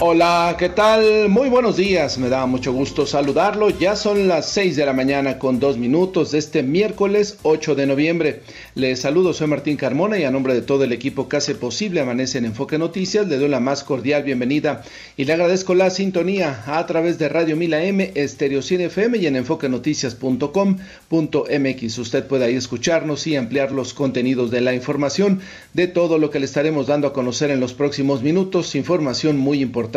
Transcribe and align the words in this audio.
Hola, 0.00 0.54
¿qué 0.56 0.68
tal? 0.68 1.28
Muy 1.28 1.48
buenos 1.48 1.76
días, 1.76 2.18
me 2.18 2.28
da 2.28 2.46
mucho 2.46 2.72
gusto 2.72 3.04
saludarlo. 3.04 3.68
Ya 3.68 3.96
son 3.96 4.28
las 4.28 4.48
6 4.50 4.76
de 4.76 4.86
la 4.86 4.92
mañana 4.92 5.40
con 5.40 5.58
dos 5.58 5.76
minutos 5.76 6.30
de 6.30 6.38
este 6.38 6.62
miércoles 6.62 7.38
8 7.42 7.74
de 7.74 7.88
noviembre. 7.88 8.42
Les 8.76 9.00
saludo, 9.00 9.32
soy 9.32 9.48
Martín 9.48 9.76
Carmona 9.76 10.16
y 10.16 10.22
a 10.22 10.30
nombre 10.30 10.54
de 10.54 10.62
todo 10.62 10.84
el 10.84 10.92
equipo 10.92 11.28
que 11.28 11.38
hace 11.38 11.56
posible 11.56 12.00
Amanece 12.00 12.38
en 12.38 12.44
Enfoque 12.44 12.78
Noticias, 12.78 13.26
le 13.26 13.38
doy 13.38 13.48
la 13.48 13.58
más 13.58 13.82
cordial 13.82 14.22
bienvenida 14.22 14.84
y 15.16 15.24
le 15.24 15.32
agradezco 15.32 15.74
la 15.74 15.90
sintonía 15.90 16.62
a 16.66 16.86
través 16.86 17.18
de 17.18 17.28
Radio 17.28 17.56
Mila 17.56 17.82
M, 17.82 18.12
Estereo 18.14 18.62
Cine 18.62 18.84
FM 18.84 19.18
y 19.18 19.26
en 19.26 19.34
enfoquenoticias.com.mx. 19.34 21.98
Usted 21.98 22.24
puede 22.24 22.44
ahí 22.44 22.54
escucharnos 22.54 23.26
y 23.26 23.34
ampliar 23.34 23.72
los 23.72 23.94
contenidos 23.94 24.52
de 24.52 24.60
la 24.60 24.74
información 24.74 25.40
de 25.74 25.88
todo 25.88 26.18
lo 26.18 26.30
que 26.30 26.38
le 26.38 26.46
estaremos 26.46 26.86
dando 26.86 27.08
a 27.08 27.12
conocer 27.12 27.50
en 27.50 27.58
los 27.58 27.74
próximos 27.74 28.22
minutos. 28.22 28.76
Información 28.76 29.38
muy 29.38 29.60
importante 29.60 29.87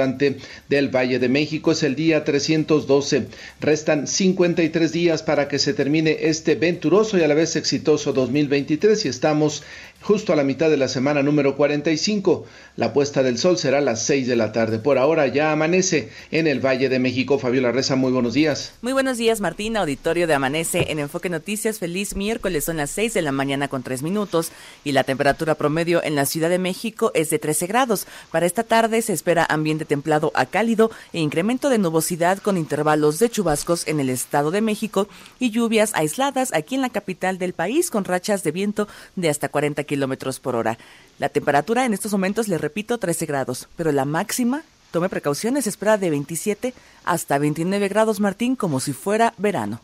del 0.70 0.96
Valle 0.96 1.20
de 1.20 1.30
México. 1.30 1.72
Es 1.72 1.84
el 1.84 1.96
día 1.96 2.24
312. 2.24 3.28
Restan 3.60 4.08
53 4.08 4.92
días 4.92 5.24
para 5.24 5.48
que 5.48 5.60
se 5.60 5.74
termine 5.74 6.18
este 6.22 6.56
venturoso 6.56 7.18
y 7.18 7.24
a 7.24 7.28
la 7.28 7.36
vez 7.36 7.56
exitoso 7.56 8.14
2023 8.14 9.06
y 9.06 9.08
estamos 9.08 9.64
justo 10.02 10.34
a 10.34 10.36
la 10.36 10.44
mitad 10.44 10.70
de 10.70 10.78
la 10.78 10.88
semana 10.88 11.24
número 11.24 11.56
45. 11.56 12.46
La 12.76 12.94
puesta 12.94 13.24
del 13.24 13.38
sol 13.38 13.58
será 13.58 13.80
a 13.80 13.82
las 13.82 14.04
6 14.04 14.28
de 14.28 14.36
la 14.36 14.52
tarde. 14.52 14.80
Por 14.80 14.98
ahora 14.98 15.28
ya 15.28 15.52
amanece 15.52 16.10
en 16.32 16.48
el 16.48 16.60
Valle 16.60 16.90
de 16.90 17.00
México. 17.00 17.38
Fabiola 17.40 17.72
Reza, 17.72 17.96
muy 17.96 18.12
buenos 18.12 18.34
días. 18.34 18.74
Muy 18.82 18.94
buenos 18.94 19.18
días, 19.18 19.42
Martín. 19.42 19.78
Auditorio 19.78 20.28
de 20.28 20.34
Amanece 20.34 20.88
en 20.90 21.00
Enfoque 21.00 21.30
Noticias. 21.30 21.80
Feliz 21.80 22.16
miércoles. 22.16 22.66
Son 22.66 22.78
las 22.78 22.92
6 22.92 23.14
de 23.14 23.22
la 23.22 23.32
mañana 23.32 23.68
con 23.68 23.84
3 23.84 24.04
minutos 24.04 24.52
y 24.84 24.92
la 24.94 25.04
temperatura 25.04 25.56
promedio 25.56 26.04
en 26.04 26.16
la 26.16 26.26
Ciudad 26.26 26.50
de 26.50 26.60
México 26.60 27.12
es 27.14 27.30
de 27.30 27.40
13 27.40 27.68
grados. 27.68 28.08
Para 28.32 28.46
esta 28.46 28.64
tarde 28.64 29.02
se 29.02 29.14
espera 29.14 29.46
ambiente 29.50 29.86
templado 29.86 30.32
a 30.36 30.46
cálido 30.46 30.92
e 31.14 31.20
incremento 31.20 31.70
de 31.70 31.78
nubosidad 31.78 32.40
con 32.40 32.58
intervalos 32.58 33.20
de 33.20 33.30
chubascos 33.30 33.88
en 33.88 34.00
el 34.00 34.10
Estado 34.10 34.52
de 34.52 34.62
México 34.62 35.08
y 35.40 35.52
lluvias 35.52 35.92
aisladas 35.94 36.54
aquí 36.54 36.76
en 36.76 36.82
la 36.82 36.90
capital 36.90 37.38
del 37.38 37.54
país 37.54 37.90
con 37.90 38.06
rachas 38.06 38.44
de 38.44 38.52
viento 38.52 38.88
de 39.16 39.30
hasta 39.30 39.50
40 39.50 39.84
kilómetros 39.92 40.40
por 40.40 40.56
hora. 40.56 40.78
La 41.20 41.28
temperatura 41.28 41.84
en 41.86 41.94
estos 41.94 42.14
momentos, 42.14 42.48
le 42.48 42.58
repito, 42.58 42.98
13 42.98 43.26
grados, 43.26 43.68
pero 43.76 43.92
la 43.92 44.06
máxima, 44.06 44.64
tome 44.90 45.10
precauciones, 45.10 45.68
espera 45.68 45.98
de 45.98 46.10
27 46.10 46.74
hasta 47.04 47.38
29 47.38 47.90
grados, 47.90 48.22
Martín, 48.22 48.56
como 48.56 48.80
si 48.80 48.94
fuera 48.94 49.34
verano. 49.38 49.82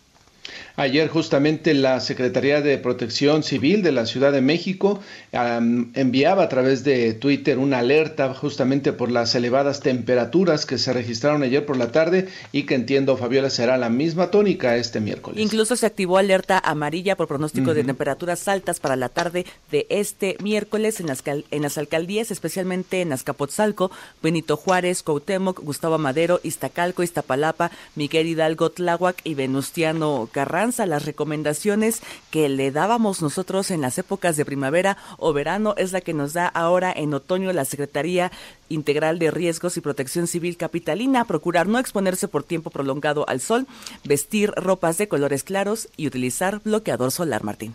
Ayer 0.75 1.07
justamente 1.07 1.73
la 1.73 1.99
Secretaría 1.99 2.61
de 2.61 2.77
Protección 2.77 3.43
Civil 3.43 3.81
de 3.81 3.91
la 3.91 4.05
Ciudad 4.05 4.31
de 4.31 4.41
México 4.41 5.01
enviaba 5.31 6.43
a 6.43 6.49
través 6.49 6.83
de 6.83 7.13
Twitter 7.13 7.57
una 7.57 7.79
alerta 7.79 8.33
justamente 8.33 8.93
por 8.93 9.11
las 9.11 9.33
elevadas 9.35 9.79
temperaturas 9.79 10.65
que 10.65 10.77
se 10.77 10.93
registraron 10.93 11.43
ayer 11.43 11.65
por 11.65 11.77
la 11.77 11.91
tarde 11.91 12.27
y 12.51 12.63
que 12.63 12.75
entiendo, 12.75 13.17
Fabiola, 13.17 13.49
será 13.49 13.77
la 13.77 13.89
misma 13.89 14.29
tónica 14.29 14.75
este 14.75 14.99
miércoles. 14.99 15.39
Incluso 15.41 15.75
se 15.75 15.85
activó 15.85 16.17
alerta 16.17 16.59
amarilla 16.63 17.15
por 17.15 17.27
pronóstico 17.27 17.73
de 17.73 17.83
temperaturas 17.83 18.47
altas 18.47 18.79
para 18.79 18.95
la 18.95 19.09
tarde 19.09 19.45
de 19.71 19.87
este 19.89 20.37
miércoles 20.43 20.99
en 20.99 21.07
las, 21.07 21.23
en 21.25 21.61
las 21.61 21.77
alcaldías, 21.77 22.31
especialmente 22.31 23.01
en 23.01 23.13
Azcapotzalco, 23.13 23.91
Benito 24.21 24.57
Juárez, 24.57 25.03
Cuauhtémoc, 25.03 25.59
Gustavo 25.61 25.97
Madero, 25.97 26.39
Iztacalco, 26.43 27.03
Iztapalapa, 27.03 27.71
Miguel 27.95 28.27
Hidalgo, 28.27 28.69
Tláhuac 28.69 29.21
y 29.23 29.33
Venustiano 29.33 30.29
Carranza, 30.37 30.85
las 30.85 31.03
recomendaciones 31.03 32.03
que 32.29 32.47
le 32.47 32.69
dábamos 32.69 33.23
nosotros 33.23 33.71
en 33.71 33.81
las 33.81 33.97
épocas 33.97 34.37
de 34.37 34.45
primavera 34.45 34.95
o 35.17 35.33
verano 35.33 35.73
es 35.77 35.93
la 35.93 36.01
que 36.01 36.13
nos 36.13 36.33
da 36.33 36.45
ahora 36.45 36.93
en 36.95 37.11
otoño 37.15 37.51
la 37.53 37.65
Secretaría 37.65 38.31
Integral 38.69 39.17
de 39.17 39.31
Riesgos 39.31 39.77
y 39.77 39.81
Protección 39.81 40.27
Civil 40.27 40.55
Capitalina, 40.55 41.25
procurar 41.25 41.65
no 41.67 41.79
exponerse 41.79 42.27
por 42.27 42.43
tiempo 42.43 42.69
prolongado 42.69 43.27
al 43.27 43.41
sol, 43.41 43.65
vestir 44.03 44.51
ropas 44.51 44.99
de 44.99 45.07
colores 45.07 45.41
claros 45.41 45.89
y 45.97 46.05
utilizar 46.05 46.61
bloqueador 46.63 47.11
solar, 47.11 47.43
Martín. 47.43 47.73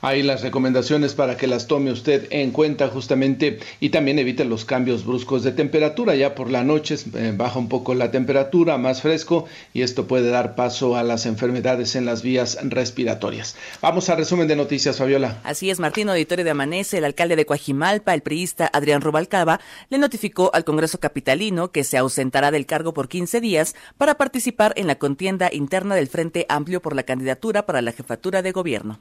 Hay 0.00 0.22
las 0.22 0.42
recomendaciones 0.42 1.14
para 1.14 1.36
que 1.36 1.48
las 1.48 1.66
tome 1.66 1.90
usted 1.90 2.28
en 2.30 2.52
cuenta 2.52 2.86
justamente 2.86 3.58
y 3.80 3.88
también 3.88 4.20
evite 4.20 4.44
los 4.44 4.64
cambios 4.64 5.04
bruscos 5.04 5.42
de 5.42 5.50
temperatura. 5.50 6.14
Ya 6.14 6.36
por 6.36 6.50
la 6.50 6.62
noche 6.62 6.96
eh, 7.14 7.32
baja 7.36 7.58
un 7.58 7.68
poco 7.68 7.94
la 7.94 8.12
temperatura, 8.12 8.78
más 8.78 9.02
fresco 9.02 9.46
y 9.74 9.82
esto 9.82 10.06
puede 10.06 10.30
dar 10.30 10.54
paso 10.54 10.96
a 10.96 11.02
las 11.02 11.26
enfermedades 11.26 11.96
en 11.96 12.06
las 12.06 12.22
vías 12.22 12.58
respiratorias. 12.62 13.56
Vamos 13.82 14.08
al 14.08 14.18
resumen 14.18 14.46
de 14.46 14.54
noticias, 14.54 14.98
Fabiola. 14.98 15.40
Así 15.42 15.68
es, 15.68 15.80
Martín, 15.80 16.08
auditorio 16.08 16.44
de 16.44 16.52
Amanece, 16.52 16.98
el 16.98 17.04
alcalde 17.04 17.34
de 17.34 17.44
Coajimalpa, 17.46 18.14
el 18.14 18.22
priista 18.22 18.70
Adrián 18.72 19.00
Rubalcaba, 19.00 19.60
le 19.90 19.98
notificó 19.98 20.52
al 20.54 20.64
Congreso 20.64 21.00
Capitalino 21.00 21.72
que 21.72 21.82
se 21.82 21.98
ausentará 21.98 22.52
del 22.52 22.66
cargo 22.66 22.94
por 22.94 23.08
15 23.08 23.40
días 23.40 23.74
para 23.96 24.16
participar 24.16 24.74
en 24.76 24.86
la 24.86 24.96
contienda 24.96 25.50
interna 25.52 25.96
del 25.96 26.06
Frente 26.06 26.46
Amplio 26.48 26.80
por 26.80 26.94
la 26.94 27.02
candidatura 27.02 27.66
para 27.66 27.82
la 27.82 27.90
jefatura 27.90 28.42
de 28.42 28.52
gobierno. 28.52 29.00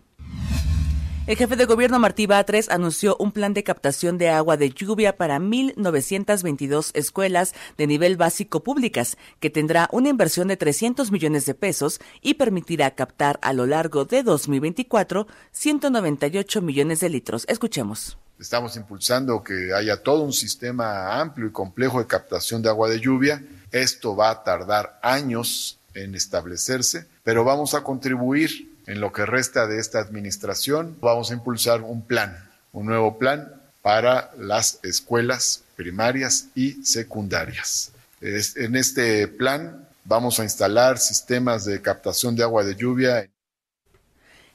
El 1.27 1.35
jefe 1.35 1.57
de 1.57 1.65
gobierno 1.65 1.99
Martí 1.99 2.25
Batres 2.25 2.69
anunció 2.69 3.17
un 3.19 3.33
plan 3.33 3.53
de 3.53 3.65
captación 3.65 4.17
de 4.17 4.29
agua 4.29 4.55
de 4.55 4.69
lluvia 4.69 5.17
para 5.17 5.39
1.922 5.39 6.91
escuelas 6.93 7.53
de 7.77 7.85
nivel 7.85 8.15
básico 8.15 8.63
públicas, 8.63 9.17
que 9.41 9.49
tendrá 9.49 9.89
una 9.91 10.07
inversión 10.07 10.47
de 10.47 10.55
300 10.55 11.11
millones 11.11 11.45
de 11.45 11.53
pesos 11.53 11.99
y 12.21 12.35
permitirá 12.35 12.91
captar 12.91 13.39
a 13.41 13.51
lo 13.51 13.65
largo 13.65 14.05
de 14.05 14.23
2024 14.23 15.27
198 15.51 16.61
millones 16.61 17.01
de 17.01 17.09
litros. 17.09 17.43
Escuchemos. 17.49 18.17
Estamos 18.39 18.77
impulsando 18.77 19.43
que 19.43 19.73
haya 19.73 20.01
todo 20.01 20.23
un 20.23 20.31
sistema 20.31 21.19
amplio 21.19 21.47
y 21.47 21.51
complejo 21.51 21.99
de 21.99 22.07
captación 22.07 22.61
de 22.61 22.69
agua 22.69 22.87
de 22.87 23.01
lluvia. 23.01 23.43
Esto 23.73 24.15
va 24.15 24.29
a 24.29 24.43
tardar 24.45 24.97
años 25.03 25.77
en 25.93 26.15
establecerse, 26.15 27.05
pero 27.23 27.43
vamos 27.43 27.73
a 27.73 27.83
contribuir 27.83 28.76
en 28.87 29.01
lo 29.01 29.11
que 29.11 29.25
resta 29.25 29.67
de 29.67 29.79
esta 29.79 29.99
administración, 29.99 30.97
vamos 31.01 31.29
a 31.29 31.33
impulsar 31.33 31.81
un 31.81 32.01
plan, 32.01 32.49
un 32.71 32.87
nuevo 32.87 33.19
plan 33.19 33.53
para 33.81 34.31
las 34.37 34.79
escuelas 34.83 35.63
primarias 35.75 36.47
y 36.55 36.83
secundarias. 36.83 37.91
En 38.21 38.75
este 38.75 39.27
plan 39.27 39.87
vamos 40.05 40.39
a 40.39 40.43
instalar 40.43 40.97
sistemas 40.97 41.65
de 41.65 41.81
captación 41.81 42.35
de 42.35 42.43
agua 42.43 42.63
de 42.63 42.75
lluvia. 42.75 43.29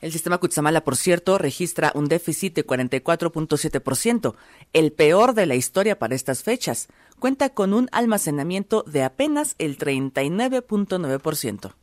El 0.01 0.11
sistema 0.11 0.39
Cutzamala, 0.39 0.83
por 0.83 0.97
cierto, 0.97 1.39
registra 1.39 1.93
un 1.95 2.09
déficit 2.09 2.57
de 2.57 2.67
44.7%, 2.67 4.35
el 4.73 4.93
peor 4.93 5.35
de 5.35 5.47
la 5.47 5.55
historia 5.55 5.99
para 5.99 6.17
estas 6.17 6.43
fechas. 6.43 6.89
Cuenta 7.21 7.51
con 7.51 7.73
un 7.73 7.89
almacenamiento 7.93 8.83
de 8.89 9.05
apenas 9.05 9.55
el 9.59 9.79
39.9%. 9.79 11.75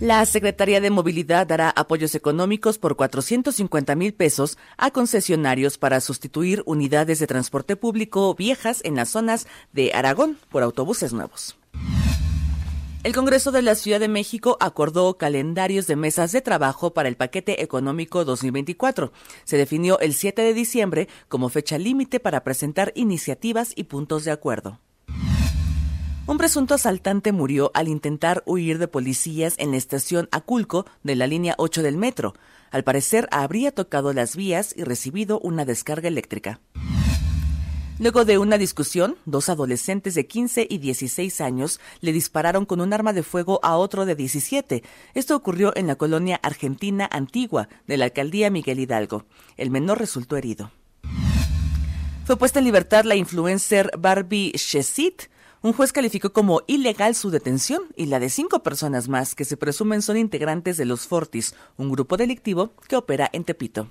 La 0.00 0.24
Secretaría 0.26 0.80
de 0.80 0.90
Movilidad 0.90 1.44
dará 1.44 1.70
apoyos 1.70 2.14
económicos 2.14 2.78
por 2.78 2.94
450 2.94 3.96
mil 3.96 4.14
pesos 4.14 4.56
a 4.76 4.92
concesionarios 4.92 5.76
para 5.76 6.00
sustituir 6.00 6.62
unidades 6.66 7.18
de 7.18 7.26
transporte 7.26 7.74
público 7.74 8.32
viejas 8.36 8.80
en 8.84 8.94
las 8.94 9.08
zonas 9.08 9.48
de 9.72 9.92
Aragón 9.94 10.38
por 10.50 10.62
autobuses 10.62 11.12
nuevos. 11.12 11.56
El 13.02 13.12
Congreso 13.12 13.50
de 13.50 13.62
la 13.62 13.74
Ciudad 13.74 13.98
de 13.98 14.06
México 14.06 14.56
acordó 14.60 15.18
calendarios 15.18 15.88
de 15.88 15.96
mesas 15.96 16.30
de 16.30 16.42
trabajo 16.42 16.94
para 16.94 17.08
el 17.08 17.16
paquete 17.16 17.60
económico 17.64 18.24
2024. 18.24 19.12
Se 19.42 19.56
definió 19.56 19.98
el 19.98 20.14
7 20.14 20.42
de 20.42 20.54
diciembre 20.54 21.08
como 21.28 21.48
fecha 21.48 21.76
límite 21.76 22.20
para 22.20 22.44
presentar 22.44 22.92
iniciativas 22.94 23.72
y 23.74 23.84
puntos 23.84 24.24
de 24.24 24.30
acuerdo. 24.30 24.78
Un 26.28 26.36
presunto 26.36 26.74
asaltante 26.74 27.32
murió 27.32 27.70
al 27.72 27.88
intentar 27.88 28.42
huir 28.44 28.76
de 28.78 28.86
policías 28.86 29.54
en 29.56 29.70
la 29.70 29.78
estación 29.78 30.28
Aculco 30.30 30.84
de 31.02 31.16
la 31.16 31.26
línea 31.26 31.54
8 31.56 31.82
del 31.82 31.96
metro. 31.96 32.34
Al 32.70 32.84
parecer 32.84 33.28
habría 33.30 33.72
tocado 33.72 34.12
las 34.12 34.36
vías 34.36 34.74
y 34.76 34.84
recibido 34.84 35.40
una 35.40 35.64
descarga 35.64 36.06
eléctrica. 36.06 36.60
Luego 37.98 38.26
de 38.26 38.36
una 38.36 38.58
discusión, 38.58 39.16
dos 39.24 39.48
adolescentes 39.48 40.14
de 40.14 40.26
15 40.26 40.66
y 40.68 40.76
16 40.76 41.40
años 41.40 41.80
le 42.02 42.12
dispararon 42.12 42.66
con 42.66 42.82
un 42.82 42.92
arma 42.92 43.14
de 43.14 43.22
fuego 43.22 43.58
a 43.62 43.78
otro 43.78 44.04
de 44.04 44.14
17. 44.14 44.82
Esto 45.14 45.34
ocurrió 45.34 45.74
en 45.76 45.86
la 45.86 45.96
colonia 45.96 46.38
argentina 46.42 47.08
antigua 47.10 47.70
de 47.86 47.96
la 47.96 48.04
alcaldía 48.04 48.50
Miguel 48.50 48.80
Hidalgo. 48.80 49.24
El 49.56 49.70
menor 49.70 49.98
resultó 49.98 50.36
herido. 50.36 50.72
Fue 52.26 52.36
puesta 52.36 52.58
en 52.58 52.66
libertad 52.66 53.06
la 53.06 53.16
influencer 53.16 53.90
Barbie 53.98 54.52
Shesit, 54.54 55.22
un 55.62 55.72
juez 55.72 55.92
calificó 55.92 56.32
como 56.32 56.62
ilegal 56.66 57.14
su 57.14 57.30
detención 57.30 57.82
y 57.96 58.06
la 58.06 58.20
de 58.20 58.30
cinco 58.30 58.62
personas 58.62 59.08
más 59.08 59.34
que 59.34 59.44
se 59.44 59.56
presumen 59.56 60.02
son 60.02 60.16
integrantes 60.16 60.76
de 60.76 60.84
los 60.84 61.06
Fortis, 61.06 61.54
un 61.76 61.90
grupo 61.90 62.16
delictivo 62.16 62.72
que 62.88 62.96
opera 62.96 63.28
en 63.32 63.44
Tepito. 63.44 63.88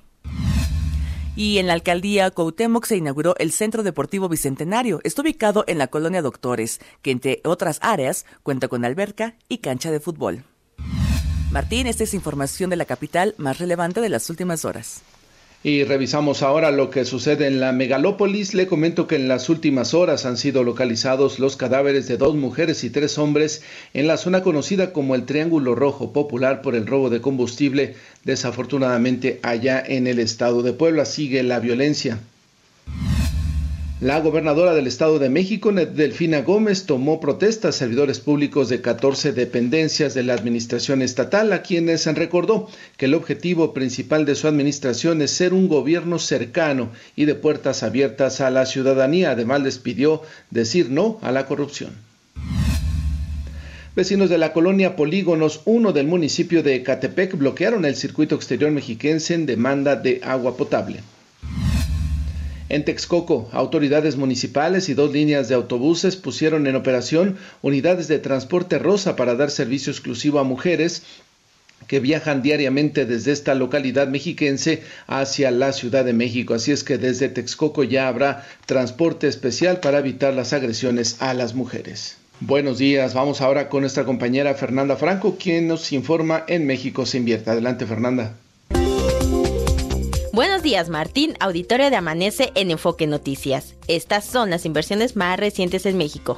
Y 1.35 1.59
en 1.59 1.67
la 1.67 1.73
alcaldía 1.73 2.31
Cuauhtémoc 2.31 2.85
se 2.85 2.97
inauguró 2.97 3.35
el 3.37 3.51
Centro 3.51 3.83
Deportivo 3.83 4.27
Bicentenario. 4.27 5.01
Está 5.03 5.21
ubicado 5.21 5.65
en 5.67 5.77
la 5.77 5.87
colonia 5.87 6.23
Doctores, 6.23 6.79
que 7.03 7.11
entre 7.11 7.41
otras 7.43 7.77
áreas 7.83 8.25
cuenta 8.41 8.67
con 8.67 8.83
alberca 8.85 9.35
y 9.47 9.59
cancha 9.59 9.91
de 9.91 9.99
fútbol. 9.99 10.43
Martín, 11.51 11.85
esta 11.85 12.05
es 12.05 12.15
información 12.15 12.71
de 12.71 12.75
la 12.75 12.85
capital 12.85 13.35
más 13.37 13.59
relevante 13.59 14.01
de 14.01 14.09
las 14.09 14.29
últimas 14.31 14.65
horas. 14.65 15.03
Y 15.63 15.83
revisamos 15.83 16.43
ahora 16.43 16.71
lo 16.71 16.91
que 16.91 17.03
sucede 17.03 17.47
en 17.47 17.59
la 17.59 17.71
megalópolis. 17.71 18.53
Le 18.53 18.67
comento 18.67 19.07
que 19.07 19.15
en 19.15 19.27
las 19.27 19.49
últimas 19.49 19.93
horas 19.93 20.25
han 20.25 20.37
sido 20.37 20.63
localizados 20.63 21.39
los 21.39 21.57
cadáveres 21.57 22.07
de 22.07 22.17
dos 22.17 22.35
mujeres 22.35 22.83
y 22.83 22.89
tres 22.89 23.17
hombres 23.17 23.63
en 23.93 24.07
la 24.07 24.17
zona 24.17 24.43
conocida 24.43 24.93
como 24.93 25.15
el 25.15 25.25
Triángulo 25.25 25.73
Rojo, 25.73 26.13
popular 26.13 26.61
por 26.61 26.75
el 26.75 26.85
robo 26.85 27.09
de 27.09 27.21
combustible. 27.21 27.95
Desafortunadamente, 28.23 29.39
allá 29.41 29.83
en 29.85 30.05
el 30.05 30.19
estado 30.19 30.61
de 30.61 30.73
Puebla 30.73 31.05
sigue 31.05 31.41
la 31.41 31.59
violencia. 31.59 32.19
La 33.99 34.19
gobernadora 34.19 34.75
del 34.75 34.85
Estado 34.85 35.17
de 35.17 35.27
México, 35.27 35.71
Delfina 35.71 36.43
Gómez, 36.43 36.85
tomó 36.85 37.19
protesta 37.19 37.69
a 37.69 37.71
servidores 37.71 38.19
públicos 38.19 38.69
de 38.69 38.79
14 38.79 39.33
dependencias 39.33 40.13
de 40.13 40.21
la 40.21 40.35
administración 40.35 41.01
estatal, 41.01 41.51
a 41.51 41.63
quienes 41.63 42.05
recordó 42.05 42.69
que 42.95 43.05
el 43.05 43.15
objetivo 43.15 43.73
principal 43.73 44.23
de 44.25 44.35
su 44.35 44.47
administración 44.47 45.23
es 45.23 45.31
ser 45.31 45.51
un 45.51 45.67
gobierno 45.67 46.19
cercano 46.19 46.91
y 47.15 47.25
de 47.25 47.33
puertas 47.33 47.81
abiertas 47.81 48.39
a 48.39 48.51
la 48.51 48.67
ciudadanía. 48.67 49.31
Además, 49.31 49.63
les 49.63 49.79
pidió 49.79 50.21
decir 50.51 50.91
no 50.91 51.17
a 51.23 51.31
la 51.31 51.47
corrupción. 51.47 51.89
Vecinos 53.95 54.29
de 54.29 54.37
la 54.37 54.53
colonia 54.53 54.95
Polígonos 54.95 55.61
1 55.65 55.91
del 55.91 56.05
municipio 56.05 56.61
de 56.61 56.83
Catepec 56.83 57.35
bloquearon 57.35 57.83
el 57.83 57.95
circuito 57.95 58.35
exterior 58.35 58.69
mexiquense 58.69 59.33
en 59.33 59.47
demanda 59.47 59.95
de 59.95 60.21
agua 60.23 60.55
potable. 60.55 60.99
En 62.69 62.83
Texcoco, 62.83 63.49
autoridades 63.53 64.17
municipales 64.17 64.89
y 64.89 64.93
dos 64.93 65.13
líneas 65.13 65.47
de 65.47 65.55
autobuses 65.55 66.17
pusieron 66.17 66.67
en 66.67 66.75
operación 66.75 67.37
unidades 67.61 68.09
de 68.09 68.19
transporte 68.19 68.77
rosa 68.77 69.15
para 69.15 69.35
dar 69.35 69.51
servicio 69.51 69.91
exclusivo 69.91 70.39
a 70.39 70.43
mujeres 70.43 71.03
que 71.87 72.01
viajan 72.01 72.41
diariamente 72.41 73.05
desde 73.05 73.31
esta 73.31 73.55
localidad 73.55 74.09
mexiquense 74.09 74.83
hacia 75.07 75.49
la 75.51 75.71
Ciudad 75.71 76.03
de 76.03 76.11
México. 76.11 76.53
Así 76.53 76.73
es 76.73 76.83
que 76.83 76.97
desde 76.97 77.29
Texcoco 77.29 77.85
ya 77.85 78.09
habrá 78.09 78.45
transporte 78.65 79.27
especial 79.27 79.79
para 79.79 79.99
evitar 79.99 80.33
las 80.33 80.51
agresiones 80.51 81.21
a 81.21 81.33
las 81.33 81.53
mujeres. 81.53 82.17
Buenos 82.41 82.79
días, 82.79 83.13
vamos 83.13 83.39
ahora 83.39 83.69
con 83.69 83.81
nuestra 83.81 84.03
compañera 84.03 84.53
Fernanda 84.53 84.97
Franco, 84.97 85.37
quien 85.39 85.67
nos 85.67 85.91
informa 85.93 86.43
en 86.47 86.67
México 86.67 87.05
se 87.05 87.17
invierte. 87.17 87.49
Adelante, 87.49 87.85
Fernanda. 87.85 88.35
Buenos 90.37 90.61
días, 90.61 90.89
Martín, 90.89 91.33
auditorio 91.39 91.89
de 91.89 91.95
Amanece 91.95 92.51
en 92.53 92.69
Enfoque 92.69 93.07
Noticias. 93.07 93.73
Estas 93.87 94.23
son 94.23 94.51
las 94.51 94.67
inversiones 94.67 95.15
más 95.15 95.39
recientes 95.39 95.87
en 95.87 95.97
México. 95.97 96.37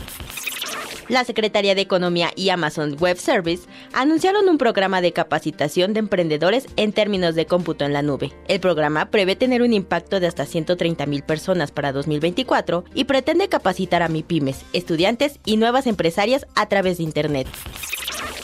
La 1.09 1.25
Secretaría 1.25 1.75
de 1.75 1.81
Economía 1.81 2.31
y 2.33 2.47
Amazon 2.47 2.95
Web 2.97 3.17
Service 3.17 3.67
anunciaron 3.91 4.47
un 4.47 4.57
programa 4.57 5.01
de 5.01 5.11
capacitación 5.11 5.91
de 5.91 5.99
emprendedores 5.99 6.65
en 6.77 6.93
términos 6.93 7.35
de 7.35 7.45
cómputo 7.45 7.83
en 7.83 7.91
la 7.91 8.01
nube. 8.01 8.31
El 8.47 8.61
programa 8.61 9.11
prevé 9.11 9.35
tener 9.35 9.61
un 9.61 9.73
impacto 9.73 10.21
de 10.21 10.27
hasta 10.27 10.45
130 10.45 11.05
mil 11.05 11.21
personas 11.23 11.71
para 11.71 11.91
2024 11.91 12.85
y 12.93 13.03
pretende 13.03 13.49
capacitar 13.49 14.01
a 14.01 14.07
MIPIMES, 14.07 14.63
estudiantes 14.71 15.41
y 15.43 15.57
nuevas 15.57 15.87
empresarias 15.87 16.47
a 16.55 16.67
través 16.67 16.99
de 16.99 17.03
Internet. 17.03 17.47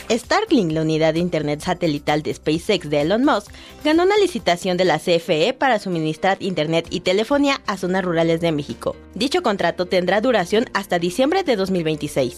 Starlink, 0.10 0.72
la 0.72 0.82
unidad 0.82 1.14
de 1.14 1.20
Internet 1.20 1.62
satelital 1.62 2.22
de 2.22 2.34
SpaceX 2.34 2.90
de 2.90 3.02
Elon 3.02 3.26
Musk, 3.26 3.52
ganó 3.84 4.04
una 4.04 4.18
licitación 4.18 4.78
de 4.78 4.86
la 4.86 5.00
CFE 5.00 5.54
para 5.54 5.80
suministrar 5.80 6.38
Internet 6.42 6.88
y 6.90 7.00
telefonía 7.00 7.62
a 7.66 7.78
zonas 7.78 8.06
rurales 8.06 8.42
de 8.42 8.52
México. 8.52 8.96
Dicho 9.16 9.42
contrato 9.42 9.86
tendrá 9.86 10.22
duración 10.22 10.66
hasta 10.74 11.00
diciembre 11.00 11.44
de 11.44 11.56
2026. 11.56 12.38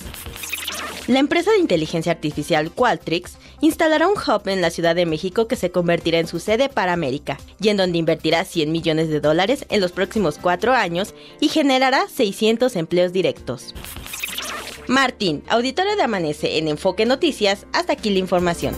La 1.07 1.19
empresa 1.19 1.51
de 1.51 1.59
inteligencia 1.59 2.11
artificial 2.11 2.69
Qualtrics 2.69 3.37
instalará 3.61 4.09
un 4.09 4.15
hub 4.15 4.47
en 4.49 4.61
la 4.61 4.69
Ciudad 4.69 4.93
de 4.93 5.05
México 5.05 5.47
que 5.47 5.55
se 5.55 5.71
convertirá 5.71 6.19
en 6.19 6.27
su 6.27 6.39
sede 6.39 6.67
para 6.67 6.91
América, 6.91 7.37
y 7.61 7.69
en 7.69 7.77
donde 7.77 7.97
invertirá 7.97 8.43
100 8.43 8.71
millones 8.71 9.09
de 9.09 9.21
dólares 9.21 9.65
en 9.69 9.79
los 9.79 9.93
próximos 9.93 10.37
cuatro 10.37 10.73
años 10.73 11.15
y 11.39 11.47
generará 11.47 12.07
600 12.09 12.75
empleos 12.75 13.13
directos. 13.13 13.73
Martín, 14.88 15.44
auditorio 15.50 15.95
de 15.95 16.04
Amanece 16.04 16.57
en 16.57 16.68
Enfoque 16.68 17.06
Noticias, 17.06 17.68
hasta 17.74 17.94
aquí 17.94 18.10
la 18.10 18.19
información. 18.19 18.74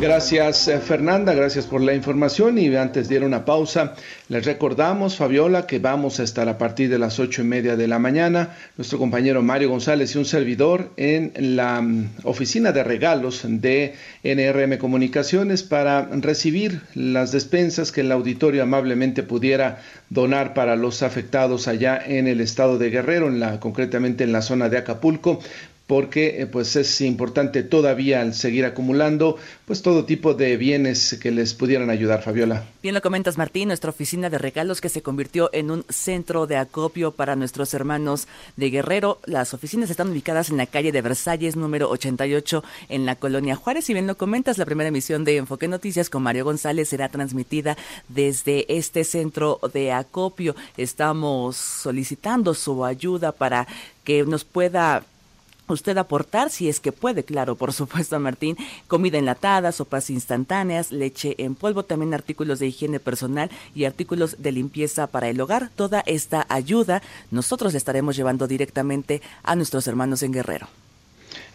Gracias 0.00 0.68
eh, 0.68 0.78
Fernanda, 0.78 1.34
gracias 1.34 1.66
por 1.66 1.80
la 1.80 1.92
información 1.92 2.56
y 2.56 2.74
antes 2.76 3.08
de 3.08 3.16
ir 3.16 3.24
a 3.24 3.26
una 3.26 3.44
pausa, 3.44 3.96
les 4.28 4.44
recordamos, 4.44 5.16
Fabiola, 5.16 5.66
que 5.66 5.80
vamos 5.80 6.20
a 6.20 6.22
estar 6.22 6.48
a 6.48 6.56
partir 6.56 6.88
de 6.88 7.00
las 7.00 7.18
ocho 7.18 7.42
y 7.42 7.44
media 7.44 7.74
de 7.74 7.88
la 7.88 7.98
mañana, 7.98 8.56
nuestro 8.76 8.96
compañero 9.00 9.42
Mario 9.42 9.70
González 9.70 10.14
y 10.14 10.18
un 10.18 10.24
servidor 10.24 10.92
en 10.96 11.32
la 11.56 11.80
mm, 11.80 12.10
oficina 12.22 12.70
de 12.70 12.84
regalos 12.84 13.42
de 13.44 13.94
NRM 14.22 14.78
Comunicaciones 14.78 15.64
para 15.64 16.02
recibir 16.12 16.80
las 16.94 17.32
despensas 17.32 17.90
que 17.90 18.02
el 18.02 18.12
auditorio 18.12 18.62
amablemente 18.62 19.24
pudiera 19.24 19.82
donar 20.10 20.54
para 20.54 20.76
los 20.76 21.02
afectados 21.02 21.66
allá 21.66 22.00
en 22.06 22.28
el 22.28 22.40
estado 22.40 22.78
de 22.78 22.90
Guerrero, 22.90 23.26
en 23.26 23.40
la, 23.40 23.58
concretamente 23.58 24.22
en 24.22 24.30
la 24.30 24.42
zona 24.42 24.68
de 24.68 24.78
Acapulco 24.78 25.40
porque 25.88 26.42
eh, 26.42 26.46
pues 26.46 26.76
es 26.76 27.00
importante 27.00 27.62
todavía 27.62 28.30
seguir 28.32 28.66
acumulando 28.66 29.38
pues 29.64 29.80
todo 29.82 30.04
tipo 30.04 30.34
de 30.34 30.56
bienes 30.58 31.18
que 31.20 31.30
les 31.30 31.54
pudieran 31.54 31.88
ayudar, 31.88 32.22
Fabiola. 32.22 32.64
Bien 32.82 32.94
lo 32.94 33.00
comentas, 33.00 33.38
Martín, 33.38 33.68
nuestra 33.68 33.90
oficina 33.90 34.28
de 34.28 34.36
regalos 34.36 34.82
que 34.82 34.90
se 34.90 35.02
convirtió 35.02 35.48
en 35.52 35.70
un 35.70 35.84
centro 35.88 36.46
de 36.46 36.58
acopio 36.58 37.12
para 37.12 37.36
nuestros 37.36 37.72
hermanos 37.72 38.28
de 38.56 38.68
Guerrero. 38.68 39.18
Las 39.24 39.54
oficinas 39.54 39.88
están 39.88 40.10
ubicadas 40.10 40.50
en 40.50 40.58
la 40.58 40.66
calle 40.66 40.92
de 40.92 41.00
Versalles 41.00 41.56
número 41.56 41.88
88 41.88 42.62
en 42.90 43.06
la 43.06 43.16
colonia 43.16 43.56
Juárez 43.56 43.88
y 43.88 43.94
bien 43.94 44.06
lo 44.06 44.18
comentas, 44.18 44.58
la 44.58 44.66
primera 44.66 44.88
emisión 44.88 45.24
de 45.24 45.38
Enfoque 45.38 45.68
Noticias 45.68 46.10
con 46.10 46.22
Mario 46.22 46.44
González 46.44 46.90
será 46.90 47.08
transmitida 47.08 47.78
desde 48.08 48.66
este 48.76 49.04
centro 49.04 49.58
de 49.72 49.92
acopio. 49.92 50.54
Estamos 50.76 51.56
solicitando 51.56 52.52
su 52.52 52.84
ayuda 52.84 53.32
para 53.32 53.66
que 54.04 54.24
nos 54.24 54.44
pueda 54.44 55.04
usted 55.74 55.96
aportar, 55.98 56.50
si 56.50 56.68
es 56.68 56.80
que 56.80 56.92
puede, 56.92 57.24
claro, 57.24 57.56
por 57.56 57.72
supuesto, 57.72 58.18
Martín, 58.18 58.56
comida 58.86 59.18
enlatada, 59.18 59.72
sopas 59.72 60.10
instantáneas, 60.10 60.92
leche 60.92 61.34
en 61.38 61.54
polvo, 61.54 61.84
también 61.84 62.14
artículos 62.14 62.58
de 62.58 62.68
higiene 62.68 63.00
personal 63.00 63.50
y 63.74 63.84
artículos 63.84 64.36
de 64.38 64.52
limpieza 64.52 65.06
para 65.06 65.28
el 65.28 65.40
hogar. 65.40 65.70
Toda 65.74 66.02
esta 66.06 66.46
ayuda 66.48 67.02
nosotros 67.30 67.72
le 67.72 67.78
estaremos 67.78 68.16
llevando 68.16 68.46
directamente 68.46 69.22
a 69.42 69.56
nuestros 69.56 69.86
hermanos 69.86 70.22
en 70.22 70.32
Guerrero. 70.32 70.68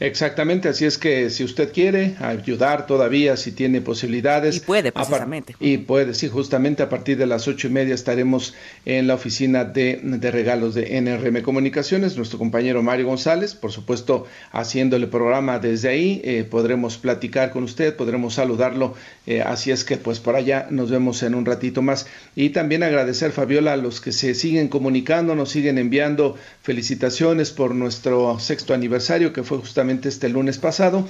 Exactamente, 0.03 0.67
así 0.67 0.83
es 0.83 0.97
que 0.97 1.29
si 1.29 1.45
usted 1.45 1.71
quiere 1.71 2.15
ayudar 2.19 2.87
todavía, 2.87 3.37
si 3.37 3.53
tiene 3.53 3.79
posibilidades. 3.79 4.57
Y 4.57 4.59
puede, 4.59 4.91
precisamente. 4.91 5.55
Y 5.61 5.77
puede, 5.77 6.13
sí, 6.13 6.27
justamente 6.27 6.83
a 6.83 6.89
partir 6.89 7.17
de 7.17 7.25
las 7.25 7.47
ocho 7.47 7.67
y 7.67 7.69
media 7.69 7.95
estaremos 7.95 8.53
en 8.83 9.07
la 9.07 9.13
oficina 9.13 9.63
de, 9.63 10.01
de, 10.03 10.29
regalos 10.29 10.75
de 10.75 10.99
NRM 10.99 11.41
Comunicaciones, 11.41 12.17
nuestro 12.17 12.37
compañero 12.37 12.83
Mario 12.83 13.05
González, 13.05 13.55
por 13.55 13.71
supuesto, 13.71 14.27
haciendo 14.51 14.97
el 14.97 15.07
programa 15.07 15.59
desde 15.59 15.87
ahí, 15.87 16.21
eh, 16.25 16.43
podremos 16.43 16.97
platicar 16.97 17.51
con 17.51 17.63
usted, 17.63 17.95
podremos 17.95 18.33
saludarlo, 18.33 18.95
eh, 19.25 19.41
así 19.41 19.71
es 19.71 19.85
que 19.85 19.95
pues 19.95 20.19
por 20.19 20.35
allá 20.35 20.67
nos 20.69 20.91
vemos 20.91 21.23
en 21.23 21.33
un 21.33 21.45
ratito 21.45 21.81
más. 21.81 22.07
Y 22.35 22.49
también 22.49 22.83
agradecer, 22.83 23.31
Fabiola, 23.31 23.71
a 23.71 23.77
los 23.77 24.01
que 24.01 24.11
se 24.11 24.35
siguen 24.35 24.67
comunicando, 24.67 25.33
nos 25.33 25.51
siguen 25.51 25.77
enviando 25.77 26.35
felicitaciones 26.61 27.51
por 27.51 27.73
nuestro 27.73 28.37
sexto 28.41 28.73
aniversario, 28.73 29.31
que 29.31 29.43
fue 29.43 29.59
justamente 29.59 29.92
este 30.01 30.29
lunes 30.29 30.57
pasado. 30.57 31.05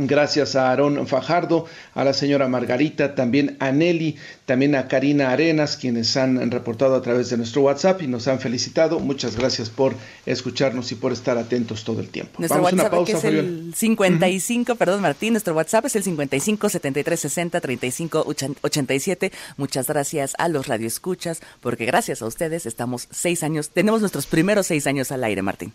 Gracias 0.00 0.54
a 0.54 0.70
Aarón 0.70 1.08
Fajardo, 1.08 1.66
a 1.92 2.04
la 2.04 2.12
señora 2.12 2.46
Margarita, 2.46 3.16
también 3.16 3.56
a 3.58 3.72
Nelly, 3.72 4.14
también 4.46 4.76
a 4.76 4.86
Karina 4.86 5.32
Arenas, 5.32 5.76
quienes 5.76 6.16
han 6.16 6.52
reportado 6.52 6.94
a 6.94 7.02
través 7.02 7.30
de 7.30 7.36
nuestro 7.36 7.62
WhatsApp 7.62 8.00
y 8.02 8.06
nos 8.06 8.28
han 8.28 8.38
felicitado. 8.38 9.00
Muchas 9.00 9.34
gracias 9.34 9.70
por 9.70 9.94
escucharnos 10.24 10.92
y 10.92 10.94
por 10.94 11.12
estar 11.12 11.36
atentos 11.36 11.82
todo 11.82 11.98
el 11.98 12.10
tiempo. 12.10 12.34
Nuestro 12.38 12.62
Vamos 12.62 12.74
WhatsApp 12.74 12.92
una 12.92 12.96
pausa, 12.96 13.18
es 13.18 13.24
el 13.24 13.72
55, 13.74 14.76
perdón 14.76 15.00
Martín, 15.02 15.32
nuestro 15.32 15.52
WhatsApp 15.54 15.86
es 15.86 15.96
el 15.96 16.04
55 16.04 16.68
73 16.68 17.18
60 17.18 17.60
35 17.60 18.24
87. 18.62 19.32
Muchas 19.56 19.88
gracias 19.88 20.34
a 20.38 20.46
los 20.46 20.68
radioescuchas, 20.68 21.40
porque 21.60 21.86
gracias 21.86 22.22
a 22.22 22.26
ustedes 22.26 22.66
estamos 22.66 23.08
seis 23.10 23.42
años, 23.42 23.70
tenemos 23.70 24.00
nuestros 24.00 24.26
primeros 24.26 24.68
seis 24.68 24.86
años 24.86 25.10
al 25.10 25.24
aire, 25.24 25.42
Martín. 25.42 25.72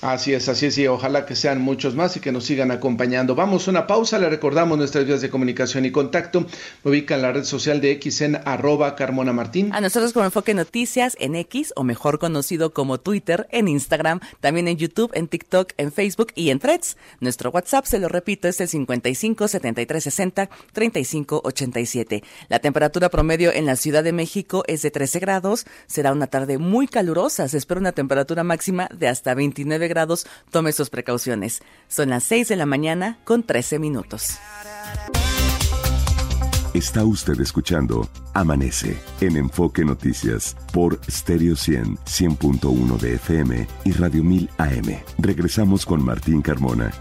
Así 0.00 0.32
es, 0.32 0.48
así 0.48 0.66
es, 0.66 0.78
y 0.78 0.86
ojalá 0.86 1.26
que 1.26 1.34
sean 1.34 1.60
muchos 1.60 1.96
más 1.96 2.16
y 2.16 2.20
que 2.20 2.30
nos 2.30 2.44
sigan 2.44 2.70
acompañando. 2.70 3.34
Vamos 3.34 3.66
a 3.66 3.72
una 3.72 3.88
pausa, 3.88 4.20
le 4.20 4.28
recordamos 4.28 4.78
nuestras 4.78 5.04
vías 5.04 5.20
de 5.20 5.28
comunicación 5.28 5.84
y 5.86 5.90
contacto. 5.90 6.46
Me 6.84 6.90
ubica 6.92 7.16
en 7.16 7.22
la 7.22 7.32
red 7.32 7.42
social 7.42 7.80
de 7.80 7.90
X 7.92 8.20
en 8.20 8.36
arroba 8.44 8.94
Carmona 8.94 9.32
Martín. 9.32 9.72
A 9.72 9.80
nosotros 9.80 10.12
como 10.12 10.24
Enfoque 10.24 10.54
Noticias 10.54 11.16
en 11.18 11.34
X, 11.34 11.72
o 11.74 11.82
mejor 11.82 12.20
conocido 12.20 12.72
como 12.72 12.98
Twitter, 12.98 13.48
en 13.50 13.66
Instagram, 13.66 14.20
también 14.40 14.68
en 14.68 14.76
YouTube, 14.76 15.10
en 15.14 15.26
TikTok, 15.26 15.72
en 15.78 15.90
Facebook 15.90 16.28
y 16.36 16.50
en 16.50 16.60
Threads. 16.60 16.96
Nuestro 17.18 17.50
WhatsApp, 17.50 17.84
se 17.86 17.98
lo 17.98 18.08
repito, 18.08 18.46
es 18.46 18.60
el 18.60 18.68
55 18.68 19.48
73 19.48 20.04
60 20.04 20.50
35 20.72 21.40
87. 21.42 22.22
La 22.48 22.60
temperatura 22.60 23.08
promedio 23.08 23.52
en 23.52 23.66
la 23.66 23.74
Ciudad 23.74 24.04
de 24.04 24.12
México 24.12 24.62
es 24.68 24.82
de 24.82 24.92
13 24.92 25.18
grados. 25.18 25.66
Será 25.88 26.12
una 26.12 26.28
tarde 26.28 26.58
muy 26.58 26.86
calurosa. 26.86 27.48
Se 27.48 27.58
espera 27.58 27.80
una 27.80 27.90
temperatura 27.90 28.44
máxima 28.44 28.88
de 28.96 29.08
hasta 29.08 29.34
29 29.34 29.87
grados, 29.88 30.26
tome 30.50 30.72
sus 30.72 30.90
precauciones. 30.90 31.60
Son 31.88 32.10
las 32.10 32.24
6 32.24 32.48
de 32.48 32.56
la 32.56 32.66
mañana 32.66 33.18
con 33.24 33.42
13 33.42 33.78
minutos. 33.78 34.38
Está 36.74 37.02
usted 37.02 37.40
escuchando 37.40 38.08
Amanece 38.34 38.96
en 39.20 39.36
Enfoque 39.36 39.84
Noticias 39.84 40.54
por 40.72 41.00
Stereo 41.10 41.56
100, 41.56 41.96
100.1 41.96 42.98
de 42.98 43.14
FM 43.14 43.66
y 43.84 43.92
Radio 43.92 44.22
1000 44.22 44.50
AM. 44.58 45.02
Regresamos 45.18 45.84
con 45.84 46.04
Martín 46.04 46.42
Carmona. 46.42 46.92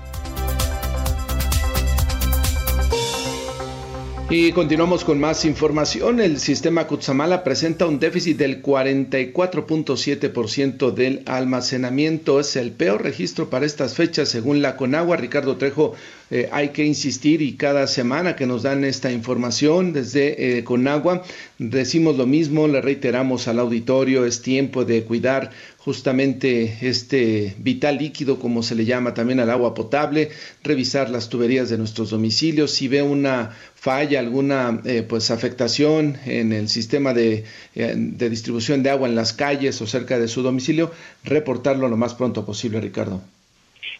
Y 4.29 4.51
continuamos 4.51 5.05
con 5.05 5.22
más 5.22 5.46
información. 5.46 6.19
El 6.19 6.41
sistema 6.41 6.86
Kutsamala 6.86 7.46
presenta 7.46 7.86
un 7.86 7.98
déficit 7.98 8.38
del 8.38 8.62
44.7% 8.62 10.91
del 10.91 11.24
almacenamiento. 11.25 12.41
Es 12.41 12.57
el 12.57 12.74
peor 12.74 13.03
registro 13.03 13.50
para 13.50 13.65
estas 13.65 13.93
fechas 13.93 14.27
según 14.27 14.62
la 14.62 14.75
Conagua. 14.75 15.15
Ricardo 15.15 15.55
Trejo, 15.55 15.96
eh, 16.29 16.50
hay 16.51 16.69
que 16.69 16.86
insistir 16.86 17.41
y 17.41 17.53
cada 17.53 17.88
semana 17.88 18.36
que 18.36 18.46
nos 18.46 18.63
dan 18.63 18.84
esta 18.84 19.12
información 19.12 19.93
desde 19.93 20.57
eh, 20.57 20.63
Conagua 20.63 21.24
decimos 21.57 22.17
lo 22.17 22.25
mismo, 22.25 22.67
le 22.67 22.81
reiteramos 22.81 23.48
al 23.48 23.60
auditorio, 23.60 24.25
es 24.25 24.41
tiempo 24.41 24.86
de 24.86 25.03
cuidar 25.03 25.51
justamente 25.88 26.79
este 26.81 27.55
vital 27.60 27.98
líquido, 27.98 28.39
como 28.39 28.62
se 28.62 28.75
le 28.75 28.84
llama 28.84 29.13
también 29.13 29.39
al 29.39 29.50
agua 29.50 29.74
potable, 29.74 30.29
revisar 30.62 31.10
las 31.10 31.29
tuberías 31.29 31.69
de 31.69 31.77
nuestros 31.77 32.10
domicilios, 32.10 32.72
si 32.72 32.89
ve 32.89 33.01
una 33.01 33.55
falla, 33.74 34.19
alguna 34.19 34.81
eh, 34.84 35.03
pues 35.07 35.31
afectación 35.31 36.17
en 36.25 36.51
el 36.51 36.67
sistema 36.67 37.13
de, 37.13 37.46
eh, 37.75 37.93
de 37.96 38.29
distribución 38.29 38.84
de 38.84 38.89
agua 38.89 39.07
en 39.07 39.15
las 39.15 39.31
calles 39.31 39.81
o 39.81 39.88
cerca 39.88 40.19
de 40.19 40.27
su 40.27 40.41
domicilio, 40.41 40.91
reportarlo 41.24 41.88
lo 41.88 41.96
más 41.96 42.15
pronto 42.15 42.46
posible, 42.46 42.81
Ricardo. 42.81 43.22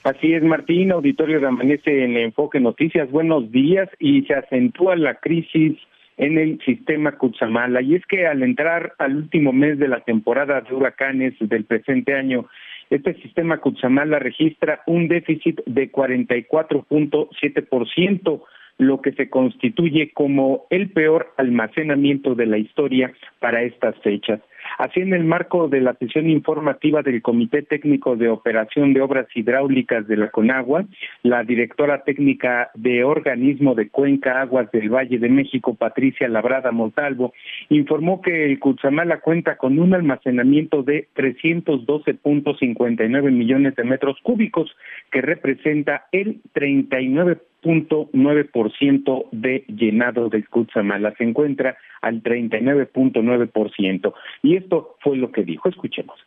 Así 0.03 0.34
es, 0.34 0.44
Martín, 0.44 0.91
auditorio 0.91 1.39
de 1.39 1.48
Amanece 1.48 2.03
en 2.03 2.17
Enfoque 2.17 2.60
Noticias, 2.60 3.10
buenos 3.12 3.51
días 3.51 3.89
y 4.00 4.24
se 4.24 4.34
acentúa 4.36 4.96
la 4.96 5.15
crisis 5.15 5.77
en 6.17 6.38
el 6.38 6.60
sistema 6.65 7.13
Cutzamala. 7.13 7.82
Y 7.82 7.96
es 7.96 8.06
que 8.06 8.27
al 8.27 8.44
entrar 8.44 8.94
al 8.98 9.15
último 9.15 9.53
mes 9.53 9.79
de 9.79 9.88
la 9.88 10.01
temporada 10.01 10.60
de 10.62 10.74
huracanes 10.74 11.36
del 11.39 11.63
presente 11.65 12.13
año, 12.13 12.48
este 12.89 13.13
sistema 13.15 13.58
Cutzamala 13.60 14.20
registra 14.20 14.82
un 14.88 15.08
déficit 15.08 15.62
de 15.65 15.89
44.7%, 15.91 18.44
lo 18.79 19.01
que 19.01 19.13
se 19.13 19.27
constituye 19.29 20.12
como 20.13 20.67
el 20.70 20.91
peor 20.91 21.34
almacenamiento 21.38 22.36
de 22.36 22.46
la 22.46 22.60
historia 22.60 23.12
para 23.39 23.63
estas 23.63 23.98
fechas. 24.00 24.41
Así, 24.77 25.00
en 25.00 25.13
el 25.13 25.24
marco 25.24 25.67
de 25.67 25.81
la 25.81 25.96
sesión 25.96 26.29
informativa 26.29 27.01
del 27.01 27.24
Comité 27.24 27.63
Técnico 27.63 28.15
de 28.15 28.29
Operación 28.29 28.93
de 28.93 29.01
Obras 29.01 29.25
Hidráulicas 29.34 30.07
de 30.07 30.17
la 30.17 30.29
Conagua, 30.29 30.86
la 31.24 31.43
directora 31.43 32.03
técnica 32.03 32.69
de 32.75 33.03
Organismo 33.03 33.74
de 33.74 33.89
Cuenca 33.89 34.39
Aguas 34.39 34.72
del 34.72 34.93
Valle 34.93 35.17
de 35.17 35.29
México, 35.29 35.74
Patricia 35.74 36.27
Labrada 36.27 36.72
Montalvo, 36.72 37.34
informó 37.69 38.22
que 38.22 38.46
el 38.46 38.60
Cutzamala 38.60 39.22
cuenta 39.22 39.57
con 39.57 39.79
un 39.79 39.96
almacenamiento 39.96 40.84
de 40.84 41.07
312.59 41.15 43.31
millones 43.31 43.75
de 43.75 43.84
metros 43.84 44.19
cúbicos, 44.22 44.69
que 45.12 45.22
representa 45.22 46.05
el 46.12 46.41
39 46.53 47.39
ciento 47.62 49.26
de 49.32 49.66
llenado 49.68 50.30
del 50.30 50.48
Cutzamala. 50.48 51.14
Se 51.18 51.24
encuentra 51.24 51.78
al 52.02 52.24
39.9%. 52.24 54.14
Y 54.44 54.56
esto 54.56 54.96
fue 55.02 55.18
lo 55.18 55.32
que 55.32 55.44
dijo. 55.44 55.70
Escuchemos. 55.70 56.18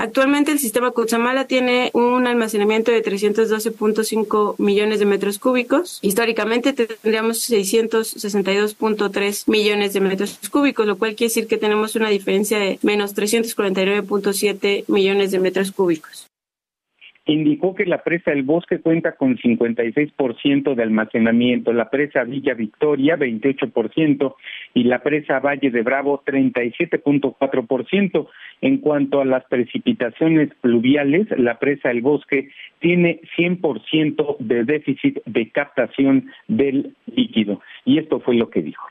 Actualmente 0.00 0.52
el 0.52 0.60
sistema 0.60 0.92
Cutzamala 0.92 1.48
tiene 1.48 1.90
un 1.92 2.28
almacenamiento 2.28 2.92
de 2.92 3.02
312.5 3.02 4.54
millones 4.58 5.00
de 5.00 5.06
metros 5.06 5.40
cúbicos. 5.40 5.98
Históricamente 6.02 6.72
tendríamos 6.72 7.50
662.3 7.50 9.48
millones 9.50 9.94
de 9.94 10.00
metros 10.00 10.38
cúbicos, 10.52 10.86
lo 10.86 10.98
cual 10.98 11.16
quiere 11.16 11.30
decir 11.30 11.48
que 11.48 11.58
tenemos 11.58 11.96
una 11.96 12.10
diferencia 12.10 12.60
de 12.60 12.78
menos 12.82 13.16
349.7 13.16 14.84
millones 14.86 15.32
de 15.32 15.40
metros 15.40 15.72
cúbicos 15.72 16.27
indicó 17.28 17.74
que 17.74 17.84
la 17.84 18.02
presa 18.02 18.32
El 18.32 18.42
Bosque 18.42 18.80
cuenta 18.80 19.12
con 19.12 19.36
56% 19.36 20.74
de 20.74 20.82
almacenamiento, 20.82 21.72
la 21.72 21.90
presa 21.90 22.24
Villa 22.24 22.54
Victoria 22.54 23.16
28% 23.16 24.34
y 24.74 24.84
la 24.84 25.02
presa 25.02 25.38
Valle 25.38 25.70
de 25.70 25.82
Bravo 25.82 26.22
37.4%. 26.26 28.28
En 28.60 28.78
cuanto 28.78 29.20
a 29.20 29.24
las 29.24 29.44
precipitaciones 29.44 30.50
pluviales, 30.60 31.28
la 31.38 31.58
presa 31.58 31.90
El 31.90 32.00
Bosque 32.00 32.48
tiene 32.80 33.20
100% 33.36 34.36
de 34.38 34.64
déficit 34.64 35.18
de 35.26 35.50
captación 35.50 36.30
del 36.48 36.94
líquido. 37.14 37.60
Y 37.84 37.98
esto 37.98 38.20
fue 38.20 38.36
lo 38.36 38.50
que 38.50 38.62
dijo. 38.62 38.84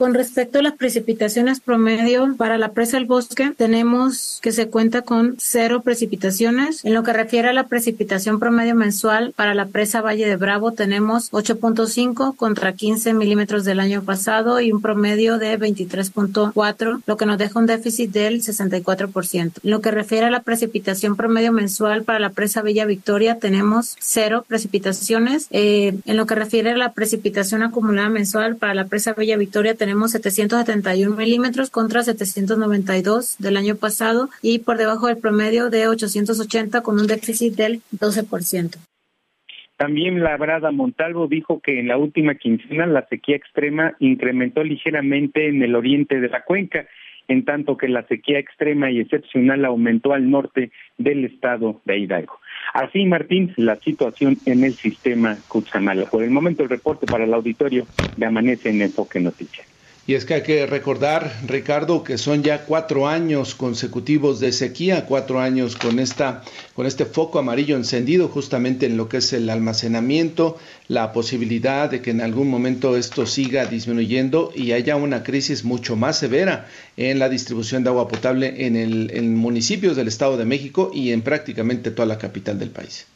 Con 0.00 0.14
respecto 0.14 0.60
a 0.60 0.62
las 0.62 0.78
precipitaciones 0.78 1.60
promedio 1.60 2.34
para 2.38 2.56
la 2.56 2.72
presa 2.72 2.96
del 2.96 3.04
bosque, 3.04 3.52
tenemos 3.54 4.38
que 4.40 4.50
se 4.50 4.70
cuenta 4.70 5.02
con 5.02 5.36
cero 5.38 5.82
precipitaciones. 5.82 6.82
En 6.86 6.94
lo 6.94 7.02
que 7.02 7.12
refiere 7.12 7.50
a 7.50 7.52
la 7.52 7.66
precipitación 7.66 8.40
promedio 8.40 8.74
mensual 8.74 9.34
para 9.36 9.52
la 9.52 9.66
presa 9.66 10.00
Valle 10.00 10.26
de 10.26 10.36
Bravo, 10.36 10.72
tenemos 10.72 11.30
8.5 11.32 12.34
contra 12.34 12.72
15 12.72 13.12
milímetros 13.12 13.66
del 13.66 13.78
año 13.78 14.02
pasado 14.02 14.58
y 14.62 14.72
un 14.72 14.80
promedio 14.80 15.36
de 15.36 15.58
23.4, 15.58 17.02
lo 17.04 17.16
que 17.18 17.26
nos 17.26 17.36
deja 17.36 17.58
un 17.58 17.66
déficit 17.66 18.10
del 18.10 18.40
64%. 18.40 19.52
En 19.62 19.70
lo 19.70 19.82
que 19.82 19.90
refiere 19.90 20.24
a 20.24 20.30
la 20.30 20.40
precipitación 20.40 21.14
promedio 21.14 21.52
mensual 21.52 22.04
para 22.04 22.20
la 22.20 22.30
presa 22.30 22.62
Villa 22.62 22.86
Victoria, 22.86 23.38
tenemos 23.38 23.96
cero 24.00 24.46
precipitaciones. 24.48 25.46
Eh, 25.50 25.98
en 26.06 26.16
lo 26.16 26.24
que 26.24 26.36
refiere 26.36 26.70
a 26.70 26.78
la 26.78 26.94
precipitación 26.94 27.62
acumulada 27.62 28.08
mensual 28.08 28.56
para 28.56 28.72
la 28.72 28.86
presa 28.86 29.12
Villa 29.12 29.36
Victoria, 29.36 29.74
tenemos 29.90 30.12
771 30.12 31.16
milímetros 31.16 31.68
contra 31.68 32.04
792 32.04 33.38
del 33.40 33.56
año 33.56 33.74
pasado 33.74 34.28
y 34.40 34.60
por 34.60 34.76
debajo 34.76 35.08
del 35.08 35.18
promedio 35.18 35.68
de 35.68 35.88
880 35.88 36.80
con 36.82 37.00
un 37.00 37.08
déficit 37.08 37.56
del 37.56 37.80
12%. 37.90 38.76
También 39.76 40.22
Labrada 40.22 40.70
Montalvo 40.70 41.26
dijo 41.26 41.58
que 41.58 41.80
en 41.80 41.88
la 41.88 41.96
última 41.96 42.36
quincena 42.36 42.86
la 42.86 43.04
sequía 43.08 43.34
extrema 43.34 43.96
incrementó 43.98 44.62
ligeramente 44.62 45.48
en 45.48 45.60
el 45.60 45.74
oriente 45.74 46.20
de 46.20 46.28
la 46.28 46.44
cuenca, 46.44 46.86
en 47.26 47.44
tanto 47.44 47.76
que 47.76 47.88
la 47.88 48.06
sequía 48.06 48.38
extrema 48.38 48.92
y 48.92 49.00
excepcional 49.00 49.64
aumentó 49.64 50.12
al 50.12 50.30
norte 50.30 50.70
del 50.98 51.24
estado 51.24 51.80
de 51.84 51.98
Hidalgo. 51.98 52.38
Así, 52.74 53.06
Martín, 53.06 53.52
la 53.56 53.74
situación 53.74 54.36
en 54.46 54.62
el 54.62 54.74
sistema 54.74 55.36
Cutzamala. 55.48 56.06
Por 56.06 56.22
el 56.22 56.30
momento, 56.30 56.62
el 56.62 56.68
reporte 56.68 57.06
para 57.06 57.24
el 57.24 57.34
auditorio 57.34 57.86
de 58.16 58.26
Amanece 58.26 58.70
en 58.70 58.82
Enfoque 58.82 59.18
Noticias. 59.18 59.69
Y 60.10 60.16
es 60.16 60.24
que 60.24 60.34
hay 60.34 60.42
que 60.42 60.66
recordar, 60.66 61.30
Ricardo, 61.46 62.02
que 62.02 62.18
son 62.18 62.42
ya 62.42 62.64
cuatro 62.64 63.06
años 63.06 63.54
consecutivos 63.54 64.40
de 64.40 64.50
sequía, 64.50 65.06
cuatro 65.06 65.38
años 65.38 65.76
con, 65.76 66.00
esta, 66.00 66.42
con 66.74 66.86
este 66.86 67.04
foco 67.04 67.38
amarillo 67.38 67.76
encendido 67.76 68.26
justamente 68.26 68.86
en 68.86 68.96
lo 68.96 69.08
que 69.08 69.18
es 69.18 69.32
el 69.32 69.48
almacenamiento, 69.48 70.58
la 70.88 71.12
posibilidad 71.12 71.88
de 71.88 72.02
que 72.02 72.10
en 72.10 72.22
algún 72.22 72.50
momento 72.50 72.96
esto 72.96 73.24
siga 73.24 73.66
disminuyendo 73.66 74.50
y 74.52 74.72
haya 74.72 74.96
una 74.96 75.22
crisis 75.22 75.62
mucho 75.62 75.94
más 75.94 76.18
severa 76.18 76.66
en 76.96 77.20
la 77.20 77.28
distribución 77.28 77.84
de 77.84 77.90
agua 77.90 78.08
potable 78.08 78.66
en, 78.66 78.74
el, 78.74 79.12
en 79.14 79.36
municipios 79.36 79.94
del 79.94 80.08
Estado 80.08 80.36
de 80.36 80.44
México 80.44 80.90
y 80.92 81.12
en 81.12 81.22
prácticamente 81.22 81.92
toda 81.92 82.06
la 82.06 82.18
capital 82.18 82.58
del 82.58 82.70
país. 82.70 83.06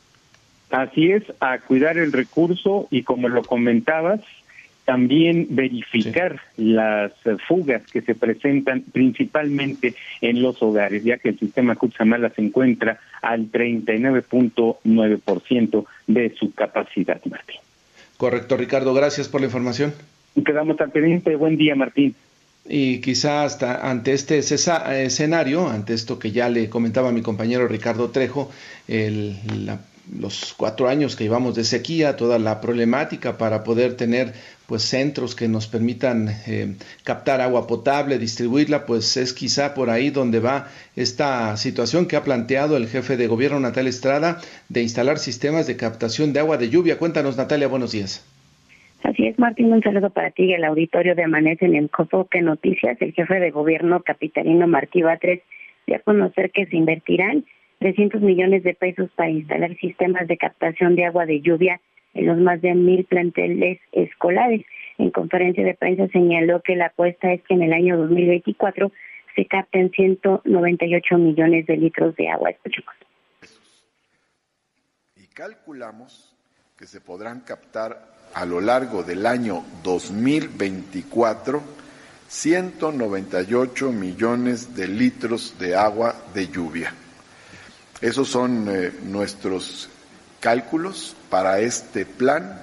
Así 0.70 1.10
es, 1.10 1.24
a 1.40 1.58
cuidar 1.58 1.98
el 1.98 2.12
recurso 2.12 2.86
y 2.92 3.02
como 3.02 3.28
lo 3.28 3.42
comentabas, 3.42 4.20
también 4.84 5.46
verificar 5.50 6.40
las 6.56 7.12
fugas 7.48 7.82
que 7.90 8.02
se 8.02 8.14
presentan 8.14 8.82
principalmente 8.82 9.94
en 10.20 10.40
los 10.42 10.62
hogares, 10.62 11.02
ya 11.04 11.16
que 11.18 11.30
el 11.30 11.38
sistema 11.38 11.74
Cutzamala 11.76 12.28
se 12.30 12.42
encuentra 12.42 13.00
al 13.22 13.50
39.9% 13.50 15.86
de 16.06 16.34
su 16.38 16.52
capacidad, 16.52 17.20
Martín. 17.24 17.56
Correcto, 18.16 18.56
Ricardo, 18.56 18.94
gracias 18.94 19.28
por 19.28 19.40
la 19.40 19.46
información. 19.46 19.92
Quedamos 20.44 20.80
al 20.80 20.90
pendiente. 20.90 21.36
Buen 21.36 21.56
día, 21.56 21.74
Martín. 21.74 22.14
y 22.66 23.00
quizá 23.00 23.44
hasta 23.44 23.90
ante 23.90 24.12
este 24.12 24.38
escenario, 24.38 25.68
ante 25.68 25.94
esto 25.94 26.18
que 26.18 26.32
ya 26.32 26.48
le 26.48 26.68
comentaba 26.68 27.12
mi 27.12 27.22
compañero 27.22 27.68
Ricardo 27.68 28.10
Trejo, 28.10 28.50
el, 28.88 29.36
los 30.12 30.54
cuatro 30.56 30.88
años 30.88 31.16
que 31.16 31.24
llevamos 31.24 31.54
de 31.54 31.64
sequía, 31.64 32.16
toda 32.16 32.38
la 32.38 32.60
problemática 32.60 33.38
para 33.38 33.64
poder 33.64 33.96
tener 33.96 34.34
pues 34.66 34.82
centros 34.82 35.34
que 35.34 35.48
nos 35.48 35.66
permitan 35.66 36.28
eh, 36.46 36.74
captar 37.04 37.40
agua 37.40 37.66
potable, 37.66 38.18
distribuirla, 38.18 38.86
pues 38.86 39.16
es 39.16 39.32
quizá 39.32 39.74
por 39.74 39.90
ahí 39.90 40.10
donde 40.10 40.40
va 40.40 40.68
esta 40.96 41.56
situación 41.56 42.06
que 42.06 42.16
ha 42.16 42.24
planteado 42.24 42.76
el 42.76 42.88
jefe 42.88 43.16
de 43.16 43.26
gobierno 43.26 43.60
Natalia 43.60 43.90
Estrada 43.90 44.40
de 44.68 44.82
instalar 44.82 45.18
sistemas 45.18 45.66
de 45.66 45.76
captación 45.76 46.32
de 46.32 46.40
agua 46.40 46.56
de 46.56 46.70
lluvia. 46.70 46.98
Cuéntanos 46.98 47.36
Natalia, 47.36 47.68
buenos 47.68 47.92
días. 47.92 48.26
Así 49.02 49.26
es, 49.26 49.38
Martín, 49.38 49.70
un 49.70 49.82
saludo 49.82 50.08
para 50.08 50.30
ti 50.30 50.44
y 50.44 50.54
el 50.54 50.64
auditorio 50.64 51.14
de 51.14 51.24
Amanece 51.24 51.66
en 51.66 51.74
el 51.74 51.90
que 52.30 52.40
Noticias. 52.40 52.96
El 53.02 53.12
jefe 53.12 53.38
de 53.38 53.50
gobierno 53.50 54.00
capitalino 54.00 54.66
Martí 54.66 55.02
Batres 55.02 55.42
dio 55.86 55.96
a 55.96 55.98
conocer 55.98 56.50
que 56.50 56.64
se 56.66 56.76
invertirán 56.76 57.44
300 57.80 58.22
millones 58.22 58.62
de 58.62 58.72
pesos 58.72 59.10
para 59.14 59.28
instalar 59.28 59.76
sistemas 59.76 60.26
de 60.26 60.38
captación 60.38 60.96
de 60.96 61.04
agua 61.04 61.26
de 61.26 61.42
lluvia 61.42 61.80
en 62.14 62.26
los 62.26 62.38
más 62.38 62.60
de 62.62 62.74
mil 62.74 63.04
planteles 63.04 63.80
escolares. 63.92 64.64
En 64.98 65.10
conferencia 65.10 65.64
de 65.64 65.74
prensa 65.74 66.08
señaló 66.08 66.62
que 66.62 66.76
la 66.76 66.86
apuesta 66.86 67.32
es 67.32 67.42
que 67.42 67.54
en 67.54 67.62
el 67.62 67.72
año 67.72 67.96
2024 67.96 68.92
se 69.34 69.46
capten 69.46 69.90
198 69.90 71.18
millones 71.18 71.66
de 71.66 71.76
litros 71.76 72.14
de 72.16 72.28
agua. 72.28 72.50
Escuchemos. 72.50 72.94
Y 75.16 75.26
calculamos 75.28 76.36
que 76.78 76.86
se 76.86 77.00
podrán 77.00 77.40
captar 77.40 78.14
a 78.34 78.46
lo 78.46 78.60
largo 78.60 79.02
del 79.02 79.26
año 79.26 79.64
2024 79.82 81.62
198 82.28 83.92
millones 83.92 84.74
de 84.74 84.88
litros 84.88 85.56
de 85.58 85.76
agua 85.76 86.14
de 86.34 86.48
lluvia. 86.48 86.92
Esos 88.00 88.28
son 88.28 88.66
eh, 88.68 88.92
nuestros 89.04 89.88
cálculos 90.44 91.16
para 91.30 91.60
este 91.60 92.04
plan 92.04 92.60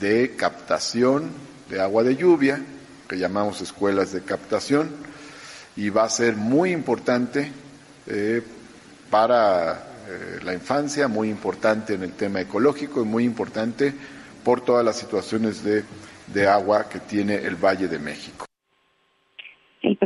de 0.00 0.34
captación 0.34 1.28
de 1.68 1.78
agua 1.78 2.02
de 2.02 2.16
lluvia, 2.16 2.58
que 3.06 3.18
llamamos 3.18 3.60
escuelas 3.60 4.12
de 4.12 4.22
captación, 4.22 4.88
y 5.76 5.90
va 5.90 6.04
a 6.04 6.08
ser 6.08 6.36
muy 6.36 6.72
importante 6.72 7.52
eh, 8.06 8.42
para 9.10 9.72
eh, 10.08 10.40
la 10.42 10.54
infancia, 10.54 11.06
muy 11.06 11.28
importante 11.28 11.92
en 11.92 12.02
el 12.02 12.12
tema 12.12 12.40
ecológico 12.40 13.02
y 13.02 13.04
muy 13.04 13.24
importante 13.24 13.92
por 14.42 14.62
todas 14.62 14.82
las 14.82 14.96
situaciones 14.96 15.62
de, 15.62 15.84
de 16.28 16.48
agua 16.48 16.88
que 16.88 17.00
tiene 17.00 17.34
el 17.34 17.56
Valle 17.56 17.88
de 17.88 17.98
México. 17.98 18.46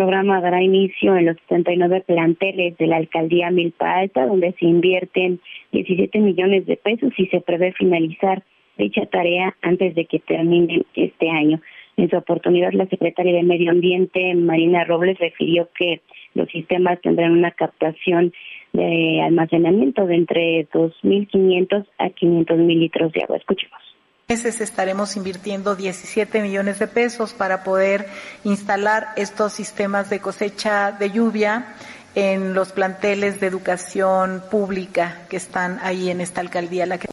Programa 0.00 0.40
dará 0.40 0.62
inicio 0.62 1.14
en 1.14 1.26
los 1.26 1.36
79 1.46 2.04
planteles 2.06 2.74
de 2.78 2.86
la 2.86 2.96
alcaldía 2.96 3.50
Milpa 3.50 3.98
Alta, 3.98 4.24
donde 4.24 4.54
se 4.58 4.64
invierten 4.64 5.40
17 5.72 6.20
millones 6.20 6.64
de 6.64 6.78
pesos 6.78 7.12
y 7.18 7.26
se 7.26 7.42
prevé 7.42 7.72
finalizar 7.72 8.42
dicha 8.78 9.04
tarea 9.04 9.54
antes 9.60 9.94
de 9.94 10.06
que 10.06 10.18
termine 10.20 10.86
este 10.94 11.28
año. 11.28 11.60
En 11.98 12.08
su 12.08 12.16
oportunidad, 12.16 12.72
la 12.72 12.86
secretaria 12.86 13.34
de 13.34 13.42
Medio 13.42 13.72
Ambiente, 13.72 14.34
Marina 14.36 14.84
Robles, 14.84 15.18
refirió 15.18 15.68
que 15.78 16.00
los 16.32 16.48
sistemas 16.48 16.98
tendrán 17.02 17.32
una 17.32 17.50
captación 17.50 18.32
de 18.72 19.20
almacenamiento 19.20 20.06
de 20.06 20.14
entre 20.14 20.66
2.500 20.70 21.84
a 21.98 22.08
500.000 22.08 22.78
litros 22.78 23.12
de 23.12 23.22
agua. 23.22 23.36
Escuchemos 23.36 23.89
meses 24.30 24.60
estaremos 24.60 25.16
invirtiendo 25.16 25.74
17 25.74 26.40
millones 26.40 26.78
de 26.78 26.86
pesos 26.86 27.34
para 27.34 27.64
poder 27.64 28.06
instalar 28.44 29.08
estos 29.16 29.52
sistemas 29.52 30.08
de 30.08 30.20
cosecha 30.20 30.92
de 30.92 31.10
lluvia 31.10 31.74
en 32.14 32.54
los 32.54 32.70
planteles 32.70 33.40
de 33.40 33.48
educación 33.48 34.40
pública 34.48 35.26
que 35.28 35.36
están 35.36 35.78
ahí 35.82 36.10
en 36.10 36.20
esta 36.20 36.40
alcaldía. 36.40 36.86
La 36.86 36.98
que... 36.98 37.08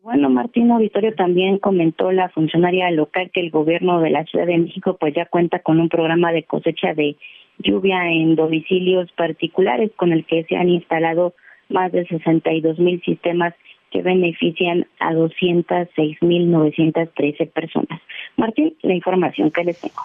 Bueno, 0.00 0.30
Martín 0.30 0.70
Auditorio 0.70 1.12
también 1.16 1.58
comentó 1.58 2.12
la 2.12 2.28
funcionaria 2.28 2.88
local 2.92 3.32
que 3.34 3.40
el 3.40 3.50
gobierno 3.50 4.00
de 4.00 4.10
la 4.10 4.22
Ciudad 4.26 4.46
de 4.46 4.58
México 4.58 4.96
pues 5.00 5.12
ya 5.12 5.26
cuenta 5.26 5.58
con 5.58 5.80
un 5.80 5.88
programa 5.88 6.30
de 6.30 6.44
cosecha 6.44 6.94
de 6.94 7.16
lluvia 7.58 8.12
en 8.12 8.36
domicilios 8.36 9.10
particulares 9.16 9.90
con 9.96 10.12
el 10.12 10.24
que 10.24 10.44
se 10.44 10.54
han 10.54 10.68
instalado 10.68 11.34
más 11.68 11.90
de 11.90 12.06
62 12.06 12.78
mil 12.78 13.02
sistemas 13.02 13.54
que 13.94 14.02
benefician 14.02 14.86
a 14.98 15.12
206.913 15.12 17.50
personas. 17.52 18.00
Martín, 18.36 18.74
la 18.82 18.92
información 18.92 19.52
que 19.52 19.62
les 19.62 19.80
tengo. 19.80 20.02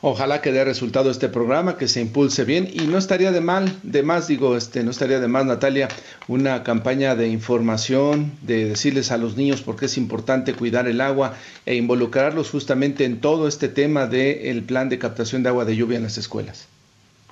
Ojalá 0.00 0.42
que 0.42 0.50
dé 0.50 0.64
resultado 0.64 1.08
este 1.08 1.28
programa, 1.28 1.78
que 1.78 1.86
se 1.86 2.00
impulse 2.00 2.44
bien 2.44 2.66
y 2.72 2.88
no 2.88 2.98
estaría 2.98 3.30
de 3.30 3.40
mal, 3.40 3.72
de 3.84 4.02
más 4.02 4.26
digo, 4.26 4.56
este, 4.56 4.82
no 4.82 4.90
estaría 4.90 5.20
de 5.20 5.28
más 5.28 5.46
Natalia, 5.46 5.86
una 6.26 6.64
campaña 6.64 7.14
de 7.14 7.28
información, 7.28 8.32
de 8.42 8.64
decirles 8.64 9.12
a 9.12 9.18
los 9.18 9.36
niños 9.36 9.62
por 9.62 9.76
qué 9.76 9.84
es 9.84 9.96
importante 9.96 10.54
cuidar 10.54 10.88
el 10.88 11.00
agua 11.00 11.36
e 11.64 11.76
involucrarlos 11.76 12.50
justamente 12.50 13.04
en 13.04 13.20
todo 13.20 13.46
este 13.46 13.68
tema 13.68 14.06
del 14.06 14.64
plan 14.64 14.88
de 14.88 14.98
captación 14.98 15.44
de 15.44 15.50
agua 15.50 15.64
de 15.64 15.76
lluvia 15.76 15.98
en 15.98 16.02
las 16.02 16.18
escuelas. 16.18 16.68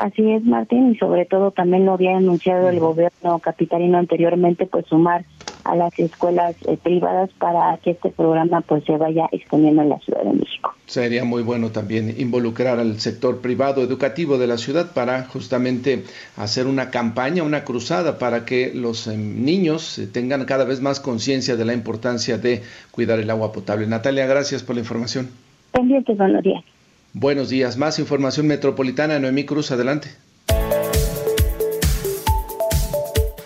Así 0.01 0.33
es, 0.33 0.43
Martín, 0.45 0.93
y 0.93 0.97
sobre 0.97 1.27
todo 1.27 1.51
también 1.51 1.85
lo 1.85 1.93
había 1.93 2.17
anunciado 2.17 2.71
el 2.71 2.81
gobierno 2.81 3.39
capitalino 3.39 3.99
anteriormente, 3.99 4.65
pues 4.65 4.87
sumar 4.87 5.27
a 5.65 5.77
las 5.77 5.99
escuelas 5.99 6.57
eh, 6.67 6.77
privadas 6.83 7.31
para 7.39 7.77
que 7.79 7.93
este 7.93 8.11
programa 8.11 8.61
pues 8.61 8.85
se 8.85 8.97
vaya 8.97 9.29
extendiendo 9.33 9.83
en 9.83 9.91
la 9.91 9.99
Ciudad 10.01 10.23
de 10.23 10.33
México. 10.33 10.75
Sería 10.87 11.25
muy 11.25 11.43
bueno 11.43 11.71
también 11.71 12.15
involucrar 12.19 12.79
al 12.79 13.01
sector 13.01 13.41
privado 13.41 13.83
educativo 13.83 14.39
de 14.39 14.47
la 14.47 14.59
ciudad 14.59 14.93
para 14.93 15.25
justamente 15.25 16.05
hacer 16.37 16.67
una 16.67 16.91
campaña, 16.91 17.43
una 17.43 17.65
cruzada 17.65 18.19
para 18.19 18.45
que 18.45 18.73
los 18.75 19.07
em, 19.07 19.45
niños 19.45 19.99
eh, 19.99 20.07
tengan 20.07 20.45
cada 20.45 20.65
vez 20.65 20.81
más 20.81 21.01
conciencia 21.01 21.57
de 21.57 21.65
la 21.65 21.75
importancia 21.75 22.39
de 22.39 22.63
cuidar 22.91 23.19
el 23.19 23.31
agua 23.31 23.53
potable. 23.53 23.87
Natalia, 23.87 24.27
gracias 24.27 24.63
por 24.63 24.75
la 24.75 24.81
información. 24.81 25.29
Pendientes, 25.73 26.17
buenos 26.17 26.43
días. 26.43 26.65
Buenos 27.13 27.49
días. 27.49 27.77
Más 27.77 27.99
información 27.99 28.47
metropolitana. 28.47 29.19
Noemí 29.19 29.45
Cruz, 29.45 29.73
adelante. 29.73 30.11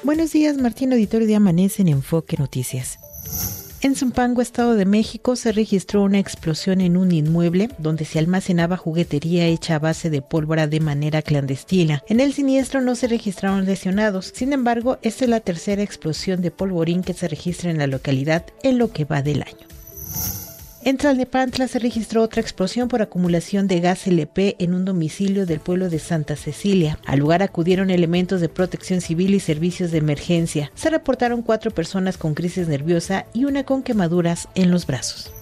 Buenos 0.04 0.32
días, 0.32 0.58
Martín 0.58 0.92
Auditorio 0.92 1.26
de 1.26 1.34
Amanece 1.34 1.80
en 1.80 1.88
Enfoque 1.88 2.36
Noticias. 2.36 2.98
En 3.80 3.96
Zumpango, 3.96 4.42
Estado 4.42 4.74
de 4.74 4.84
México, 4.84 5.34
se 5.34 5.50
registró 5.50 6.02
una 6.02 6.18
explosión 6.18 6.82
en 6.82 6.98
un 6.98 7.10
inmueble 7.10 7.70
donde 7.78 8.04
se 8.04 8.18
almacenaba 8.18 8.76
juguetería 8.76 9.46
hecha 9.46 9.76
a 9.76 9.78
base 9.78 10.10
de 10.10 10.20
pólvora 10.20 10.66
de 10.66 10.80
manera 10.80 11.22
clandestina. 11.22 12.02
En 12.06 12.20
el 12.20 12.34
siniestro 12.34 12.82
no 12.82 12.96
se 12.96 13.08
registraron 13.08 13.64
lesionados. 13.64 14.30
Sin 14.34 14.52
embargo, 14.52 14.98
esta 15.00 15.24
es 15.24 15.30
la 15.30 15.40
tercera 15.40 15.82
explosión 15.82 16.42
de 16.42 16.50
polvorín 16.50 17.02
que 17.02 17.14
se 17.14 17.26
registra 17.26 17.70
en 17.70 17.78
la 17.78 17.86
localidad 17.86 18.44
en 18.62 18.76
lo 18.76 18.92
que 18.92 19.06
va 19.06 19.22
del 19.22 19.40
año. 19.40 19.66
En 20.86 20.98
Tlalnepantla 20.98 21.66
se 21.66 21.78
registró 21.78 22.20
otra 22.20 22.42
explosión 22.42 22.88
por 22.88 23.00
acumulación 23.00 23.66
de 23.66 23.80
gas 23.80 24.06
LP 24.06 24.56
en 24.58 24.74
un 24.74 24.84
domicilio 24.84 25.46
del 25.46 25.58
pueblo 25.58 25.88
de 25.88 25.98
Santa 25.98 26.36
Cecilia. 26.36 26.98
Al 27.06 27.20
lugar 27.20 27.42
acudieron 27.42 27.88
elementos 27.88 28.42
de 28.42 28.50
protección 28.50 29.00
civil 29.00 29.32
y 29.34 29.40
servicios 29.40 29.92
de 29.92 29.98
emergencia. 29.98 30.70
Se 30.74 30.90
reportaron 30.90 31.40
cuatro 31.40 31.70
personas 31.70 32.18
con 32.18 32.34
crisis 32.34 32.68
nerviosa 32.68 33.24
y 33.32 33.46
una 33.46 33.64
con 33.64 33.82
quemaduras 33.82 34.50
en 34.54 34.70
los 34.70 34.86
brazos. 34.86 35.32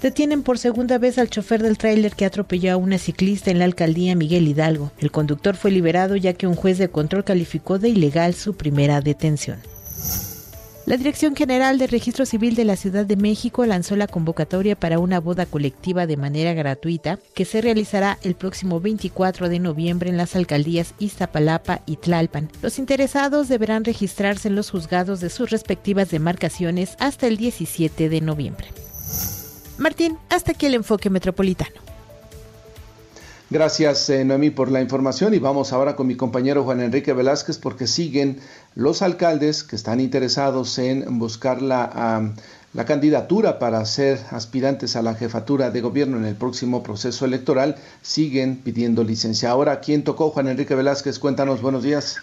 Detienen 0.00 0.42
por 0.42 0.56
segunda 0.56 0.96
vez 0.96 1.18
al 1.18 1.28
chofer 1.28 1.62
del 1.62 1.76
tráiler 1.76 2.14
que 2.14 2.24
atropelló 2.24 2.72
a 2.72 2.76
una 2.78 2.96
ciclista 2.96 3.50
en 3.50 3.58
la 3.58 3.66
alcaldía 3.66 4.16
Miguel 4.16 4.48
Hidalgo. 4.48 4.90
El 4.98 5.10
conductor 5.10 5.56
fue 5.56 5.70
liberado 5.70 6.16
ya 6.16 6.32
que 6.32 6.46
un 6.46 6.54
juez 6.54 6.78
de 6.78 6.88
control 6.88 7.24
calificó 7.24 7.78
de 7.78 7.90
ilegal 7.90 8.32
su 8.32 8.56
primera 8.56 9.02
detención. 9.02 9.58
La 10.86 10.96
Dirección 10.96 11.34
General 11.34 11.78
de 11.78 11.88
Registro 11.88 12.24
Civil 12.26 12.54
de 12.54 12.64
la 12.64 12.76
Ciudad 12.76 13.04
de 13.04 13.16
México 13.16 13.66
lanzó 13.66 13.96
la 13.96 14.06
convocatoria 14.06 14.78
para 14.78 15.00
una 15.00 15.18
boda 15.18 15.44
colectiva 15.44 16.06
de 16.06 16.16
manera 16.16 16.54
gratuita 16.54 17.18
que 17.34 17.44
se 17.44 17.60
realizará 17.60 18.20
el 18.22 18.36
próximo 18.36 18.80
24 18.80 19.48
de 19.48 19.58
noviembre 19.58 20.10
en 20.10 20.16
las 20.16 20.36
alcaldías 20.36 20.94
Iztapalapa 21.00 21.80
y 21.86 21.96
Tlalpan. 21.96 22.50
Los 22.62 22.78
interesados 22.78 23.48
deberán 23.48 23.84
registrarse 23.84 24.46
en 24.46 24.54
los 24.54 24.70
juzgados 24.70 25.18
de 25.18 25.28
sus 25.28 25.50
respectivas 25.50 26.08
demarcaciones 26.12 26.94
hasta 27.00 27.26
el 27.26 27.36
17 27.36 28.08
de 28.08 28.20
noviembre. 28.20 28.68
Martín, 29.78 30.18
hasta 30.30 30.52
aquí 30.52 30.66
el 30.66 30.74
enfoque 30.74 31.10
metropolitano. 31.10 31.95
Gracias, 33.48 34.10
eh, 34.10 34.24
Noemí, 34.24 34.50
por 34.50 34.72
la 34.72 34.80
información 34.80 35.32
y 35.32 35.38
vamos 35.38 35.72
ahora 35.72 35.94
con 35.94 36.08
mi 36.08 36.16
compañero 36.16 36.64
Juan 36.64 36.80
Enrique 36.80 37.12
Velázquez 37.12 37.58
porque 37.58 37.86
siguen 37.86 38.40
los 38.74 39.02
alcaldes 39.02 39.62
que 39.62 39.76
están 39.76 40.00
interesados 40.00 40.78
en 40.80 41.20
buscar 41.20 41.62
la, 41.62 42.32
la 42.74 42.84
candidatura 42.84 43.60
para 43.60 43.84
ser 43.84 44.18
aspirantes 44.30 44.96
a 44.96 45.02
la 45.02 45.14
jefatura 45.14 45.70
de 45.70 45.80
gobierno 45.80 46.16
en 46.16 46.24
el 46.24 46.34
próximo 46.34 46.82
proceso 46.82 47.24
electoral, 47.24 47.76
siguen 48.02 48.56
pidiendo 48.56 49.04
licencia. 49.04 49.50
Ahora, 49.50 49.78
¿quién 49.78 50.02
tocó? 50.02 50.30
Juan 50.30 50.48
Enrique 50.48 50.74
Velázquez, 50.74 51.20
cuéntanos, 51.20 51.62
buenos 51.62 51.84
días. 51.84 52.16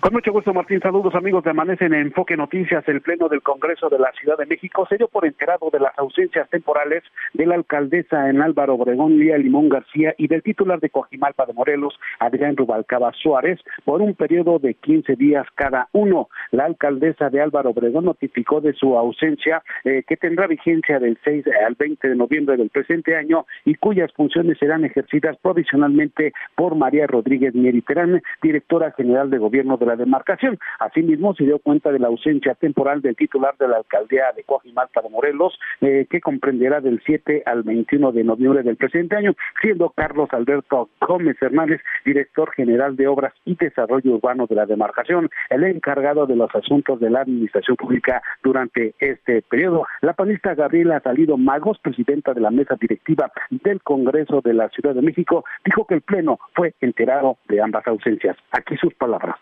Con 0.00 0.12
mucho 0.12 0.30
gusto, 0.30 0.52
Martín. 0.52 0.78
Saludos, 0.80 1.14
amigos 1.14 1.42
de 1.42 1.52
Amanece 1.52 1.86
en 1.86 1.94
Enfoque 1.94 2.36
Noticias. 2.36 2.86
El 2.86 3.00
Pleno 3.00 3.30
del 3.30 3.40
Congreso 3.40 3.88
de 3.88 3.98
la 3.98 4.12
Ciudad 4.12 4.36
de 4.36 4.44
México 4.44 4.86
se 4.86 4.98
dio 4.98 5.08
por 5.08 5.24
enterado 5.24 5.70
de 5.72 5.80
las 5.80 5.98
ausencias 5.98 6.50
temporales 6.50 7.02
de 7.32 7.46
la 7.46 7.54
alcaldesa 7.54 8.28
en 8.28 8.42
Álvaro 8.42 8.74
Obregón, 8.74 9.18
Lía 9.18 9.38
Limón 9.38 9.70
García, 9.70 10.14
y 10.18 10.28
del 10.28 10.42
titular 10.42 10.80
de 10.80 10.90
Coajimalpa 10.90 11.46
de 11.46 11.54
Morelos, 11.54 11.98
Adrián 12.18 12.58
Rubalcaba 12.58 13.12
Suárez, 13.14 13.58
por 13.86 14.02
un 14.02 14.14
periodo 14.14 14.58
de 14.58 14.74
15 14.74 15.16
días 15.16 15.46
cada 15.54 15.88
uno. 15.92 16.28
La 16.50 16.66
alcaldesa 16.66 17.30
de 17.30 17.40
Álvaro 17.40 17.70
Obregón 17.70 18.04
notificó 18.04 18.60
de 18.60 18.74
su 18.74 18.98
ausencia 18.98 19.62
eh, 19.84 20.02
que 20.06 20.18
tendrá 20.18 20.46
vigencia 20.46 20.98
del 20.98 21.16
6 21.24 21.46
al 21.66 21.74
20 21.76 22.06
de 22.06 22.16
noviembre 22.16 22.58
del 22.58 22.68
presente 22.68 23.16
año 23.16 23.46
y 23.64 23.76
cuyas 23.76 24.12
funciones 24.12 24.58
serán 24.58 24.84
ejercidas 24.84 25.38
provisionalmente 25.38 26.34
por 26.54 26.74
María 26.74 27.06
Rodríguez 27.06 27.54
Mieriterán, 27.54 28.20
directora 28.42 28.92
general 28.92 29.30
de 29.30 29.38
Gobierno 29.38 29.69
de 29.76 29.86
la 29.86 29.96
demarcación. 29.96 30.58
Asimismo, 30.78 31.34
se 31.34 31.44
dio 31.44 31.58
cuenta 31.58 31.92
de 31.92 31.98
la 31.98 32.08
ausencia 32.08 32.54
temporal 32.54 33.02
del 33.02 33.16
titular 33.16 33.56
de 33.58 33.68
la 33.68 33.78
alcaldía 33.78 34.32
de 34.34 34.44
Coajimalpa 34.44 35.02
de 35.02 35.08
Morelos, 35.08 35.58
eh, 35.80 36.06
que 36.08 36.20
comprenderá 36.20 36.80
del 36.80 37.02
7 37.04 37.42
al 37.46 37.62
21 37.62 38.12
de 38.12 38.24
noviembre 38.24 38.62
del 38.62 38.76
presente 38.76 39.16
año, 39.16 39.34
siendo 39.60 39.90
Carlos 39.90 40.28
Alberto 40.32 40.88
Gómez 41.00 41.36
Hernández, 41.40 41.80
director 42.04 42.50
general 42.52 42.96
de 42.96 43.08
Obras 43.08 43.34
y 43.44 43.56
Desarrollo 43.56 44.14
Urbano 44.14 44.46
de 44.46 44.54
la 44.54 44.66
demarcación, 44.66 45.28
el 45.48 45.64
encargado 45.64 46.26
de 46.26 46.36
los 46.36 46.54
asuntos 46.54 47.00
de 47.00 47.10
la 47.10 47.20
administración 47.20 47.76
pública 47.76 48.22
durante 48.42 48.94
este 48.98 49.42
periodo. 49.42 49.86
La 50.00 50.12
panista 50.14 50.54
Gabriela 50.54 51.00
Salido 51.00 51.36
Magos, 51.36 51.78
presidenta 51.78 52.34
de 52.34 52.40
la 52.40 52.50
mesa 52.50 52.76
directiva 52.80 53.30
del 53.50 53.82
Congreso 53.82 54.40
de 54.42 54.54
la 54.54 54.68
Ciudad 54.68 54.94
de 54.94 55.02
México, 55.02 55.44
dijo 55.64 55.86
que 55.86 55.94
el 55.94 56.02
Pleno 56.02 56.38
fue 56.54 56.74
enterado 56.80 57.38
de 57.48 57.60
ambas 57.60 57.86
ausencias. 57.86 58.36
Aquí 58.52 58.76
sus 58.76 58.94
palabras. 58.94 59.36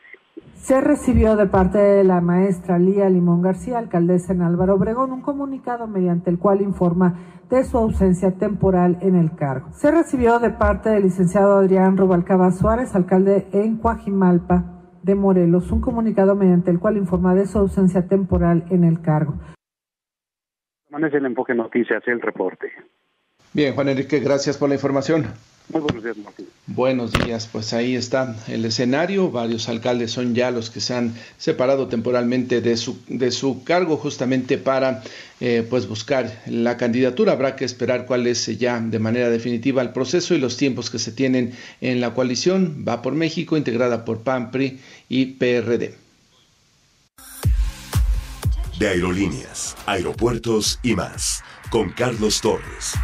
Se 0.55 0.81
recibió 0.81 1.37
de 1.37 1.47
parte 1.47 1.79
de 1.79 2.05
la 2.05 2.21
maestra 2.21 2.79
Lía 2.79 3.09
Limón 3.09 3.43
García, 3.43 3.79
alcaldesa 3.79 4.33
en 4.33 4.43
Álvaro 4.43 4.75
Obregón, 4.75 5.13
un 5.13 5.23
comunicado 5.23 5.87
mediante 5.87 6.31
el 6.31 6.39
cual 6.39 6.61
informa 6.61 7.15
de 7.49 7.65
su 7.65 7.79
ausencia 7.79 8.33
temporal 8.33 8.99
en 9.01 9.17
el 9.17 9.35
cargo. 9.35 9.73
Se 9.73 9.91
recibió 9.91 10.39
de 10.39 10.51
parte 10.51 10.91
del 10.91 11.05
licenciado 11.05 11.57
Adrián 11.57 11.97
Rubalcaba 11.97 12.51
Suárez, 12.53 12.95
alcalde 12.95 13.47
en 13.53 13.79
Coajimalpa 13.79 14.79
de 15.03 15.15
Morelos, 15.15 15.71
un 15.73 15.81
comunicado 15.81 16.35
mediante 16.35 16.71
el 16.71 16.79
cual 16.79 16.97
informa 16.97 17.35
de 17.35 17.47
su 17.47 17.59
ausencia 17.59 18.07
temporal 18.07 18.67
en 18.71 18.85
el 18.85 19.01
cargo. 19.01 19.35
Amanece 20.91 21.17
el 21.17 21.27
enfoque 21.27 21.55
noticias, 21.55 22.03
el 22.07 22.21
reporte. 22.21 22.71
Bien, 23.55 23.75
Juan 23.75 23.89
Enrique, 23.89 24.21
gracias 24.21 24.59
por 24.59 24.69
la 24.69 24.75
información. 24.75 25.25
Muy 25.71 25.83
buenos 25.83 26.03
días, 26.03 26.17
Martín. 26.17 26.47
Buenos 26.67 27.13
días, 27.13 27.49
pues 27.51 27.75
ahí 27.75 27.95
está 27.95 28.37
el 28.49 28.65
escenario. 28.65 29.31
Varios 29.31 29.69
alcaldes 29.69 30.13
son 30.13 30.35
ya 30.35 30.51
los 30.51 30.71
que 30.71 30.81
se 30.81 30.95
han 30.95 31.15
separado 31.37 31.89
temporalmente 31.89 32.63
de 32.63 32.77
su, 32.79 32.99
de 33.07 33.31
su 33.31 33.65
cargo 33.65 33.99
justamente 33.99 34.57
para 34.57 35.03
eh, 35.41 35.67
pues 35.69 35.87
buscar 35.87 36.43
la 36.47 36.79
candidatura. 36.79 37.33
Habrá 37.33 37.55
que 37.55 37.67
esperar 37.67 38.07
cuál 38.07 38.27
es 38.27 38.47
ya 38.59 38.81
de 38.81 38.99
manera 38.99 39.29
definitiva 39.29 39.83
el 39.83 39.91
proceso 39.91 40.35
y 40.35 40.39
los 40.39 40.57
tiempos 40.57 40.89
que 40.89 40.99
se 40.99 41.13
tienen 41.13 41.53
en 41.83 42.01
la 42.01 42.15
coalición. 42.15 42.85
Va 42.89 43.03
por 43.03 43.13
México, 43.13 43.57
integrada 43.57 44.07
por 44.07 44.21
PAN, 44.21 44.51
PRI 44.51 44.81
y 45.11 45.27
PRD. 45.27 45.95
De 48.79 48.89
aerolíneas, 48.89 49.77
aeropuertos 49.87 50.79
y 50.83 50.95
más, 50.95 51.43
con 51.71 51.91
Carlos 51.91 52.41
Torres. 52.41 52.95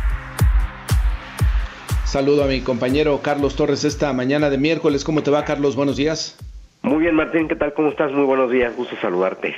Saludo 2.14 2.44
a 2.44 2.46
mi 2.46 2.60
compañero 2.60 3.18
Carlos 3.24 3.56
Torres 3.56 3.82
esta 3.82 4.12
mañana 4.12 4.48
de 4.48 4.56
miércoles. 4.56 5.02
¿Cómo 5.02 5.24
te 5.24 5.32
va, 5.32 5.44
Carlos? 5.44 5.74
Buenos 5.74 5.96
días. 5.96 6.38
Muy 6.80 6.98
bien, 6.98 7.16
Martín. 7.16 7.48
¿Qué 7.48 7.56
tal? 7.56 7.74
¿Cómo 7.74 7.88
estás? 7.88 8.12
Muy 8.12 8.24
buenos 8.24 8.52
días. 8.52 8.72
Gusto 8.76 8.94
saludarte. 9.02 9.56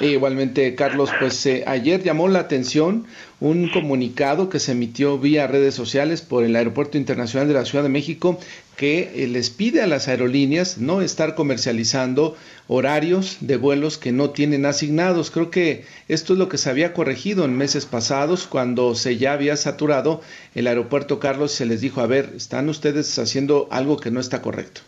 Igualmente, 0.00 0.74
Carlos, 0.74 1.10
pues 1.18 1.44
eh, 1.46 1.64
ayer 1.66 2.02
llamó 2.02 2.28
la 2.28 2.40
atención 2.40 3.06
un 3.40 3.68
comunicado 3.68 4.48
que 4.48 4.58
se 4.58 4.72
emitió 4.72 5.18
vía 5.18 5.46
redes 5.46 5.74
sociales 5.74 6.22
por 6.22 6.44
el 6.44 6.56
Aeropuerto 6.56 6.96
Internacional 6.96 7.48
de 7.48 7.54
la 7.54 7.64
Ciudad 7.64 7.82
de 7.82 7.90
México 7.90 8.38
que 8.76 9.24
eh, 9.24 9.26
les 9.26 9.50
pide 9.50 9.82
a 9.82 9.86
las 9.86 10.08
aerolíneas 10.08 10.78
no 10.78 11.00
estar 11.02 11.34
comercializando 11.34 12.36
horarios 12.68 13.38
de 13.40 13.56
vuelos 13.56 13.98
que 13.98 14.12
no 14.12 14.30
tienen 14.30 14.66
asignados. 14.66 15.30
Creo 15.30 15.50
que 15.50 15.84
esto 16.08 16.34
es 16.34 16.38
lo 16.38 16.48
que 16.48 16.58
se 16.58 16.70
había 16.70 16.92
corregido 16.92 17.44
en 17.44 17.56
meses 17.56 17.86
pasados 17.86 18.46
cuando 18.46 18.94
se 18.94 19.16
ya 19.16 19.32
había 19.32 19.56
saturado 19.56 20.20
el 20.54 20.66
aeropuerto 20.66 21.18
Carlos 21.18 21.52
se 21.52 21.66
les 21.66 21.80
dijo, 21.80 22.00
a 22.00 22.06
ver, 22.06 22.32
están 22.36 22.68
ustedes 22.68 23.18
haciendo 23.18 23.68
algo 23.70 23.98
que 23.98 24.10
no 24.10 24.20
está 24.20 24.42
correcto. 24.42 24.82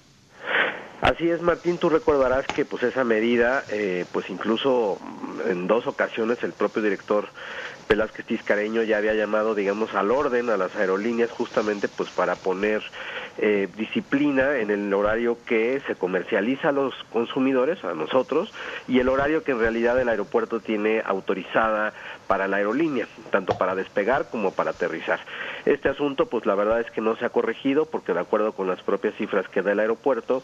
Así 1.01 1.31
es, 1.31 1.41
Martín, 1.41 1.79
tú 1.79 1.89
recordarás 1.89 2.49
que 2.49 2.65
pues 2.65 2.83
esa 2.83 3.05
medida, 3.05 3.65
eh, 3.69 4.05
pues 4.11 4.29
incluso 4.31 4.99
en 5.47 5.69
dos 5.69 5.87
ocasiones 5.87 6.43
el 6.43 6.53
propio 6.53 6.83
director 6.83 7.29
Velázquez 7.89 8.27
Tiscareño 8.27 8.83
ya 8.83 8.99
había 8.99 9.15
llamado, 9.15 9.55
digamos, 9.55 9.95
al 9.95 10.11
orden 10.11 10.51
a 10.51 10.57
las 10.57 10.75
aerolíneas 10.75 11.31
justamente 11.31 11.89
pues 11.89 12.11
para 12.11 12.37
poner 12.37 12.83
eh, 13.39 13.69
disciplina 13.77 14.59
en 14.59 14.71
el 14.71 14.93
horario 14.93 15.39
que 15.47 15.81
se 15.87 15.95
comercializa 15.95 16.71
a 16.71 16.73
los 16.73 16.93
consumidores, 17.13 17.83
a 17.85 17.95
nosotros, 17.95 18.53
y 18.89 18.99
el 18.99 19.09
horario 19.09 19.45
que 19.45 19.53
en 19.53 19.61
realidad 19.61 19.99
el 20.01 20.09
aeropuerto 20.09 20.61
tiene 20.61 21.01
autorizada 21.05 21.95
para 22.29 22.47
la 22.47 22.59
aerolínea, 22.59 23.09
tanto 23.33 23.59
para 23.59 23.75
despegar 23.75 24.29
como 24.31 24.53
para 24.53 24.71
aterrizar. 24.71 25.19
Este 25.65 25.89
asunto, 25.89 26.27
pues 26.27 26.47
la 26.47 26.55
verdad 26.55 26.81
es 26.81 26.91
que 26.93 27.01
no 27.01 27.17
se 27.17 27.25
ha 27.25 27.31
corregido 27.31 27.87
porque 27.87 28.13
de 28.13 28.21
acuerdo 28.21 28.53
con 28.53 28.69
las 28.69 28.81
propias 28.83 29.15
cifras 29.17 29.49
que 29.49 29.63
da 29.63 29.73
el 29.73 29.81
aeropuerto, 29.81 30.43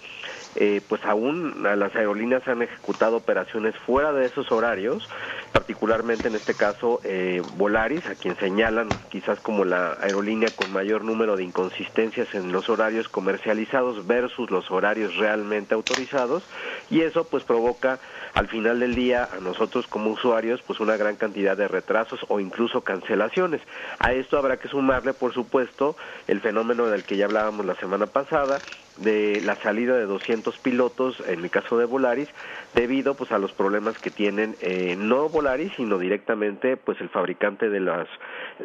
eh, 0.56 0.80
pues 0.88 1.04
aún 1.04 1.62
las 1.62 1.94
aerolíneas 1.94 2.46
han 2.48 2.62
ejecutado 2.62 3.18
operaciones 3.18 3.76
fuera 3.76 4.12
de 4.12 4.26
esos 4.26 4.50
horarios, 4.50 5.08
particularmente 5.52 6.28
en 6.28 6.34
este 6.34 6.54
caso 6.54 7.00
eh, 7.04 7.42
Volaris, 7.56 8.06
a 8.06 8.14
quien 8.14 8.36
señalan 8.36 8.88
quizás 9.10 9.40
como 9.40 9.64
la 9.64 9.98
aerolínea 10.00 10.48
con 10.54 10.72
mayor 10.72 11.04
número 11.04 11.36
de 11.36 11.44
inconsistencias 11.44 12.34
en 12.34 12.52
los 12.52 12.68
horarios 12.68 13.08
comercializados 13.08 14.06
versus 14.06 14.50
los 14.50 14.70
horarios 14.70 15.16
realmente 15.16 15.74
autorizados, 15.74 16.42
y 16.90 17.02
eso 17.02 17.24
pues 17.24 17.44
provoca 17.44 17.98
al 18.34 18.48
final 18.48 18.80
del 18.80 18.94
día 18.94 19.28
a 19.32 19.40
nosotros 19.40 19.86
como 19.86 20.10
usuarios 20.10 20.62
pues 20.66 20.80
una 20.80 20.96
gran 20.96 21.16
cantidad 21.16 21.56
de 21.56 21.68
retrasos 21.74 22.20
o 22.28 22.40
incluso 22.40 22.82
cancelaciones. 22.82 23.60
A 23.98 24.12
esto 24.12 24.38
habrá 24.38 24.56
que 24.56 24.68
sumarle 24.68 25.12
por 25.12 25.34
supuesto 25.34 25.96
el 26.28 26.40
fenómeno 26.40 26.86
del 26.86 27.04
que 27.04 27.16
ya 27.16 27.26
hablábamos 27.26 27.66
la 27.66 27.74
semana 27.74 28.06
pasada, 28.06 28.60
de 28.96 29.40
la 29.44 29.56
salida 29.56 29.96
de 29.96 30.06
200 30.06 30.56
pilotos, 30.58 31.20
en 31.26 31.42
el 31.42 31.50
caso 31.50 31.76
de 31.76 31.84
Volaris, 31.84 32.28
debido 32.74 33.14
pues 33.14 33.32
a 33.32 33.38
los 33.38 33.52
problemas 33.52 33.98
que 33.98 34.10
tienen 34.10 34.56
eh, 34.60 34.96
no 34.98 35.28
Volaris, 35.28 35.72
sino 35.76 35.98
directamente 35.98 36.76
pues 36.76 37.00
el 37.00 37.08
fabricante 37.08 37.68
de 37.68 37.80
las 37.80 38.08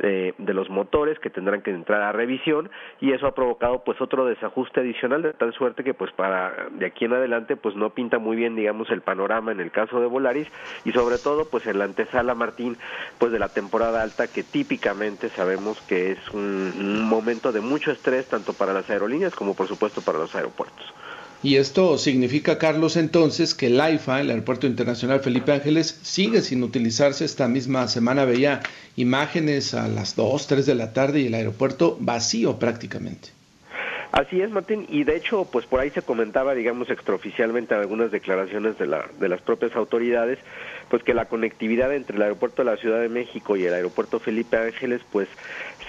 eh, 0.02 0.34
de 0.38 0.54
los 0.54 0.70
motores 0.70 1.20
que 1.20 1.30
tendrán 1.30 1.62
que 1.62 1.72
entrar 1.72 2.02
a 2.02 2.12
revisión 2.12 2.70
y 3.00 3.12
eso 3.12 3.28
ha 3.28 3.36
provocado 3.36 3.84
pues 3.84 4.02
otro 4.02 4.26
desajuste 4.26 4.82
adicional 4.82 5.22
de 5.22 5.34
tal 5.34 5.54
suerte 5.54 5.84
que 5.84 5.94
pues 5.94 6.12
para 6.12 6.68
de 6.72 6.86
aquí 6.86 7.06
en 7.06 7.14
adelante 7.14 7.56
pues 7.56 7.76
no 7.76 7.92
pinta 7.92 8.20
muy 8.20 8.36
bien 8.36 8.56
digamos 8.56 8.90
el 8.90 9.02
panorama 9.02 9.52
en 9.52 9.60
el 9.60 9.72
caso 9.72 10.00
de 10.00 10.08
Volaris 10.08 10.48
y 10.86 10.92
sobre 10.92 11.18
todo 11.18 11.46
pues 11.46 11.66
en 11.68 11.80
la 11.80 11.86
antesala 11.86 12.36
Martín 12.36 12.78
pues 13.18 13.32
de 13.32 13.40
la 13.40 13.50
temporada 13.50 14.02
alta 14.02 14.28
que 14.28 14.44
típicamente 14.44 15.30
sabemos 15.30 15.82
que 15.82 16.12
es 16.12 16.30
un 16.34 17.04
momento 17.04 17.52
de 17.52 17.62
mucho 17.62 17.92
estrés 17.92 18.28
tanto 18.28 18.54
para 18.54 18.74
las 18.74 18.90
aerolíneas 18.90 19.36
como 19.36 19.56
por 19.56 19.68
supuesto 19.68 20.02
para 20.02 20.20
los 20.20 20.36
aeropuertos. 20.36 20.94
Y 21.42 21.56
esto 21.56 21.98
significa, 21.98 22.58
Carlos, 22.58 22.98
entonces 22.98 23.56
que 23.56 23.68
el 23.68 23.80
AIFA, 23.80 24.20
el 24.20 24.30
Aeropuerto 24.30 24.68
Internacional 24.68 25.22
Felipe 25.22 25.54
Ángeles, 25.54 25.98
sigue 26.02 26.42
sin 26.42 26.64
utilizarse. 26.64 27.24
Esta 27.24 27.48
misma 27.48 27.88
semana 27.88 28.26
veía 28.26 28.60
imágenes 28.98 29.74
a 29.74 29.88
las 29.88 30.18
2, 30.18 30.48
3 30.48 30.66
de 30.66 30.76
la 30.76 30.92
tarde 30.92 31.22
y 31.22 31.28
el 31.28 31.34
aeropuerto 31.34 31.96
vacío 32.02 32.60
prácticamente. 32.60 33.30
Así 34.12 34.42
es, 34.42 34.50
Martín, 34.50 34.88
y 34.90 35.04
de 35.04 35.16
hecho, 35.16 35.48
pues 35.50 35.68
por 35.68 35.80
ahí 35.80 35.92
se 35.92 36.02
comentaba, 36.02 36.56
digamos, 36.56 36.90
extraoficialmente 36.90 37.76
algunas 37.76 38.12
declaraciones 38.12 38.78
de, 38.80 38.88
la, 38.88 39.06
de 39.20 39.30
las 39.30 39.40
propias 39.40 39.76
autoridades, 39.76 40.40
pues 40.90 41.04
que 41.04 41.14
la 41.14 41.26
conectividad 41.26 41.94
entre 41.94 42.16
el 42.16 42.22
aeropuerto 42.24 42.64
de 42.64 42.72
la 42.72 42.78
Ciudad 42.78 43.00
de 43.00 43.10
México 43.10 43.56
y 43.56 43.66
el 43.66 43.74
aeropuerto 43.74 44.20
Felipe 44.20 44.58
Ángeles, 44.58 45.02
pues 45.12 45.28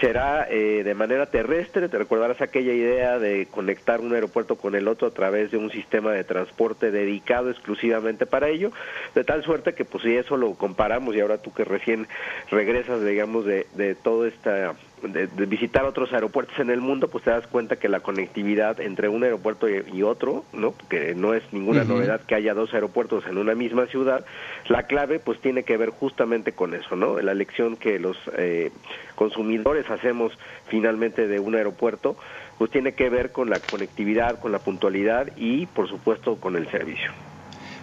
será 0.01 0.47
eh, 0.49 0.83
de 0.85 0.95
manera 0.95 1.27
terrestre, 1.27 1.89
te 1.89 1.99
recordarás 1.99 2.41
aquella 2.41 2.73
idea 2.73 3.19
de 3.19 3.47
conectar 3.51 4.01
un 4.01 4.15
aeropuerto 4.15 4.57
con 4.57 4.75
el 4.75 4.89
otro 4.89 5.09
a 5.09 5.11
través 5.11 5.51
de 5.51 5.59
un 5.59 5.71
sistema 5.71 6.13
de 6.13 6.25
transporte 6.25 6.91
dedicado 6.91 7.51
exclusivamente 7.51 8.27
para 8.27 8.49
ello, 8.49 8.71
de 9.15 9.25
tal 9.25 9.43
suerte 9.43 9.75
que 9.75 9.85
pues 9.85 10.05
si 10.05 10.17
eso 10.17 10.37
lo 10.37 10.55
comparamos 10.55 11.15
y 11.15 11.21
ahora 11.21 11.39
tú 11.39 11.53
que 11.53 11.65
recién 11.65 12.07
regresas, 12.51 13.05
digamos, 13.05 13.45
de, 13.45 13.67
de 13.75 13.95
toda 13.95 14.29
esta 14.29 14.75
de, 15.03 15.27
visitar 15.47 15.85
otros 15.85 16.13
aeropuertos 16.13 16.59
en 16.59 16.71
el 16.71 16.81
mundo, 16.81 17.09
pues 17.09 17.25
te 17.25 17.31
das 17.31 17.47
cuenta 17.47 17.77
que 17.77 17.89
la 17.89 18.01
conectividad 18.01 18.81
entre 18.81 19.09
un 19.09 19.25
aeropuerto 19.25 19.67
y, 19.69 20.03
otro, 20.03 20.45
¿no? 20.53 20.75
Que 20.89 21.15
no 21.15 21.35
es 21.35 21.43
ninguna 21.53 21.85
novedad 21.85 22.23
que 22.23 22.35
haya 22.35 22.55
dos 22.55 22.73
aeropuertos 22.75 23.25
en 23.27 23.39
una 23.39 23.55
misma 23.55 23.87
ciudad. 23.87 24.25
La 24.69 24.85
clave, 24.85 25.19
pues 25.19 25.41
tiene 25.41 25.63
que 25.63 25.77
ver 25.77 25.91
justamente 25.91 26.53
con 26.53 26.75
eso, 26.75 26.97
¿no? 26.97 27.21
La 27.21 27.35
lección 27.35 27.77
que 27.77 27.99
los 27.99 28.17
eh, 28.37 28.71
consumidores 29.15 29.89
hacemos 29.91 30.33
finalmente 30.69 31.29
de 31.29 31.39
un 31.39 31.55
aeropuerto, 31.55 32.17
pues 32.59 32.71
tiene 32.71 32.93
que 32.93 33.09
ver 33.09 33.33
con 33.33 33.51
la 33.51 33.61
conectividad, 33.61 34.41
con 34.41 34.53
la 34.53 34.61
puntualidad 34.61 35.29
y, 35.37 35.67
por 35.67 35.89
supuesto, 35.89 36.37
con 36.37 36.57
el 36.57 36.71
servicio. 36.71 37.11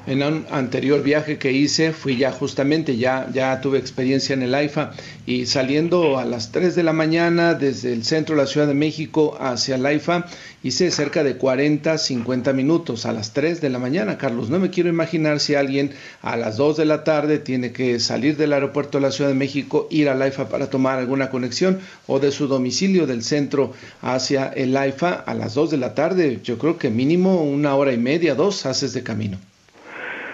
En 0.08 0.24
un 0.24 0.46
anterior 0.52 1.04
viaje 1.04 1.38
que 1.38 1.52
hice, 1.52 1.92
fui 1.92 2.16
ya 2.16 2.32
justamente, 2.32 2.96
ya, 2.96 3.28
ya 3.34 3.60
tuve 3.60 3.78
experiencia 3.78 4.34
en 4.34 4.42
el 4.42 4.56
AIFA 4.56 4.94
y 5.26 5.48
saliendo 5.48 6.18
a 6.18 6.24
las 6.24 6.54
3 6.54 6.76
de 6.76 6.84
la 6.84 6.94
mañana 6.94 7.56
desde 7.56 7.92
el 7.92 8.06
centro 8.06 8.34
de 8.34 8.42
la 8.42 8.48
Ciudad 8.48 8.68
de 8.68 8.74
México 8.74 9.38
hacia 9.38 9.76
el 9.76 9.86
AIFA, 9.86 10.26
hice 10.64 10.92
cerca 10.92 11.26
de 11.26 11.36
40, 11.36 11.98
50 11.98 12.54
minutos 12.54 13.06
a 13.06 13.12
las 13.12 13.34
3 13.34 13.60
de 13.60 13.70
la 13.70 13.80
mañana, 13.80 14.18
Carlos. 14.18 14.50
No 14.50 14.60
me 14.60 14.70
quiero 14.70 14.88
imaginar 14.88 15.42
si 15.42 15.56
alguien 15.56 15.92
a 16.22 16.38
las 16.38 16.56
2 16.56 16.78
de 16.78 16.86
la 16.86 17.04
tarde 17.04 17.38
tiene 17.40 17.74
que 17.74 18.00
salir 18.00 18.38
del 18.38 18.54
aeropuerto 18.54 19.00
de 19.00 19.02
la 19.02 19.12
Ciudad 19.12 19.30
de 19.30 19.36
México, 19.36 19.90
ir 19.92 20.08
al 20.08 20.22
AIFA 20.22 20.48
para 20.48 20.70
tomar 20.70 21.00
alguna 21.00 21.30
conexión 21.30 21.80
o 22.08 22.20
de 22.20 22.32
su 22.32 22.48
domicilio 22.48 23.08
del 23.08 23.24
centro 23.24 23.74
hacia 24.02 24.48
el 24.48 24.78
AIFA 24.78 25.12
a 25.16 25.34
las 25.34 25.54
2 25.54 25.72
de 25.72 25.78
la 25.78 25.94
tarde. 25.96 26.40
Yo 26.46 26.58
creo 26.58 26.78
que 26.78 26.90
mínimo 26.90 27.44
una 27.44 27.76
hora 27.76 27.92
y 27.92 27.98
media, 27.98 28.36
dos 28.36 28.66
haces 28.66 28.94
de 28.94 29.04
camino. 29.04 29.38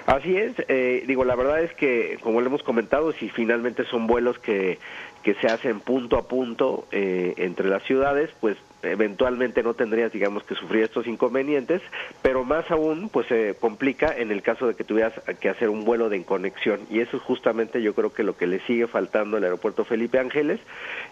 Así 0.06 0.36
es, 0.36 0.54
eh, 0.68 1.04
digo, 1.08 1.24
la 1.24 1.36
verdad 1.36 1.62
es 1.62 1.74
que, 1.74 2.18
como 2.22 2.42
lo 2.42 2.48
hemos 2.48 2.64
comentado, 2.64 3.14
si 3.14 3.30
finalmente 3.30 3.86
son 3.86 4.06
vuelos 4.06 4.38
que, 4.38 4.78
que 5.24 5.34
se 5.36 5.48
hacen 5.48 5.80
punto 5.80 6.18
a 6.18 6.28
punto 6.28 6.86
eh, 6.92 7.34
entre 7.38 7.70
las 7.70 7.84
ciudades, 7.84 8.30
pues 8.42 8.58
eventualmente 8.84 9.64
no 9.64 9.74
tendrías, 9.74 10.12
digamos, 10.12 10.44
que 10.44 10.56
sufrir 10.56 10.84
estos 10.84 11.08
inconvenientes, 11.08 11.82
pero 12.22 12.44
más 12.44 12.70
aún, 12.70 13.08
pues 13.08 13.28
se 13.28 13.56
complica 13.56 14.14
en 14.16 14.32
el 14.32 14.42
caso 14.42 14.68
de 14.68 14.76
que 14.76 14.84
tuvieras 14.84 15.14
que 15.40 15.48
hacer 15.48 15.70
un 15.70 15.86
vuelo 15.86 16.10
de 16.10 16.22
conexión. 16.24 16.82
Y 16.90 17.00
eso 17.00 17.16
es 17.16 17.24
justamente, 17.24 17.82
yo 17.82 17.96
creo 17.96 18.14
que 18.14 18.24
lo 18.24 18.36
que 18.36 18.46
le 18.46 18.60
sigue 18.62 18.88
faltando 18.88 19.38
al 19.38 19.46
aeropuerto 19.46 19.86
Felipe 19.86 20.20
Ángeles. 20.20 20.60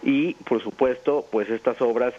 Y, 0.03 0.33
por 0.33 0.61
supuesto, 0.61 1.25
pues 1.31 1.49
estas 1.49 1.81
obras 1.81 2.13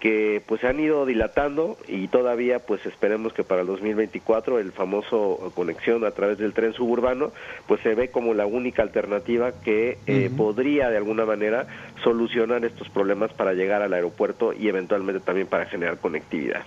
que 0.00 0.42
pues 0.46 0.60
se 0.60 0.68
han 0.68 0.78
ido 0.80 1.06
dilatando 1.06 1.76
y 1.88 2.08
todavía 2.08 2.60
pues 2.60 2.84
esperemos 2.86 3.32
que 3.32 3.44
para 3.44 3.62
el 3.62 3.66
2024 3.66 4.58
el 4.58 4.72
famoso 4.72 5.52
conexión 5.54 6.04
a 6.04 6.10
través 6.10 6.38
del 6.38 6.52
tren 6.52 6.72
suburbano 6.72 7.32
pues 7.66 7.80
se 7.82 7.94
ve 7.94 8.08
como 8.08 8.34
la 8.34 8.46
única 8.46 8.82
alternativa 8.82 9.52
que 9.52 9.98
eh, 10.06 10.30
podría 10.36 10.90
de 10.90 10.96
alguna 10.96 11.24
manera 11.24 11.66
solucionar 12.04 12.64
estos 12.64 12.88
problemas 12.88 13.32
para 13.32 13.54
llegar 13.54 13.82
al 13.82 13.92
aeropuerto 13.92 14.52
y 14.52 14.68
eventualmente 14.68 15.20
también 15.20 15.46
para 15.46 15.66
generar 15.66 15.98
conectividad. 15.98 16.64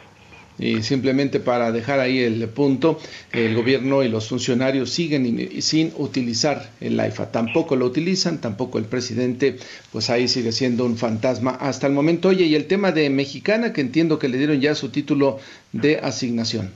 Y 0.60 0.84
simplemente 0.84 1.40
para 1.40 1.72
dejar 1.72 2.00
ahí 2.00 2.20
el 2.20 2.48
punto, 2.50 3.00
el 3.32 3.56
gobierno 3.56 4.04
y 4.04 4.10
los 4.10 4.28
funcionarios 4.28 4.90
siguen 4.90 5.62
sin 5.62 5.94
utilizar 5.98 6.72
el 6.82 7.00
AIFA. 7.00 7.32
Tampoco 7.32 7.76
lo 7.76 7.86
utilizan, 7.86 8.42
tampoco 8.42 8.78
el 8.78 8.86
presidente, 8.86 9.58
pues 9.92 10.10
ahí 10.10 10.28
sigue 10.28 10.52
siendo 10.52 10.86
un 10.86 10.98
fantasma 10.98 11.52
hasta 11.52 11.88
el 11.88 11.94
momento. 11.94 12.28
Oye, 12.28 12.46
y 12.46 12.56
el 12.56 12.66
tema 12.66 12.92
de 12.92 13.10
Mexicana, 13.10 13.74
que 13.74 13.82
entiendo 13.82 14.20
que 14.20 14.28
le 14.28 14.38
dieron 14.38 14.60
ya 14.60 14.76
su 14.76 14.90
título 14.90 15.40
de 15.72 15.98
asignación. 16.00 16.72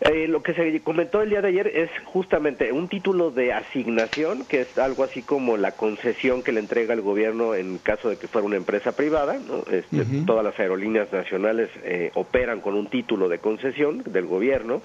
Eh, 0.00 0.26
lo 0.28 0.42
que 0.42 0.54
se 0.54 0.80
comentó 0.80 1.22
el 1.22 1.30
día 1.30 1.40
de 1.40 1.48
ayer 1.48 1.68
es 1.68 1.90
justamente 2.04 2.72
un 2.72 2.88
título 2.88 3.30
de 3.30 3.52
asignación, 3.52 4.44
que 4.44 4.62
es 4.62 4.76
algo 4.78 5.04
así 5.04 5.22
como 5.22 5.56
la 5.56 5.72
concesión 5.72 6.42
que 6.42 6.52
le 6.52 6.60
entrega 6.60 6.94
el 6.94 7.00
gobierno 7.00 7.54
en 7.54 7.78
caso 7.78 8.08
de 8.08 8.16
que 8.16 8.26
fuera 8.26 8.46
una 8.46 8.56
empresa 8.56 8.92
privada. 8.92 9.38
Este, 9.70 10.04
todas 10.26 10.44
las 10.44 10.58
aerolíneas 10.58 11.12
nacionales 11.12 11.70
eh, 11.84 12.10
operan 12.14 12.60
con 12.60 12.74
un 12.74 12.88
título 12.88 13.28
de 13.28 13.38
concesión 13.38 14.02
del 14.04 14.26
gobierno 14.26 14.82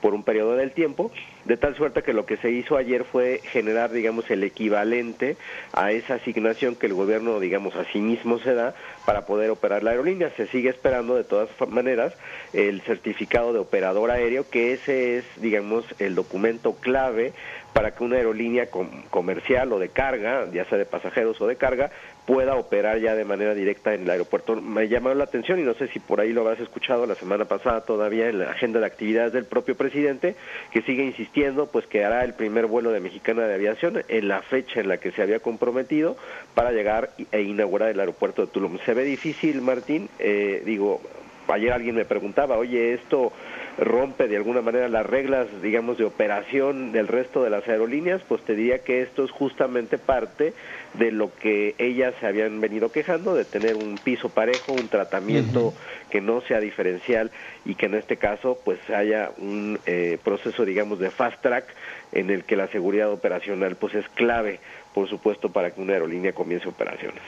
por 0.00 0.14
un 0.14 0.22
periodo 0.22 0.56
del 0.56 0.72
tiempo, 0.72 1.10
de 1.44 1.56
tal 1.56 1.76
suerte 1.76 2.02
que 2.02 2.12
lo 2.12 2.26
que 2.26 2.36
se 2.38 2.50
hizo 2.50 2.76
ayer 2.76 3.04
fue 3.04 3.40
generar, 3.44 3.90
digamos, 3.90 4.30
el 4.30 4.42
equivalente 4.42 5.36
a 5.72 5.92
esa 5.92 6.14
asignación 6.14 6.74
que 6.74 6.86
el 6.86 6.94
gobierno, 6.94 7.38
digamos, 7.40 7.76
a 7.76 7.84
sí 7.92 8.00
mismo 8.00 8.38
se 8.38 8.54
da 8.54 8.74
para 9.04 9.26
poder 9.26 9.50
operar 9.50 9.82
la 9.82 9.90
aerolínea. 9.90 10.30
Se 10.36 10.46
sigue 10.46 10.70
esperando, 10.70 11.14
de 11.16 11.24
todas 11.24 11.48
maneras, 11.68 12.14
el 12.52 12.80
certificado 12.82 13.52
de 13.52 13.58
operador 13.58 14.10
aéreo, 14.10 14.48
que 14.48 14.72
ese 14.72 15.18
es, 15.18 15.24
digamos, 15.36 15.84
el 15.98 16.14
documento 16.14 16.74
clave 16.74 17.32
para 17.72 17.92
que 17.92 18.02
una 18.02 18.16
aerolínea 18.16 18.68
comercial 19.10 19.72
o 19.72 19.78
de 19.78 19.90
carga, 19.90 20.46
ya 20.52 20.64
sea 20.64 20.78
de 20.78 20.86
pasajeros 20.86 21.40
o 21.40 21.46
de 21.46 21.56
carga, 21.56 21.90
pueda 22.26 22.54
operar 22.54 22.98
ya 22.98 23.14
de 23.14 23.24
manera 23.24 23.54
directa 23.54 23.94
en 23.94 24.02
el 24.02 24.10
aeropuerto. 24.10 24.54
Me 24.56 24.88
llamó 24.88 25.12
la 25.14 25.24
atención 25.24 25.58
y 25.58 25.62
no 25.62 25.74
sé 25.74 25.88
si 25.88 25.98
por 25.98 26.20
ahí 26.20 26.32
lo 26.32 26.42
habrás 26.42 26.60
escuchado 26.60 27.06
la 27.06 27.14
semana 27.14 27.44
pasada 27.44 27.80
todavía 27.82 28.28
en 28.28 28.38
la 28.38 28.50
agenda 28.50 28.78
de 28.80 28.86
actividades 28.86 29.32
del 29.32 29.44
propio 29.44 29.74
presidente, 29.74 30.36
que 30.70 30.82
sigue 30.82 31.04
insistiendo 31.04 31.66
pues 31.66 31.86
que 31.86 32.04
hará 32.04 32.24
el 32.24 32.34
primer 32.34 32.66
vuelo 32.66 32.92
de 32.92 33.00
Mexicana 33.00 33.46
de 33.46 33.54
Aviación 33.54 34.02
en 34.08 34.28
la 34.28 34.42
fecha 34.42 34.80
en 34.80 34.88
la 34.88 34.98
que 34.98 35.10
se 35.12 35.22
había 35.22 35.40
comprometido 35.40 36.16
para 36.54 36.72
llegar 36.72 37.10
e 37.32 37.42
inaugurar 37.42 37.90
el 37.90 38.00
aeropuerto 38.00 38.42
de 38.42 38.48
Tulum. 38.48 38.78
Se 38.84 38.94
ve 39.00 39.06
difícil, 39.06 39.62
Martín, 39.62 40.10
eh, 40.18 40.62
digo, 40.66 41.00
ayer 41.48 41.72
alguien 41.72 41.94
me 41.94 42.04
preguntaba, 42.04 42.58
oye, 42.58 42.92
esto 42.92 43.32
rompe 43.78 44.28
de 44.28 44.36
alguna 44.36 44.60
manera 44.60 44.88
las 44.88 45.06
reglas, 45.06 45.46
digamos, 45.62 45.96
de 45.96 46.04
operación 46.04 46.92
del 46.92 47.08
resto 47.08 47.42
de 47.42 47.48
las 47.48 47.66
aerolíneas, 47.66 48.20
pues 48.28 48.44
te 48.44 48.54
diría 48.54 48.84
que 48.84 49.00
esto 49.00 49.24
es 49.24 49.30
justamente 49.30 49.96
parte 49.96 50.52
de 50.94 51.10
lo 51.12 51.34
que 51.34 51.76
ellas 51.78 52.14
se 52.20 52.26
habían 52.26 52.60
venido 52.60 52.92
quejando, 52.92 53.34
de 53.34 53.46
tener 53.46 53.76
un 53.76 53.98
piso 53.98 54.28
parejo, 54.28 54.74
un 54.74 54.90
tratamiento 54.90 55.74
que 56.10 56.20
no 56.20 56.42
sea 56.42 56.60
diferencial 56.60 57.30
y 57.64 57.74
que 57.74 57.86
en 57.86 57.94
este 57.94 58.18
caso 58.18 58.58
pues 58.62 58.78
haya 58.90 59.30
un 59.38 59.80
eh, 59.86 60.18
proceso, 60.22 60.66
digamos, 60.66 60.98
de 60.98 61.10
fast 61.10 61.40
track 61.40 61.74
en 62.12 62.28
el 62.28 62.44
que 62.44 62.56
la 62.56 62.68
seguridad 62.68 63.10
operacional 63.10 63.76
pues 63.76 63.94
es 63.94 64.06
clave, 64.10 64.60
por 64.92 65.08
supuesto, 65.08 65.50
para 65.50 65.70
que 65.70 65.80
una 65.80 65.94
aerolínea 65.94 66.34
comience 66.34 66.68
operaciones. 66.68 67.22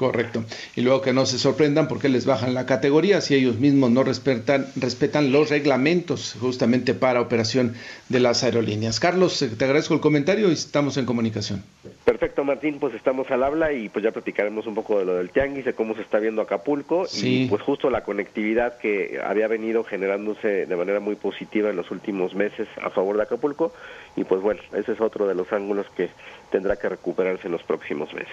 Correcto. 0.00 0.44
Y 0.76 0.80
luego 0.80 1.02
que 1.02 1.12
no 1.12 1.26
se 1.26 1.36
sorprendan 1.36 1.86
porque 1.86 2.08
les 2.08 2.24
bajan 2.24 2.54
la 2.54 2.64
categoría 2.64 3.20
si 3.20 3.34
ellos 3.34 3.58
mismos 3.58 3.90
no 3.90 4.02
respetan, 4.02 4.66
respetan 4.74 5.30
los 5.30 5.50
reglamentos 5.50 6.38
justamente 6.40 6.94
para 6.94 7.20
operación 7.20 7.74
de 8.08 8.18
las 8.18 8.42
aerolíneas. 8.42 8.98
Carlos, 8.98 9.42
eh, 9.42 9.50
te 9.50 9.66
agradezco 9.66 9.92
el 9.92 10.00
comentario 10.00 10.48
y 10.48 10.52
estamos 10.54 10.96
en 10.96 11.04
comunicación. 11.04 11.62
Perfecto, 12.06 12.44
Martín, 12.44 12.78
pues 12.78 12.94
estamos 12.94 13.30
al 13.30 13.42
habla 13.42 13.74
y 13.74 13.90
pues 13.90 14.02
ya 14.02 14.10
platicaremos 14.10 14.66
un 14.66 14.74
poco 14.74 15.00
de 15.00 15.04
lo 15.04 15.16
del 15.16 15.28
tianguis, 15.28 15.66
de 15.66 15.74
cómo 15.74 15.94
se 15.94 16.00
está 16.00 16.18
viendo 16.18 16.40
Acapulco 16.40 17.06
y 17.22 17.46
pues 17.48 17.60
justo 17.60 17.90
la 17.90 18.02
conectividad 18.02 18.78
que 18.78 19.20
había 19.22 19.48
venido 19.48 19.84
generándose 19.84 20.64
de 20.64 20.76
manera 20.76 21.00
muy 21.00 21.16
positiva 21.16 21.68
en 21.68 21.76
los 21.76 21.90
últimos 21.90 22.34
meses 22.34 22.68
a 22.82 22.88
favor 22.88 23.18
de 23.18 23.24
Acapulco 23.24 23.74
y 24.16 24.24
pues 24.24 24.40
bueno, 24.40 24.62
ese 24.72 24.92
es 24.92 25.00
otro 25.02 25.28
de 25.28 25.34
los 25.34 25.52
ángulos 25.52 25.84
que 25.94 26.08
tendrá 26.50 26.76
que 26.76 26.88
recuperarse 26.88 27.48
en 27.48 27.52
los 27.52 27.62
próximos 27.64 28.14
meses. 28.14 28.32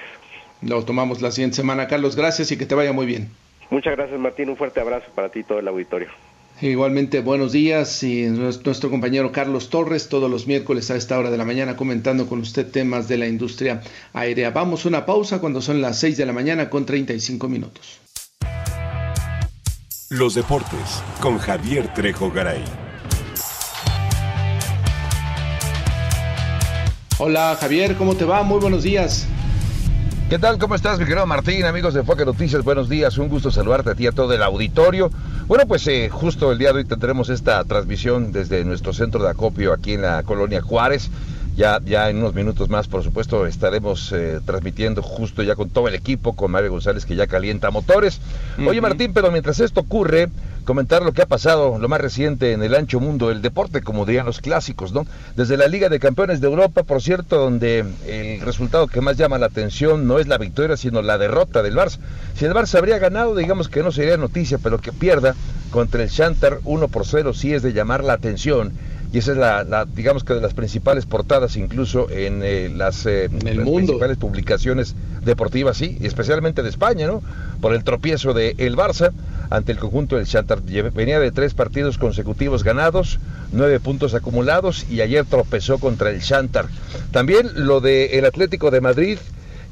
Lo 0.61 0.83
tomamos 0.83 1.21
la 1.21 1.31
siguiente 1.31 1.57
semana. 1.57 1.87
Carlos, 1.87 2.15
gracias 2.15 2.51
y 2.51 2.57
que 2.57 2.65
te 2.65 2.75
vaya 2.75 2.93
muy 2.93 3.05
bien. 3.05 3.29
Muchas 3.69 3.95
gracias, 3.95 4.19
Martín. 4.19 4.49
Un 4.49 4.57
fuerte 4.57 4.79
abrazo 4.79 5.07
para 5.13 5.29
ti 5.29 5.39
y 5.39 5.43
todo 5.43 5.59
el 5.59 5.67
auditorio. 5.67 6.07
Igualmente, 6.61 7.19
buenos 7.19 7.51
días. 7.51 8.01
Y 8.01 8.25
nuestro 8.25 8.89
compañero 8.89 9.31
Carlos 9.31 9.69
Torres, 9.69 10.09
todos 10.09 10.29
los 10.29 10.47
miércoles 10.47 10.89
a 10.89 10.95
esta 10.95 11.19
hora 11.19 11.29
de 11.29 11.37
la 11.37 11.45
mañana, 11.45 11.75
comentando 11.75 12.27
con 12.27 12.39
usted 12.39 12.71
temas 12.71 13.07
de 13.07 13.17
la 13.17 13.27
industria 13.27 13.81
aérea. 14.13 14.49
Vamos 14.49 14.85
a 14.85 14.89
una 14.89 15.05
pausa 15.05 15.39
cuando 15.39 15.61
son 15.61 15.81
las 15.81 15.99
6 15.99 16.17
de 16.17 16.25
la 16.25 16.33
mañana 16.33 16.69
con 16.69 16.85
35 16.85 17.47
minutos. 17.47 17.99
Los 20.09 20.35
deportes 20.35 21.03
con 21.19 21.37
Javier 21.37 21.93
Trejo 21.93 22.31
Garay. 22.31 22.63
Hola 27.19 27.57
Javier, 27.59 27.95
¿cómo 27.95 28.15
te 28.15 28.25
va? 28.25 28.43
Muy 28.43 28.59
buenos 28.59 28.83
días. 28.83 29.27
¿Qué 30.29 30.39
tal? 30.39 30.57
¿Cómo 30.57 30.75
estás, 30.75 30.99
mi 30.99 31.05
querido 31.05 31.25
Martín? 31.25 31.63
Amigos 31.63 31.93
de 31.93 32.03
Foque 32.03 32.25
Noticias, 32.25 32.61
buenos 32.61 32.89
días. 32.89 33.17
Un 33.17 33.29
gusto 33.29 33.49
saludarte 33.49 33.91
a 33.91 33.95
ti 33.95 34.03
y 34.03 34.07
a 34.07 34.11
todo 34.11 34.33
el 34.33 34.43
auditorio. 34.43 35.09
Bueno, 35.47 35.65
pues 35.65 35.87
eh, 35.87 36.09
justo 36.11 36.51
el 36.51 36.57
día 36.57 36.73
de 36.73 36.79
hoy 36.79 36.83
tendremos 36.83 37.29
esta 37.29 37.63
transmisión 37.63 38.33
desde 38.33 38.65
nuestro 38.65 38.91
centro 38.91 39.23
de 39.23 39.29
acopio 39.29 39.71
aquí 39.71 39.93
en 39.93 40.01
la 40.01 40.23
colonia 40.23 40.61
Juárez. 40.61 41.09
Ya, 41.57 41.81
ya 41.83 42.07
en 42.11 42.17
unos 42.17 42.35
minutos 42.35 42.69
más, 42.69 42.87
por 42.87 43.03
supuesto, 43.03 43.47
estaremos 43.47 44.11
eh, 44.11 44.39
transmitiendo 44.45 45.01
justo 45.01 45.41
ya 45.41 45.55
con 45.55 45.71
todo 45.71 45.87
el 45.87 45.95
equipo, 45.95 46.35
con 46.35 46.51
Mario 46.51 46.69
González 46.69 47.03
que 47.03 47.15
ya 47.15 47.25
calienta 47.25 47.71
motores. 47.71 48.21
Oye, 48.63 48.79
Martín, 48.79 49.11
pero 49.11 49.31
mientras 49.31 49.59
esto 49.59 49.79
ocurre, 49.79 50.29
comentar 50.65 51.01
lo 51.01 51.13
que 51.13 51.23
ha 51.23 51.25
pasado, 51.25 51.79
lo 51.79 51.89
más 51.89 51.99
reciente 51.99 52.51
en 52.51 52.61
el 52.61 52.75
ancho 52.75 52.99
mundo 52.99 53.29
del 53.29 53.41
deporte, 53.41 53.81
como 53.81 54.05
dirían 54.05 54.27
los 54.27 54.39
clásicos, 54.39 54.93
¿no? 54.93 55.07
Desde 55.35 55.57
la 55.57 55.67
Liga 55.67 55.89
de 55.89 55.99
Campeones 55.99 56.41
de 56.41 56.47
Europa, 56.47 56.83
por 56.83 57.01
cierto, 57.01 57.39
donde 57.39 57.83
el 58.05 58.41
resultado 58.41 58.85
que 58.85 59.01
más 59.01 59.17
llama 59.17 59.39
la 59.39 59.47
atención 59.47 60.05
no 60.05 60.19
es 60.19 60.27
la 60.27 60.37
victoria, 60.37 60.77
sino 60.77 61.01
la 61.01 61.17
derrota 61.17 61.63
del 61.63 61.75
Barça. 61.75 61.97
Si 62.35 62.45
el 62.45 62.53
Barça 62.53 62.77
habría 62.77 62.99
ganado, 62.99 63.33
digamos 63.33 63.67
que 63.67 63.81
no 63.81 63.91
sería 63.91 64.17
noticia, 64.17 64.59
pero 64.59 64.79
que 64.79 64.91
pierda 64.91 65.33
contra 65.71 66.03
el 66.03 66.09
Shakhtar 66.09 66.59
1 66.65 66.87
por 66.89 67.07
0 67.07 67.33
sí 67.33 67.53
es 67.53 67.63
de 67.63 67.73
llamar 67.73 68.03
la 68.03 68.13
atención 68.13 68.73
y 69.13 69.19
esa 69.19 69.31
es 69.31 69.37
la, 69.37 69.85
digamos 69.85 70.23
que 70.23 70.33
de 70.33 70.41
las 70.41 70.53
principales 70.53 71.05
portadas 71.05 71.55
incluso 71.55 72.09
en 72.09 72.41
eh, 72.43 72.69
las, 72.73 73.05
eh, 73.05 73.29
principales 73.29 74.17
publicaciones 74.17 74.95
deportivas, 75.23 75.77
sí, 75.77 75.97
especialmente 76.01 76.61
de 76.61 76.69
España, 76.69 77.07
¿no? 77.07 77.21
Por 77.61 77.73
el 77.73 77.83
tropiezo 77.83 78.33
de 78.33 78.55
el 78.57 78.75
Barça 78.75 79.11
ante 79.49 79.71
el 79.71 79.79
conjunto 79.79 80.17
del 80.17 80.25
Shakhtar. 80.25 80.61
Venía 80.61 81.19
de 81.19 81.31
tres 81.31 81.53
partidos 81.53 81.97
consecutivos 81.97 82.63
ganados, 82.63 83.19
nueve 83.51 83.79
puntos 83.79 84.13
acumulados 84.13 84.85
y 84.89 85.01
ayer 85.01 85.25
tropezó 85.25 85.77
contra 85.77 86.09
el 86.09 86.19
Shakhtar. 86.19 86.65
También 87.11 87.49
lo 87.55 87.79
del 87.79 88.11
el 88.11 88.25
Atlético 88.25 88.71
de 88.71 88.81
Madrid 88.81 89.19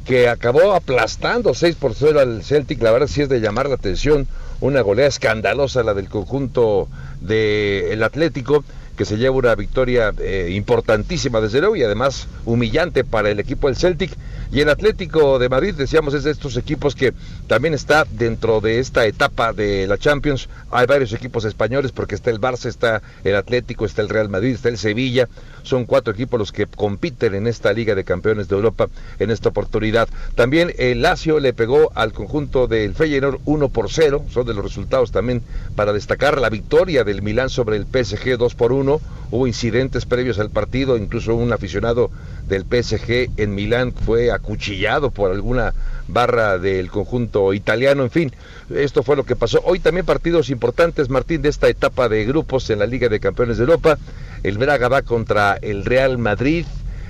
que 0.06 0.30
acabó 0.30 0.74
aplastando 0.74 1.54
6 1.54 1.76
por 1.78 1.95
0 1.95 2.19
al 2.19 2.43
Celtic, 2.43 2.82
la 2.82 2.91
verdad 2.91 3.08
sí 3.08 3.24
es 3.24 3.30
de 3.30 3.41
llamar 3.41 3.67
la 3.67 3.76
atención, 3.76 4.28
una 4.62 4.82
goleada 4.82 5.10
escandalosa 5.10 5.82
la 5.82 5.95
del 5.95 6.10
conjunto 6.10 6.88
del 7.21 8.02
Atlético 8.04 8.63
que 8.95 9.05
se 9.05 9.17
lleva 9.17 9.36
una 9.36 9.55
victoria 9.55 10.13
eh, 10.17 10.51
importantísima 10.51 11.41
desde 11.41 11.60
luego 11.60 11.75
y 11.75 11.84
además 11.84 12.27
humillante 12.45 13.03
para 13.03 13.29
el 13.29 13.39
equipo 13.39 13.67
del 13.67 13.75
Celtic. 13.75 14.12
Y 14.51 14.62
el 14.62 14.69
Atlético 14.69 15.39
de 15.39 15.49
Madrid, 15.49 15.73
decíamos, 15.73 16.13
es 16.13 16.23
de 16.23 16.31
estos 16.31 16.55
equipos 16.55 16.95
que 16.95 17.13
también 17.47 17.73
está 17.73 18.05
dentro 18.10 18.62
de 18.62 18.79
esta 18.79 19.05
etapa 19.05 19.53
de 19.53 19.88
la 19.88 19.97
Champions. 19.97 20.49
Hay 20.71 20.86
varios 20.86 21.13
equipos 21.13 21.45
españoles 21.45 21.91
porque 21.91 22.15
está 22.15 22.29
el 22.29 22.39
Barça, 22.39 22.67
está 22.67 23.01
el 23.23 23.36
Atlético, 23.36 23.86
está 23.86 24.01
el 24.01 24.10
Real 24.10 24.29
Madrid, 24.29 24.53
está 24.53 24.69
el 24.69 24.77
Sevilla. 24.77 25.27
Son 25.65 25.86
cuatro 25.86 26.13
equipos 26.13 26.39
los 26.39 26.51
que 26.51 26.67
compiten 26.67 27.36
en 27.36 27.47
esta 27.47 27.73
Liga 27.73 27.95
de 27.95 28.04
Campeones 28.04 28.47
de 28.47 28.56
Europa 28.56 28.88
en 29.19 29.32
esta 29.32 29.49
oportunidad. 29.49 30.08
También 30.36 30.73
el 30.78 31.01
Lazio 31.01 31.39
le 31.39 31.54
pegó 31.54 31.91
al 31.95 32.13
conjunto 32.13 32.67
del 32.67 32.93
Feyenoord 32.93 33.39
1 33.45 33.69
por 33.69 33.91
0. 33.91 34.25
Son 34.32 34.45
de 34.45 34.54
los 34.54 34.63
resultados 34.63 35.12
también 35.12 35.41
para 35.75 35.91
destacar 35.91 36.39
la 36.39 36.49
victoria 36.49 37.04
del 37.04 37.21
Milán 37.21 37.49
sobre 37.49 37.78
el 37.78 37.86
PSG 37.86 38.38
2 38.38 38.56
por 38.56 38.71
1 38.71 39.01
Hubo 39.32 39.47
incidentes 39.47 40.06
previos 40.06 40.39
al 40.39 40.51
partido, 40.51 40.97
incluso 40.97 41.36
un 41.36 41.51
aficionado 41.51 42.12
del 42.47 42.63
PSG 42.63 43.32
en 43.38 43.56
Milán 43.56 43.91
fue 43.91 44.32
acuchillado 44.32 45.10
por 45.10 45.32
alguna 45.32 45.73
barra 46.07 46.57
del 46.57 46.89
conjunto 46.89 47.53
italiano. 47.53 48.03
En 48.03 48.11
fin, 48.11 48.31
esto 48.73 49.03
fue 49.03 49.15
lo 49.15 49.23
que 49.23 49.35
pasó. 49.35 49.61
Hoy 49.63 49.79
también 49.79 50.05
partidos 50.05 50.49
importantes, 50.49 51.09
Martín, 51.09 51.41
de 51.41 51.49
esta 51.49 51.67
etapa 51.67 52.09
de 52.09 52.25
grupos 52.25 52.69
en 52.69 52.79
la 52.79 52.85
Liga 52.85 53.09
de 53.09 53.19
Campeones 53.19 53.57
de 53.57 53.63
Europa. 53.63 53.97
El 54.43 54.57
Braga 54.57 54.87
va 54.87 55.01
contra 55.01 55.57
el 55.61 55.85
Real 55.85 56.17
Madrid. 56.17 56.65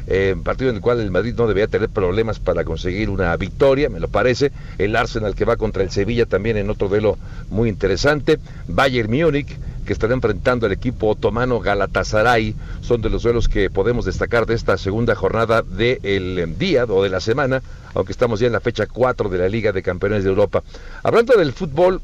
Eh, 0.07 0.35
partido 0.43 0.69
en 0.69 0.75
el 0.75 0.81
cual 0.83 0.99
el 0.99 1.09
Madrid 1.09 1.33
no 1.35 1.47
debía 1.47 1.65
tener 1.65 1.89
problemas 1.89 2.39
para 2.39 2.63
conseguir 2.63 3.09
una 3.09 3.35
victoria, 3.37 3.89
me 3.89 3.99
lo 3.99 4.07
parece. 4.07 4.51
El 4.77 4.95
Arsenal 4.95 5.33
que 5.33 5.45
va 5.45 5.57
contra 5.57 5.81
el 5.81 5.89
Sevilla 5.89 6.27
también 6.27 6.57
en 6.57 6.69
otro 6.69 6.89
duelo 6.89 7.17
muy 7.49 7.69
interesante. 7.69 8.37
Bayern 8.67 9.09
Múnich 9.11 9.57
que 9.85 9.93
estará 9.93 10.13
enfrentando 10.13 10.65
al 10.65 10.71
equipo 10.71 11.07
otomano 11.07 11.59
Galatasaray. 11.59 12.55
Son 12.81 13.01
de 13.01 13.09
los 13.09 13.23
duelos 13.23 13.47
que 13.47 13.69
podemos 13.69 14.05
destacar 14.05 14.45
de 14.45 14.55
esta 14.55 14.77
segunda 14.77 15.15
jornada 15.15 15.61
del 15.61 16.57
día 16.57 16.85
o 16.85 17.03
de 17.03 17.09
la 17.09 17.19
semana, 17.19 17.61
aunque 17.93 18.11
estamos 18.11 18.39
ya 18.39 18.47
en 18.47 18.53
la 18.53 18.59
fecha 18.59 18.87
4 18.87 19.29
de 19.29 19.37
la 19.37 19.47
Liga 19.47 19.71
de 19.71 19.81
Campeones 19.81 20.23
de 20.23 20.29
Europa. 20.29 20.63
Hablando 21.03 21.35
del 21.35 21.53
fútbol, 21.53 22.01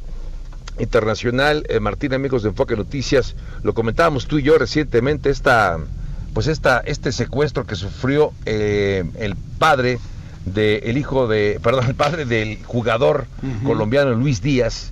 internacional, 0.80 1.65
eh, 1.70 1.80
Martín, 1.80 2.13
amigos 2.13 2.44
de 2.44 2.50
Enfoque 2.50 2.76
Noticias, 2.76 3.36
lo 3.63 3.74
comentábamos 3.74 4.28
tú 4.28 4.39
y 4.39 4.44
yo 4.44 4.58
recientemente, 4.58 5.30
esta, 5.30 5.78
pues 6.34 6.48
esta, 6.48 6.80
este 6.80 7.12
secuestro 7.12 7.65
que 7.65 7.76
sufrió 7.76 8.32
eh, 8.46 9.04
el 9.20 9.36
padre 9.36 10.00
del 10.46 10.98
hijo 10.98 11.28
de, 11.28 11.60
perdón, 11.63 11.86
el 11.88 11.96
padre 11.96 12.26
del 12.26 12.63
jugador 12.63 13.26
colombiano 13.63 14.13
Luis 14.13 14.41
Díaz, 14.41 14.91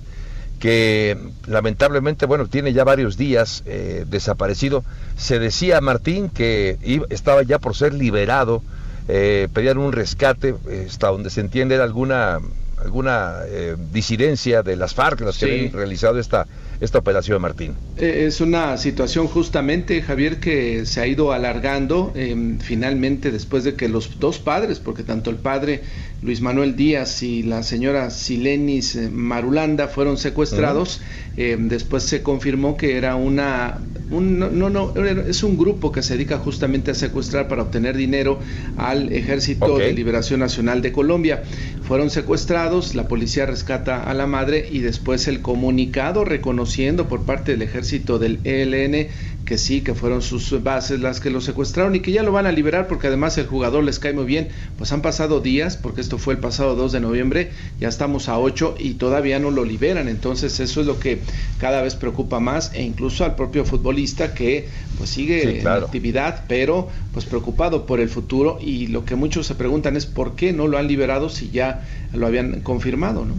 que 0.60 1.16
lamentablemente, 1.46 2.26
bueno, 2.26 2.46
tiene 2.46 2.72
ya 2.72 2.84
varios 2.84 3.16
días 3.16 3.64
eh, 3.66 4.04
desaparecido. 4.06 4.84
Se 5.16 5.38
decía, 5.38 5.80
Martín, 5.80 6.28
que 6.28 6.78
estaba 7.08 7.42
ya 7.42 7.58
por 7.58 7.74
ser 7.74 7.94
liberado, 7.94 8.62
eh, 9.08 9.48
pedían 9.52 9.78
un 9.78 9.92
rescate, 9.92 10.54
hasta 10.86 11.08
donde 11.08 11.30
se 11.30 11.40
entiende 11.40 11.76
alguna, 11.76 12.38
alguna 12.76 13.38
eh, 13.46 13.76
disidencia 13.92 14.62
de 14.62 14.76
las 14.76 14.94
FARC, 14.94 15.20
las 15.22 15.38
que 15.38 15.66
han 15.66 15.72
realizado 15.72 16.18
esta, 16.18 16.46
esta 16.80 16.98
operación, 16.98 17.42
Martín. 17.42 17.74
Eh, 17.98 18.24
es 18.26 18.40
una 18.40 18.76
situación 18.78 19.26
justamente, 19.26 20.00
Javier, 20.02 20.40
que 20.40 20.86
se 20.86 21.00
ha 21.00 21.06
ido 21.06 21.32
alargando 21.32 22.12
em, 22.14 22.58
finalmente 22.58 23.30
después 23.30 23.64
de 23.64 23.74
que 23.74 23.88
los 23.88 24.18
dos 24.18 24.38
padres, 24.38 24.80
porque 24.80 25.02
tanto 25.02 25.30
el 25.30 25.36
padre 25.36 25.82
Luis 26.22 26.42
Manuel 26.42 26.76
Díaz 26.76 27.22
y 27.22 27.42
la 27.42 27.62
señora 27.62 28.10
Silenis 28.10 28.94
eh, 28.94 29.08
Marulanda 29.10 29.88
fueron 29.88 30.18
secuestrados, 30.18 31.00
em, 31.36 31.68
después 31.68 32.02
se 32.02 32.22
confirmó 32.22 32.76
que 32.76 32.98
era 32.98 33.16
una, 33.16 33.78
no, 34.10 34.50
no, 34.68 34.92
es 35.26 35.42
un 35.42 35.56
grupo 35.56 35.92
que 35.92 36.02
se 36.02 36.14
dedica 36.14 36.36
justamente 36.36 36.90
a 36.90 36.94
secuestrar 36.94 37.48
para 37.48 37.62
obtener 37.62 37.96
dinero 37.96 38.38
al 38.76 39.12
Ejército 39.12 39.78
de 39.78 39.92
Liberación 39.94 40.40
Nacional 40.40 40.82
de 40.82 40.92
Colombia. 40.92 41.42
Fueron 41.82 42.10
secuestrados, 42.10 42.94
la 42.94 43.08
policía 43.08 43.46
rescata 43.46 44.02
a 44.02 44.12
la 44.12 44.26
madre 44.26 44.68
y 44.70 44.80
después 44.80 45.26
el 45.26 45.40
comunicado 45.40 46.24
reconoció 46.24 46.80
por 47.08 47.24
parte 47.24 47.52
del 47.52 47.62
ejército 47.62 48.18
del 48.18 48.40
ELN 48.44 49.08
que 49.50 49.58
sí, 49.58 49.80
que 49.80 49.96
fueron 49.96 50.22
sus 50.22 50.62
bases 50.62 51.00
las 51.00 51.18
que 51.18 51.28
lo 51.28 51.40
secuestraron 51.40 51.96
y 51.96 51.98
que 51.98 52.12
ya 52.12 52.22
lo 52.22 52.30
van 52.30 52.46
a 52.46 52.52
liberar 52.52 52.86
porque 52.86 53.08
además 53.08 53.36
el 53.36 53.48
jugador 53.48 53.82
les 53.82 53.98
cae 53.98 54.12
muy 54.12 54.24
bien. 54.24 54.46
Pues 54.78 54.92
han 54.92 55.02
pasado 55.02 55.40
días, 55.40 55.76
porque 55.76 56.00
esto 56.00 56.18
fue 56.18 56.34
el 56.34 56.38
pasado 56.38 56.76
2 56.76 56.92
de 56.92 57.00
noviembre, 57.00 57.50
ya 57.80 57.88
estamos 57.88 58.28
a 58.28 58.38
8 58.38 58.76
y 58.78 58.94
todavía 58.94 59.40
no 59.40 59.50
lo 59.50 59.64
liberan. 59.64 60.06
Entonces 60.06 60.60
eso 60.60 60.82
es 60.82 60.86
lo 60.86 61.00
que 61.00 61.18
cada 61.58 61.82
vez 61.82 61.96
preocupa 61.96 62.38
más 62.38 62.70
e 62.74 62.84
incluso 62.84 63.24
al 63.24 63.34
propio 63.34 63.64
futbolista 63.64 64.34
que 64.34 64.68
pues 64.96 65.10
sigue 65.10 65.58
en 65.58 65.66
actividad, 65.66 66.44
pero 66.46 66.88
pues 67.12 67.24
preocupado 67.24 67.86
por 67.86 67.98
el 67.98 68.08
futuro 68.08 68.56
y 68.60 68.86
lo 68.86 69.04
que 69.04 69.16
muchos 69.16 69.48
se 69.48 69.56
preguntan 69.56 69.96
es 69.96 70.06
por 70.06 70.36
qué 70.36 70.52
no 70.52 70.68
lo 70.68 70.78
han 70.78 70.86
liberado 70.86 71.28
si 71.28 71.50
ya 71.50 71.84
lo 72.12 72.28
habían 72.28 72.60
confirmado, 72.60 73.24
¿no? 73.24 73.34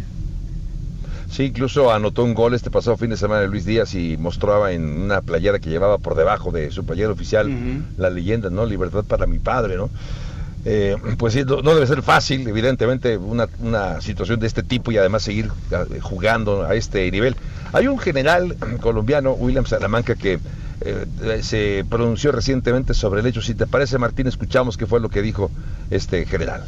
Sí, 1.32 1.46
incluso 1.46 1.94
anotó 1.94 2.26
un 2.26 2.34
gol 2.34 2.54
este 2.54 2.70
pasado 2.70 2.98
fin 2.98 3.10
de 3.10 3.16
semana 3.16 3.40
de 3.40 3.48
Luis 3.48 3.64
Díaz 3.64 3.96
y 3.96 4.18
mostraba 4.18 4.74
en 4.74 4.84
una 4.84 5.22
playera 5.22 5.60
que 5.60 5.70
llevaba 5.70 5.98
por 5.98 6.16
debajo 6.16 6.52
de 6.52 6.72
su 6.72 6.86
playera 6.86 7.10
oficial 7.10 7.50
la 7.98 8.10
leyenda, 8.10 8.50
¿no? 8.50 8.66
Libertad 8.66 9.06
para 9.06 9.28
mi 9.28 9.40
padre, 9.40 9.78
¿no? 9.78 9.90
Eh, 10.66 10.98
pues 11.18 11.34
sí, 11.34 11.44
no, 11.46 11.74
debe 11.74 11.88
ser 11.88 12.02
fácil, 12.02 12.46
evidentemente, 12.50 13.18
una, 13.18 13.48
situación 14.02 14.42
de 14.42 14.48
este 14.48 14.62
tipo 14.62 14.92
y 14.92 14.98
además 14.98 15.24
seguir 15.24 15.50
eh, 15.72 16.00
jugando 16.02 16.64
a 16.64 16.76
este 16.76 17.10
nivel. 17.10 17.38
Hay 17.72 17.88
un 17.88 17.98
general 17.98 18.58
colombiano, 18.82 19.32
William 19.32 19.66
Salamanca, 19.66 20.16
que 20.16 20.38
eh, 20.82 21.40
se 21.44 21.86
pronunció 21.90 22.34
recientemente 22.34 22.94
sobre 22.94 23.22
el 23.22 23.28
hecho. 23.28 23.42
Si 23.42 23.56
te 23.56 23.68
parece, 23.68 23.98
Martín, 23.98 24.28
escuchamos 24.28 24.76
qué 24.76 24.86
fue 24.86 25.00
lo 25.00 25.08
que 25.08 25.22
dijo 25.22 25.50
este 25.90 26.26
general. 26.26 26.66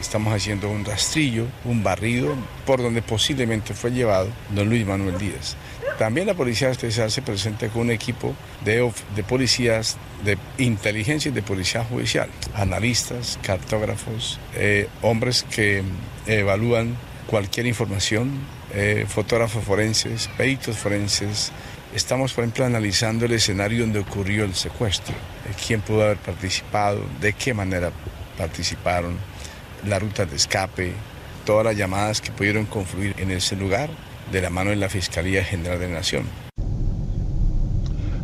Estamos 0.00 0.32
haciendo 0.32 0.70
un 0.70 0.84
rastrillo, 0.84 1.46
un 1.64 1.82
barrido, 1.82 2.34
por 2.64 2.82
donde 2.82 3.02
posiblemente 3.02 3.74
fue 3.74 3.90
llevado 3.90 4.28
don 4.48 4.68
Luis 4.70 4.86
Manuel 4.86 5.18
Díaz. 5.18 5.56
También 5.98 6.26
la 6.26 6.32
Policía 6.32 6.70
Especial 6.70 7.10
se 7.10 7.20
presenta 7.20 7.68
con 7.68 7.82
un 7.82 7.90
equipo 7.90 8.34
de, 8.64 8.90
policías 9.28 9.98
de 10.24 10.38
inteligencia 10.56 11.28
y 11.28 11.34
de 11.34 11.42
policía 11.42 11.84
judicial, 11.84 12.30
analistas, 12.54 13.38
cartógrafos, 13.42 14.40
eh, 14.54 14.88
hombres 15.02 15.44
que 15.54 15.82
evalúan 16.26 16.96
cualquier 17.26 17.66
información, 17.66 18.30
eh, 18.72 19.04
fotógrafos 19.06 19.62
forenses, 19.62 20.30
peritos 20.38 20.78
forenses. 20.78 21.52
Estamos, 21.94 22.32
por 22.32 22.44
ejemplo, 22.44 22.64
analizando 22.64 23.26
el 23.26 23.32
escenario 23.32 23.80
donde 23.82 23.98
ocurrió 23.98 24.44
el 24.44 24.54
secuestro, 24.54 25.14
quién 25.66 25.82
pudo 25.82 26.04
haber 26.04 26.16
participado, 26.16 27.04
de 27.20 27.34
qué 27.34 27.52
manera 27.52 27.92
participaron 28.38 29.18
la 29.86 29.98
ruta 29.98 30.26
de 30.26 30.36
escape, 30.36 30.92
todas 31.44 31.64
las 31.64 31.76
llamadas 31.76 32.20
que 32.20 32.32
pudieron 32.32 32.66
confluir 32.66 33.14
en 33.18 33.30
ese 33.30 33.56
lugar 33.56 33.90
de 34.30 34.40
la 34.40 34.50
mano 34.50 34.70
de 34.70 34.76
la 34.76 34.88
Fiscalía 34.88 35.44
General 35.44 35.78
de 35.78 35.88
la 35.88 35.94
Nación. 35.94 36.24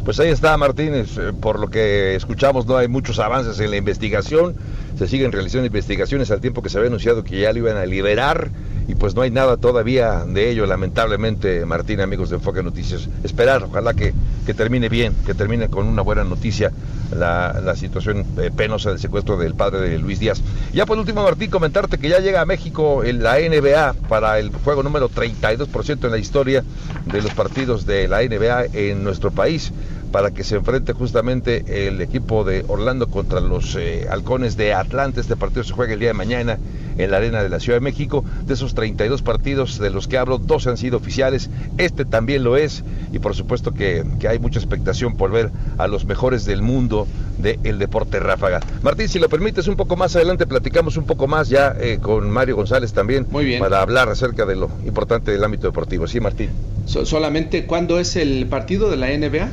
Pues 0.05 0.21
ahí 0.21 0.29
está 0.29 0.57
Martínez, 0.57 1.19
eh, 1.19 1.33
por 1.33 1.59
lo 1.59 1.69
que 1.69 2.15
escuchamos 2.15 2.67
no 2.67 2.77
hay 2.77 2.87
muchos 2.87 3.19
avances 3.19 3.59
en 3.59 3.73
la 3.73 3.77
investigación, 3.77 4.55
se 4.97 5.09
siguen 5.09 5.33
realizando 5.33 5.67
investigaciones 5.67 6.31
al 6.31 6.41
tiempo 6.41 6.63
que 6.63 6.69
se 6.69 6.79
había 6.79 6.89
anunciado 6.89 7.25
que 7.25 7.41
ya 7.41 7.53
lo 7.53 7.59
iban 7.59 7.77
a 7.77 7.85
liberar 7.87 8.51
y 8.89 8.95
pues 8.95 9.15
no 9.15 9.23
hay 9.23 9.31
nada 9.31 9.57
todavía 9.57 10.25
de 10.25 10.51
ello, 10.51 10.67
lamentablemente, 10.67 11.65
Martín, 11.67 12.01
amigos 12.01 12.31
de 12.31 12.37
Enfoque 12.37 12.63
Noticias. 12.63 13.09
Esperar, 13.25 13.65
ojalá 13.65 13.95
que, 13.95 14.15
que 14.45 14.55
termine 14.55 14.89
bien, 14.89 15.15
que 15.27 15.35
termine 15.35 15.69
con 15.69 15.87
una 15.87 16.03
buena 16.03 16.23
noticia 16.25 16.73
la, 17.11 17.61
la 17.65 17.75
situación 17.75 18.25
eh, 18.39 18.51
penosa 18.55 18.91
del 18.91 18.99
secuestro 18.99 19.37
del 19.37 19.55
padre 19.55 19.81
de 19.89 19.99
Luis 19.99 20.21
Díaz. 20.21 20.41
Ya 20.73 20.87
por 20.87 20.99
último, 20.99 21.23
Martín, 21.23 21.51
comentarte 21.51 21.99
que 21.99 22.09
ya 22.09 22.21
llega 22.21 22.41
a 22.41 22.47
México 22.47 23.03
la 23.05 23.39
NBA 23.39 23.95
para 24.09 24.39
el 24.39 24.51
juego 24.51 24.83
número 24.83 25.09
32% 25.09 26.05
en 26.05 26.11
la 26.11 26.19
historia 26.19 26.65
de 27.07 27.23
los 27.23 27.33
partidos 27.35 27.87
de 27.87 28.09
la 28.09 28.23
NBA 28.23 28.67
en 28.73 29.03
nuestro 29.03 29.31
país 29.31 29.73
para 30.17 30.31
que 30.31 30.45
se 30.45 30.57
enfrente 30.57 30.95
justamente 30.95 31.89
el 31.89 32.01
equipo 32.01 32.43
de 32.43 32.65
Orlando 32.69 33.07
contra 33.07 33.39
los 33.41 33.77
eh, 33.77 34.07
halcones 34.11 34.57
de 34.57 34.73
Atlanta. 34.73 35.21
Este 35.21 35.37
partido 35.37 35.63
se 35.63 35.75
juega 35.75 35.93
el 35.93 36.01
día 36.01 36.09
de 36.09 36.15
mañana 36.15 36.59
en 36.97 37.11
la 37.11 37.19
arena 37.19 37.43
de 37.43 37.51
la 37.51 37.61
Ciudad 37.61 37.77
de 37.77 37.83
México. 37.83 38.25
De 38.47 38.55
esos 38.55 38.75
32 38.75 39.21
partidos 39.21 39.79
de 39.79 39.91
los 39.91 40.09
que 40.09 40.17
hablo, 40.17 40.39
dos 40.39 40.67
han 40.69 40.79
sido 40.79 40.97
oficiales. 40.97 41.51
Este 41.77 42.07
también 42.07 42.45
lo 42.45 42.57
es. 42.57 42.83
y 43.13 43.19
por 43.19 43.35
supuesto 43.35 43.75
que, 43.75 44.07
hay 44.27 44.39
mucha 44.39 44.59
expectación 44.59 45.19
por 45.19 45.33
ver 45.33 45.51
a 45.77 45.87
los 45.87 46.07
mejores 46.07 46.47
del 46.47 46.63
mundo 46.63 47.07
del 47.37 47.79
deporte 47.79 48.19
ráfaga. 48.19 48.61
Martín, 48.81 49.11
si 49.11 49.19
lo 49.19 49.29
permites, 49.29 49.69
un 49.69 49.77
poco 49.77 49.97
más 49.97 50.17
adelante 50.17 50.47
platicamos 50.47 50.97
un 50.97 51.05
poco 51.05 51.27
más 51.27 51.51
ya 51.51 51.77
eh, 51.79 51.99
con 52.01 52.31
Mario 52.31 52.57
González 52.57 52.95
también. 52.95 53.27
Muy 53.31 53.45
bien. 53.45 53.61
Para 53.61 53.83
hablar 53.83 54.09
acerca 54.09 54.47
de 54.47 54.57
lo 54.57 54.71
importante 54.87 55.31
del 55.31 55.45
ámbito 55.45 55.67
deportivo. 55.67 56.07
Sí, 56.07 56.21
Martín. 56.21 56.49
solamente, 56.87 57.67
¿cuándo 57.67 57.99
es 57.99 58.17
el 58.17 58.47
partido 58.47 58.89
de 58.89 58.97
la 58.97 59.09
NBA? 59.09 59.51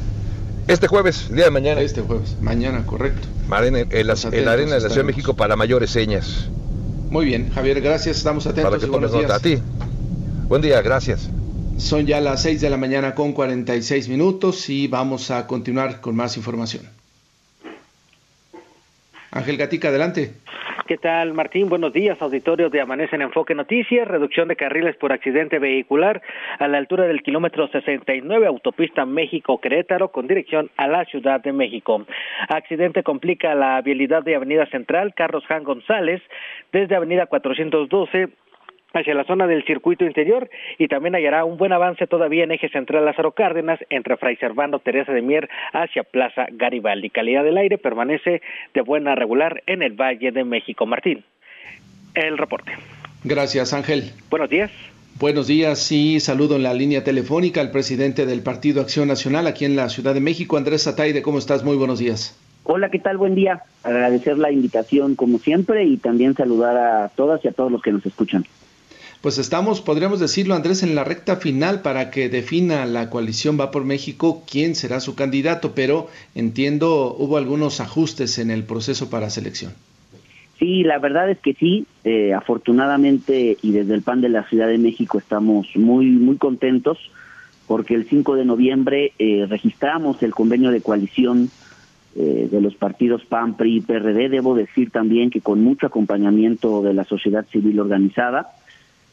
Este 0.68 0.88
jueves, 0.88 1.28
día 1.34 1.46
de 1.46 1.52
mañana. 1.52 1.82
Este 1.82 2.02
jueves, 2.02 2.38
mañana, 2.42 2.86
correcto. 2.86 3.28
en, 3.64 3.76
el, 3.76 4.08
la 4.08 4.52
Arena 4.54 4.76
de 4.76 4.82
la 4.82 4.90
Ciudad 4.90 4.96
de 4.96 5.04
México 5.04 5.34
para 5.36 5.58
mayores 5.58 5.90
señas. 5.90 6.48
Muy 7.10 7.26
bien, 7.26 7.52
Javier, 7.54 7.82
gracias, 7.82 8.18
estamos 8.18 8.48
atentos. 8.48 8.72
Para 8.72 8.80
que 8.80 8.88
tomes 8.88 9.12
nota 9.12 9.36
a 9.36 9.40
ti. 9.40 9.58
Buen 10.48 10.62
día, 10.62 10.82
gracias. 10.82 11.30
Son 11.78 12.06
ya 12.06 12.22
las 12.22 12.44
6 12.44 12.62
de 12.62 12.70
la 12.70 12.78
mañana 12.78 13.14
con 13.14 13.34
46 13.34 14.08
minutos 14.08 14.70
y 14.70 14.88
vamos 14.88 15.32
a 15.32 15.48
continuar 15.48 16.00
con 16.00 16.16
más 16.16 16.38
información. 16.38 16.88
Ángel 19.32 19.58
Gatica, 19.58 19.90
adelante. 19.90 20.34
¿Qué 20.86 20.98
tal, 20.98 21.34
Martín? 21.34 21.70
Buenos 21.70 21.94
días, 21.94 22.22
auditorio 22.22 22.70
de 22.70 22.82
Amanece 22.82 23.16
en 23.16 23.22
Enfoque 23.22 23.56
Noticias. 23.56 24.06
Reducción 24.06 24.50
de 24.50 24.58
carriles 24.58 24.98
por 24.98 25.14
accidente 25.14 25.58
vehicular 25.58 26.22
a 26.60 26.68
la 26.68 26.78
altura 26.78 27.06
del 27.06 27.24
kilómetro 27.24 27.70
69, 27.70 28.48
autopista 28.48 29.06
México-Querétaro, 29.06 30.10
con 30.10 30.28
dirección 30.28 30.70
a 30.76 30.90
la 30.90 31.06
Ciudad 31.06 31.40
de 31.42 31.54
México. 31.54 32.06
Accidente 32.50 33.02
complica 33.02 33.56
la 33.56 33.82
vialidad 33.82 34.24
de 34.24 34.36
Avenida 34.36 34.66
Central, 34.66 35.14
Carlos 35.16 35.46
Jan 35.48 35.64
González, 35.64 36.22
desde 36.74 36.98
Avenida 36.98 37.28
412 37.28 38.28
hacia 38.94 39.14
la 39.16 39.26
zona 39.26 39.48
del 39.48 39.66
circuito 39.66 40.06
interior 40.06 40.50
y 40.78 40.88
también 40.88 41.16
hallará 41.16 41.46
un 41.46 41.58
buen 41.58 41.74
avance 41.74 42.08
todavía 42.08 42.44
en 42.44 42.52
eje 42.52 42.70
central 42.70 43.06
Lázaro 43.06 43.32
Cárdenas 43.32 43.80
entre 43.90 44.18
Fray 44.18 44.36
Servando 44.38 44.80
Teresa 44.80 45.12
de 45.12 45.22
Mier 45.22 45.50
hacia 45.74 46.04
Plaza 46.04 46.46
Garibaldi. 46.52 47.10
Calidad 47.10 47.44
del 47.44 47.58
aire 47.58 47.78
permanece 47.78 48.42
de 48.74 48.82
buena 48.82 49.16
regular 49.16 49.64
en 49.66 49.82
el 49.82 49.94
Valle 49.94 50.32
de 50.32 50.44
México. 50.44 50.86
Martín, 50.86 51.24
el 52.14 52.38
reporte. 52.38 52.72
Gracias, 53.24 53.74
Ángel. 53.74 54.12
Buenos 54.30 54.50
días. 54.50 54.72
Buenos 55.20 55.48
días 55.48 55.92
y 55.92 56.20
saludo 56.20 56.56
en 56.56 56.64
la 56.64 56.74
línea 56.74 57.04
telefónica 57.04 57.62
al 57.62 57.72
presidente 57.72 58.26
del 58.26 58.42
Partido 58.42 58.82
Acción 58.82 59.08
Nacional 59.08 59.48
aquí 59.48 59.64
en 59.64 59.76
la 59.76 59.90
Ciudad 59.90 60.14
de 60.14 60.20
México, 60.20 60.58
Andrés 60.58 60.88
Ataide. 60.88 61.22
¿Cómo 61.22 61.38
estás? 61.38 61.64
Muy 61.64 61.78
buenos 61.78 62.00
días. 62.00 62.38
Hola, 62.64 62.90
¿qué 62.90 63.00
tal? 63.00 63.18
Buen 63.18 63.36
día. 63.36 63.64
Agradecer 63.84 64.38
la 64.38 64.52
invitación 64.52 65.16
como 65.16 65.38
siempre 65.38 65.84
y 65.84 65.98
también 65.98 66.34
saludar 66.34 66.78
a 66.78 67.10
todas 67.10 67.44
y 67.46 67.48
a 67.48 67.52
todos 67.52 67.72
los 67.72 67.82
que 67.82 67.92
nos 67.92 68.06
escuchan 68.06 68.44
pues 69.24 69.38
estamos, 69.38 69.80
podríamos 69.80 70.20
decirlo, 70.20 70.54
Andrés, 70.54 70.84
en 70.84 70.96
la 70.96 71.06
recta 71.06 71.38
final 71.38 71.82
para 71.82 72.12
que 72.12 72.28
defina 72.28 72.86
la 72.86 73.10
coalición 73.10 73.58
Va 73.58 73.72
por 73.72 73.86
México 73.86 74.44
quién 74.52 74.76
será 74.76 75.00
su 75.00 75.16
candidato, 75.16 75.72
pero 75.74 76.10
entiendo 76.36 77.16
hubo 77.18 77.38
algunos 77.38 77.80
ajustes 77.80 78.38
en 78.38 78.52
el 78.52 78.66
proceso 78.66 79.10
para 79.10 79.30
selección. 79.30 79.72
Sí, 80.60 80.84
la 80.84 81.00
verdad 81.00 81.30
es 81.30 81.40
que 81.40 81.54
sí. 81.54 81.86
Eh, 82.04 82.34
afortunadamente 82.34 83.58
y 83.62 83.72
desde 83.72 83.94
el 83.94 84.02
PAN 84.02 84.20
de 84.20 84.28
la 84.28 84.44
Ciudad 84.50 84.68
de 84.68 84.78
México 84.78 85.20
estamos 85.20 85.68
muy 85.76 86.08
muy 86.08 86.36
contentos 86.36 86.98
porque 87.66 87.96
el 87.96 88.04
5 88.04 88.36
de 88.36 88.44
noviembre 88.44 89.14
eh, 89.20 89.46
registramos 89.48 90.22
el 90.22 90.34
convenio 90.34 90.70
de 90.70 90.82
coalición 90.82 91.50
eh, 92.18 92.50
de 92.52 92.60
los 92.60 92.76
partidos 92.76 93.24
PAN, 93.24 93.56
PRI 93.56 93.78
y 93.78 93.82
PRD. 93.82 94.28
Debo 94.28 94.54
decir 94.54 94.92
también 94.92 95.30
que 95.30 95.40
con 95.40 95.64
mucho 95.64 95.88
acompañamiento 95.88 96.82
de 96.82 96.94
la 96.94 97.06
sociedad 97.06 97.46
civil 97.50 97.80
organizada 97.80 98.50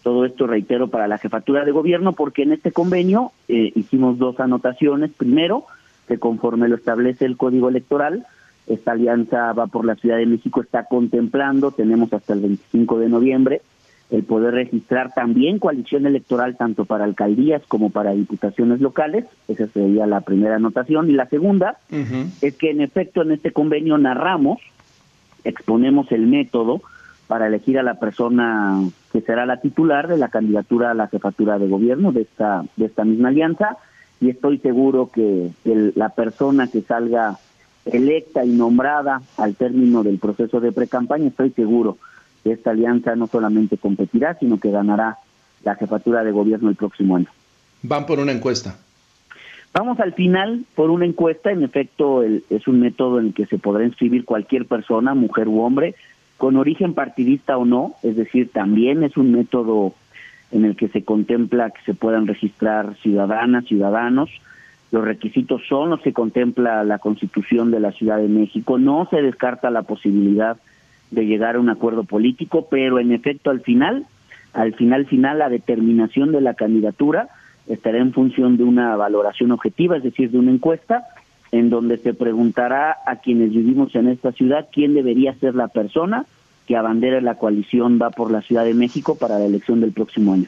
todo 0.03 0.25
esto, 0.25 0.47
reitero, 0.47 0.89
para 0.89 1.09
la 1.09 1.19
jefatura 1.19 1.65
de 1.65 1.73
gobierno, 1.73 2.13
porque 2.13 2.43
en 2.43 2.53
este 2.53 2.73
convenio 2.73 3.33
eh, 3.49 3.73
hicimos 3.75 4.19
dos 4.19 4.41
anotaciones. 4.41 5.11
Primero, 5.13 5.65
que 6.09 6.19
conforme 6.19 6.69
lo 6.69 6.77
establece 6.77 7.25
el 7.25 7.37
Código 7.37 7.69
Electoral, 7.69 8.27
esta 8.67 8.93
alianza 8.93 9.53
va 9.53 9.67
por 9.67 9.85
la 9.85 9.97
Ciudad 9.97 10.17
de 10.17 10.27
México, 10.27 10.61
está 10.61 10.85
contemplando, 10.85 11.73
tenemos 11.73 12.13
hasta 12.13 12.35
el 12.35 12.41
25 12.41 12.99
de 12.99 13.09
noviembre, 13.09 13.63
el 14.11 14.25
poder 14.25 14.55
registrar 14.55 15.13
también 15.15 15.59
coalición 15.59 16.05
electoral 16.07 16.57
tanto 16.57 16.85
para 16.85 17.05
alcaldías 17.05 17.63
como 17.69 17.91
para 17.91 18.13
diputaciones 18.13 18.81
locales. 18.81 19.25
Esa 19.47 19.69
sería 19.69 20.07
la 20.07 20.23
primera 20.23 20.57
anotación. 20.57 21.09
Y 21.11 21.13
la 21.13 21.27
segunda 21.27 21.79
es 22.41 22.57
que 22.57 22.71
en 22.71 22.81
efecto 22.81 23.23
en 23.23 23.31
este 23.31 23.53
convenio 23.53 23.99
narramos, 23.99 24.59
exponemos 25.45 26.11
el 26.11 26.27
método 26.27 26.83
para 27.29 27.47
elegir 27.47 27.79
a 27.79 27.85
la 27.85 28.01
persona 28.01 28.83
que 29.13 29.21
será 29.21 29.47
la 29.47 29.61
titular 29.61 30.09
de 30.09 30.17
la 30.17 30.29
candidatura 30.29 30.91
a 30.91 30.95
la 30.95 31.09
jefatura 31.09 31.59
de 31.59 31.69
gobierno 31.69 32.13
de 32.13 32.23
esta 32.23 32.65
de 32.77 32.87
esta 32.87 33.05
misma 33.05 33.29
alianza 33.29 33.77
y 34.21 34.31
estoy 34.31 34.59
seguro 34.59 35.11
que 35.13 35.51
la 35.65 36.11
persona 36.11 36.69
que 36.69 36.83
salga 36.83 37.39
electa 37.87 38.45
y 38.45 38.51
nombrada 38.51 39.23
al 39.37 39.57
término 39.57 40.03
del 40.03 40.19
proceso 40.19 40.61
de 40.61 40.73
precampaña 40.73 41.29
estoy 41.29 41.51
seguro 41.51 41.99
que 42.45 42.53
esta 42.53 42.71
alianza 42.71 43.17
no 43.17 43.27
solamente 43.27 43.79
competirá 43.79 44.35
sino 44.39 44.61
que 44.61 44.71
ganará 44.71 45.19
la 45.65 45.75
jefatura 45.75 46.25
de 46.25 46.33
gobierno 46.33 46.71
el 46.71 46.77
próximo 46.77 47.17
año. 47.17 47.29
Van 47.83 48.07
por 48.07 48.19
una 48.19 48.33
encuesta. 48.33 48.77
Vamos 49.73 50.01
al 50.01 50.15
final 50.15 50.65
por 50.75 50.91
una 50.91 51.07
encuesta, 51.07 51.53
en 51.53 51.63
efecto 51.63 52.23
es 52.25 52.67
un 52.67 52.81
método 52.81 53.21
en 53.21 53.27
el 53.27 53.35
que 53.35 53.47
se 53.47 53.59
podrá 53.59 53.85
inscribir 53.85 54.25
cualquier 54.25 54.67
persona, 54.67 55.15
mujer 55.15 55.47
u 55.47 55.61
hombre, 55.61 55.95
con 56.41 56.57
origen 56.57 56.95
partidista 56.95 57.59
o 57.59 57.67
no, 57.67 57.97
es 58.03 58.17
decir, 58.17 58.51
también 58.51 59.03
es 59.03 59.19
un 59.19 59.31
método 59.31 59.93
en 60.51 60.65
el 60.65 60.75
que 60.75 60.89
se 60.89 61.05
contempla 61.05 61.69
que 61.69 61.83
se 61.85 61.93
puedan 61.93 62.27
registrar 62.27 62.97
ciudadanas, 63.03 63.67
ciudadanos. 63.67 64.31
Los 64.91 65.05
requisitos 65.05 65.61
son 65.69 65.91
los 65.91 66.01
que 66.01 66.15
contempla 66.15 66.83
la 66.83 66.99
Constitución 66.99 67.71
de 67.71 67.81
la 67.81 67.93
Ciudad 67.93 68.17
de 68.17 68.29
México. 68.29 68.79
No 68.79 69.07
se 69.11 69.21
descarta 69.21 69.69
la 69.69 69.83
posibilidad 69.83 70.57
de 71.11 71.27
llegar 71.27 71.57
a 71.57 71.61
un 71.61 71.69
acuerdo 71.69 72.05
político, 72.05 72.69
pero 72.71 72.99
en 72.99 73.13
efecto 73.13 73.51
al 73.51 73.61
final, 73.61 74.07
al 74.55 74.73
final 74.73 75.05
final 75.09 75.41
la 75.41 75.51
determinación 75.51 76.33
de 76.33 76.41
la 76.41 76.55
candidatura 76.55 77.29
estará 77.69 77.99
en 77.99 78.15
función 78.15 78.57
de 78.57 78.65
una 78.65 78.97
valoración 78.97 79.53
objetiva, 79.53 79.99
es 79.99 80.05
decir, 80.05 80.31
de 80.31 80.39
una 80.39 80.53
encuesta 80.53 81.05
en 81.53 81.71
donde 81.71 81.99
se 81.99 82.15
preguntará 82.15 82.99
a 83.07 83.17
quienes 83.17 83.51
vivimos 83.51 83.95
en 83.95 84.09
esta 84.09 84.33
ciudad 84.33 84.69
quién 84.73 84.95
debería 84.95 85.35
ser 85.35 85.55
la 85.55 85.69
persona 85.69 86.27
que 86.67 86.77
abandere 86.77 87.21
la 87.21 87.35
coalición 87.35 87.99
va 88.01 88.11
por 88.11 88.31
la 88.31 88.43
Ciudad 88.43 88.65
de 88.65 88.75
México 88.75 89.17
para 89.17 89.39
la 89.41 89.47
elección 89.47 89.81
del 89.81 89.91
próximo 89.93 90.35
año. 90.35 90.47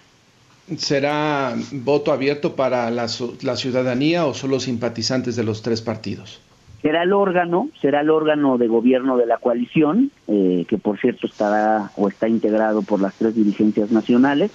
¿Será 0.77 1.55
voto 1.73 2.13
abierto 2.13 2.55
para 2.55 2.89
la, 2.93 3.09
ciudadanía 3.09 4.25
o 4.27 4.33
solo 4.33 4.61
simpatizantes 4.61 5.35
de 5.35 5.43
los 5.43 5.63
tres 5.63 5.83
partidos? 5.83 6.41
Será 6.81 7.03
el 7.03 7.13
órgano, 7.13 7.69
será 7.81 8.03
el 8.03 8.11
órgano 8.11 8.57
de 8.57 8.69
gobierno 8.69 9.17
de 9.17 9.27
la 9.27 9.39
coalición, 9.39 10.13
eh, 10.29 10.65
que 10.69 10.79
por 10.79 11.01
cierto 11.01 11.27
estará 11.27 11.91
o 11.97 12.09
está 12.09 12.29
integrado 12.29 12.83
por 12.83 13.01
las 13.01 13.15
tres 13.15 13.35
dirigencias 13.35 13.91
nacionales 13.91 14.53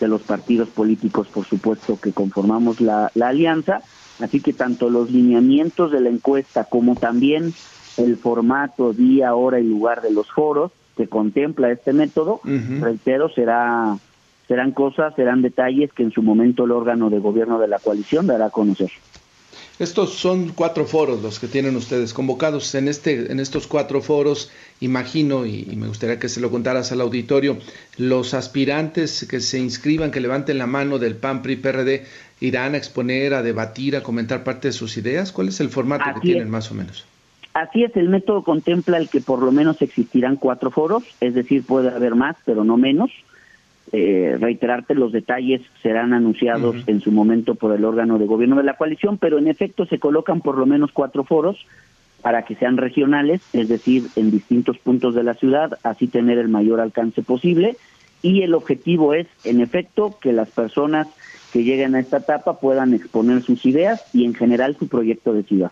de 0.00 0.08
los 0.08 0.22
partidos 0.22 0.68
políticos, 0.68 1.28
por 1.28 1.46
supuesto, 1.46 2.00
que 2.00 2.12
conformamos 2.12 2.80
la 2.80 3.10
alianza, 3.20 3.80
Así 4.18 4.40
que 4.40 4.52
tanto 4.52 4.88
los 4.88 5.10
lineamientos 5.10 5.92
de 5.92 6.00
la 6.00 6.08
encuesta 6.08 6.64
como 6.64 6.96
también 6.96 7.54
el 7.96 8.16
formato, 8.16 8.92
día, 8.92 9.34
hora 9.34 9.60
y 9.60 9.64
lugar 9.64 10.02
de 10.02 10.10
los 10.10 10.30
foros 10.30 10.72
que 10.96 11.08
contempla 11.08 11.70
este 11.70 11.92
método, 11.92 12.40
reitero, 12.80 13.28
será 13.30 13.98
serán 14.48 14.72
cosas, 14.72 15.14
serán 15.16 15.42
detalles 15.42 15.92
que 15.92 16.04
en 16.04 16.12
su 16.12 16.22
momento 16.22 16.64
el 16.64 16.70
órgano 16.70 17.10
de 17.10 17.18
gobierno 17.18 17.58
de 17.58 17.68
la 17.68 17.80
coalición 17.80 18.26
dará 18.26 18.46
a 18.46 18.50
conocer. 18.50 18.90
Estos 19.78 20.14
son 20.14 20.52
cuatro 20.54 20.86
foros 20.86 21.20
los 21.22 21.38
que 21.38 21.48
tienen 21.48 21.76
ustedes 21.76 22.14
convocados. 22.14 22.74
En, 22.74 22.88
este, 22.88 23.30
en 23.30 23.40
estos 23.40 23.66
cuatro 23.66 24.00
foros, 24.00 24.50
imagino, 24.80 25.44
y, 25.44 25.66
me 25.76 25.86
gustaría 25.86 26.18
que 26.18 26.30
se 26.30 26.40
lo 26.40 26.50
contaras 26.50 26.92
al 26.92 27.02
auditorio, 27.02 27.58
los 27.98 28.32
aspirantes 28.32 29.26
que 29.28 29.40
se 29.40 29.58
inscriban, 29.58 30.10
que 30.10 30.20
levanten 30.20 30.56
la 30.56 30.66
mano 30.66 30.98
del 30.98 31.16
PAN, 31.16 31.42
PRI, 31.42 31.56
PRD, 31.56 32.06
irán 32.40 32.72
a 32.72 32.78
exponer, 32.78 33.34
a 33.34 33.42
debatir, 33.42 33.96
a 33.96 34.02
comentar 34.02 34.44
parte 34.44 34.68
de 34.68 34.72
sus 34.72 34.96
ideas. 34.96 35.30
¿Cuál 35.30 35.48
es 35.48 35.60
el 35.60 35.68
formato 35.68 36.04
que 36.14 36.20
tienen 36.20 36.48
más 36.48 36.70
o 36.70 36.74
menos? 36.74 37.04
Así 37.52 37.84
es, 37.84 37.94
el 37.96 38.08
método 38.08 38.42
contempla 38.42 38.96
el 38.96 39.10
que 39.10 39.20
por 39.20 39.42
lo 39.42 39.52
menos 39.52 39.80
existirán 39.82 40.36
cuatro 40.36 40.70
foros, 40.70 41.04
es 41.20 41.34
decir, 41.34 41.64
puede 41.64 41.88
haber 41.88 42.14
más, 42.14 42.36
pero 42.44 42.64
no 42.64 42.76
menos 42.78 43.10
eh, 43.92 44.36
reiterarte, 44.40 44.94
los 44.94 45.12
detalles 45.12 45.62
serán 45.82 46.12
anunciados 46.12 46.76
en 46.86 47.00
su 47.00 47.12
momento 47.12 47.54
por 47.54 47.74
el 47.74 47.84
órgano 47.84 48.18
de 48.18 48.26
gobierno 48.26 48.56
de 48.56 48.64
la 48.64 48.76
coalición, 48.76 49.18
pero 49.18 49.38
en 49.38 49.48
efecto 49.48 49.86
se 49.86 49.98
colocan 49.98 50.40
por 50.40 50.58
lo 50.58 50.66
menos 50.66 50.90
cuatro 50.92 51.24
foros 51.24 51.66
para 52.22 52.42
que 52.42 52.56
sean 52.56 52.76
regionales, 52.76 53.40
es 53.52 53.68
decir, 53.68 54.04
en 54.16 54.30
distintos 54.30 54.78
puntos 54.78 55.14
de 55.14 55.22
la 55.22 55.34
ciudad, 55.34 55.78
así 55.84 56.08
tener 56.08 56.38
el 56.38 56.48
mayor 56.48 56.80
alcance 56.80 57.22
posible. 57.22 57.76
Y 58.22 58.42
el 58.42 58.54
objetivo 58.54 59.14
es, 59.14 59.28
en 59.44 59.60
efecto, 59.60 60.18
que 60.20 60.32
las 60.32 60.50
personas 60.50 61.06
que 61.52 61.62
lleguen 61.62 61.94
a 61.94 62.00
esta 62.00 62.16
etapa 62.18 62.58
puedan 62.58 62.94
exponer 62.94 63.42
sus 63.42 63.64
ideas 63.64 64.02
y 64.12 64.24
en 64.24 64.34
general 64.34 64.76
su 64.76 64.88
proyecto 64.88 65.32
de 65.32 65.44
ciudad. 65.44 65.70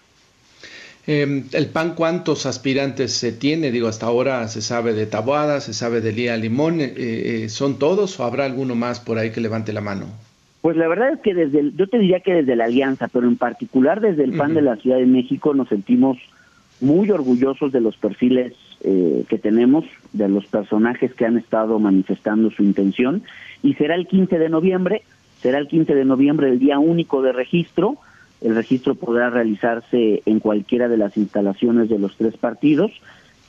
Eh, 1.06 1.44
¿El 1.52 1.66
PAN 1.66 1.94
cuántos 1.94 2.46
aspirantes 2.46 3.12
se 3.12 3.32
tiene? 3.32 3.70
Digo, 3.70 3.88
hasta 3.88 4.06
ahora 4.06 4.48
se 4.48 4.62
sabe 4.62 4.94
de 4.94 5.06
Taboada, 5.06 5.60
se 5.60 5.74
sabe 5.74 6.00
de 6.00 6.12
Lía 6.12 6.36
Limón. 6.36 6.80
Eh, 6.80 6.94
eh, 6.96 7.48
¿Son 7.48 7.78
todos 7.78 8.18
o 8.18 8.24
habrá 8.24 8.46
alguno 8.46 8.74
más 8.74 9.00
por 9.00 9.18
ahí 9.18 9.30
que 9.30 9.40
levante 9.40 9.72
la 9.72 9.80
mano? 9.80 10.06
Pues 10.62 10.78
la 10.78 10.88
verdad 10.88 11.12
es 11.12 11.20
que 11.20 11.34
desde, 11.34 11.72
yo 11.76 11.86
te 11.88 11.98
diría 11.98 12.20
que 12.20 12.32
desde 12.32 12.56
la 12.56 12.64
Alianza, 12.64 13.08
pero 13.08 13.28
en 13.28 13.36
particular 13.36 14.00
desde 14.00 14.24
el 14.24 14.32
PAN 14.32 14.54
de 14.54 14.62
la 14.62 14.76
Ciudad 14.76 14.96
de 14.96 15.04
México 15.04 15.52
nos 15.52 15.68
sentimos 15.68 16.16
muy 16.80 17.10
orgullosos 17.10 17.70
de 17.70 17.82
los 17.82 17.98
perfiles 17.98 18.54
eh, 18.82 19.24
que 19.28 19.38
tenemos, 19.38 19.84
de 20.14 20.28
los 20.28 20.46
personajes 20.46 21.12
que 21.14 21.26
han 21.26 21.36
estado 21.36 21.78
manifestando 21.78 22.50
su 22.50 22.62
intención, 22.62 23.22
y 23.62 23.74
será 23.74 23.94
el 23.94 24.06
15 24.06 24.38
de 24.38 24.48
noviembre, 24.48 25.02
será 25.42 25.58
el 25.58 25.68
15 25.68 25.94
de 25.94 26.04
noviembre 26.06 26.48
el 26.48 26.58
día 26.58 26.78
único 26.78 27.20
de 27.20 27.32
registro, 27.32 27.98
el 28.44 28.54
registro 28.54 28.94
podrá 28.94 29.30
realizarse 29.30 30.22
en 30.26 30.38
cualquiera 30.38 30.86
de 30.88 30.98
las 30.98 31.16
instalaciones 31.16 31.88
de 31.88 31.98
los 31.98 32.16
tres 32.16 32.36
partidos, 32.36 32.92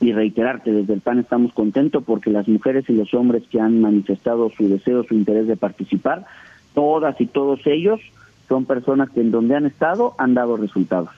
y 0.00 0.12
reiterarte, 0.12 0.72
desde 0.72 0.94
el 0.94 1.00
PAN 1.00 1.18
estamos 1.18 1.52
contentos 1.52 2.04
porque 2.04 2.30
las 2.30 2.48
mujeres 2.48 2.84
y 2.88 2.92
los 2.92 3.14
hombres 3.14 3.44
que 3.50 3.60
han 3.60 3.80
manifestado 3.80 4.50
su 4.50 4.68
deseo, 4.68 5.04
su 5.04 5.14
interés 5.14 5.46
de 5.46 5.56
participar, 5.56 6.26
todas 6.74 7.18
y 7.20 7.26
todos 7.26 7.60
ellos 7.66 8.00
son 8.48 8.66
personas 8.66 9.10
que 9.10 9.20
en 9.20 9.30
donde 9.30 9.56
han 9.56 9.66
estado 9.66 10.14
han 10.18 10.34
dado 10.34 10.56
resultados. 10.56 11.10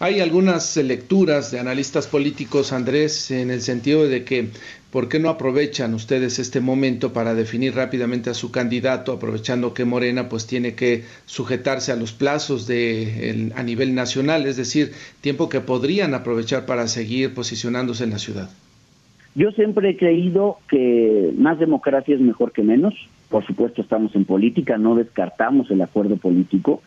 Hay 0.00 0.20
algunas 0.20 0.76
lecturas 0.76 1.50
de 1.50 1.58
analistas 1.58 2.06
políticos, 2.06 2.72
Andrés, 2.72 3.32
en 3.32 3.50
el 3.50 3.60
sentido 3.62 4.06
de 4.06 4.22
que 4.22 4.50
¿por 4.92 5.08
qué 5.08 5.18
no 5.18 5.28
aprovechan 5.28 5.92
ustedes 5.92 6.38
este 6.38 6.60
momento 6.60 7.12
para 7.12 7.34
definir 7.34 7.74
rápidamente 7.74 8.30
a 8.30 8.34
su 8.34 8.52
candidato, 8.52 9.10
aprovechando 9.10 9.74
que 9.74 9.84
Morena 9.84 10.28
pues 10.28 10.46
tiene 10.46 10.74
que 10.76 11.02
sujetarse 11.26 11.90
a 11.90 11.96
los 11.96 12.12
plazos 12.12 12.68
de 12.68 13.50
a 13.56 13.62
nivel 13.64 13.96
nacional, 13.96 14.46
es 14.46 14.56
decir, 14.56 14.92
tiempo 15.20 15.48
que 15.48 15.60
podrían 15.60 16.14
aprovechar 16.14 16.64
para 16.64 16.86
seguir 16.86 17.34
posicionándose 17.34 18.04
en 18.04 18.10
la 18.10 18.18
ciudad? 18.18 18.50
Yo 19.34 19.50
siempre 19.50 19.90
he 19.90 19.96
creído 19.96 20.58
que 20.70 21.32
más 21.36 21.58
democracia 21.58 22.14
es 22.14 22.20
mejor 22.20 22.52
que 22.52 22.62
menos. 22.62 22.94
Por 23.30 23.44
supuesto 23.44 23.82
estamos 23.82 24.14
en 24.14 24.24
política, 24.24 24.78
no 24.78 24.94
descartamos 24.94 25.72
el 25.72 25.82
acuerdo 25.82 26.16
político 26.18 26.82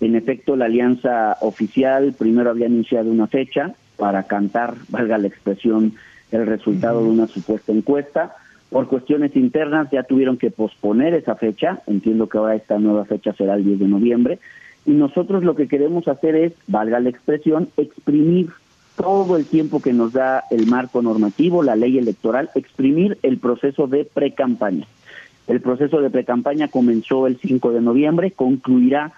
en 0.00 0.16
efecto, 0.16 0.56
la 0.56 0.64
alianza 0.64 1.36
oficial 1.40 2.14
primero 2.18 2.50
había 2.50 2.66
anunciado 2.66 3.10
una 3.10 3.26
fecha 3.26 3.74
para 3.96 4.22
cantar, 4.22 4.74
valga 4.88 5.18
la 5.18 5.28
expresión, 5.28 5.92
el 6.32 6.46
resultado 6.46 7.02
de 7.02 7.10
una 7.10 7.26
supuesta 7.26 7.72
encuesta. 7.72 8.34
Por 8.70 8.86
cuestiones 8.86 9.36
internas 9.36 9.90
ya 9.90 10.04
tuvieron 10.04 10.38
que 10.38 10.50
posponer 10.50 11.12
esa 11.14 11.34
fecha. 11.34 11.82
Entiendo 11.86 12.28
que 12.28 12.38
ahora 12.38 12.54
esta 12.54 12.78
nueva 12.78 13.04
fecha 13.04 13.32
será 13.34 13.54
el 13.54 13.64
10 13.64 13.80
de 13.80 13.88
noviembre. 13.88 14.38
Y 14.86 14.92
nosotros 14.92 15.44
lo 15.44 15.54
que 15.54 15.68
queremos 15.68 16.08
hacer 16.08 16.34
es, 16.34 16.52
valga 16.66 17.00
la 17.00 17.10
expresión, 17.10 17.68
exprimir 17.76 18.48
todo 18.96 19.36
el 19.36 19.44
tiempo 19.44 19.80
que 19.82 19.92
nos 19.92 20.12
da 20.12 20.44
el 20.50 20.66
marco 20.66 21.02
normativo, 21.02 21.62
la 21.62 21.76
ley 21.76 21.98
electoral, 21.98 22.50
exprimir 22.54 23.18
el 23.22 23.38
proceso 23.38 23.86
de 23.86 24.04
pre-campaña. 24.04 24.86
El 25.46 25.60
proceso 25.60 26.00
de 26.00 26.10
pre-campaña 26.10 26.68
comenzó 26.68 27.26
el 27.26 27.38
5 27.38 27.72
de 27.72 27.80
noviembre, 27.80 28.30
concluirá 28.30 29.12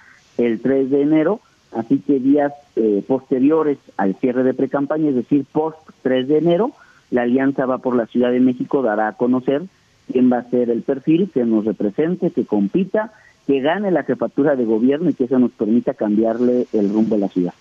el 0.47 0.61
3 0.61 0.91
de 0.91 1.03
enero, 1.03 1.41
así 1.73 1.99
que 1.99 2.19
días 2.21 2.53
eh, 2.77 3.03
posteriores 3.07 3.79
al 3.97 4.15
cierre 4.17 4.43
de 4.43 4.55
precampaña, 4.55 5.11
es 5.11 5.15
decir, 5.15 5.45
post 5.51 5.79
3 6.03 6.29
de 6.29 6.39
enero, 6.39 6.73
la 7.11 7.23
alianza 7.23 7.67
va 7.67 7.79
por 7.79 7.95
la 7.95 8.07
Ciudad 8.07 8.31
de 8.31 8.41
México, 8.41 8.83
dará 8.83 9.09
a 9.09 9.13
conocer 9.13 9.63
quién 10.11 10.33
va 10.33 10.39
a 10.39 10.51
ser 10.51 10.71
el 10.71 10.83
perfil 10.83 11.31
que 11.33 11.45
nos 11.45 11.65
represente, 11.65 12.31
que 12.31 12.45
compita, 12.45 13.13
que 13.47 13.61
gane 13.61 13.91
la 13.91 14.05
jefatura 14.05 14.57
de 14.57 14.65
gobierno 14.65 15.11
y 15.11 15.15
que 15.15 15.25
eso 15.25 15.39
nos 15.39 15.53
permita 15.53 15.95
cambiarle 15.95 16.67
el 16.73 16.89
rumbo 16.91 17.17
a 17.17 17.19
la 17.19 17.29
ciudad. 17.29 17.55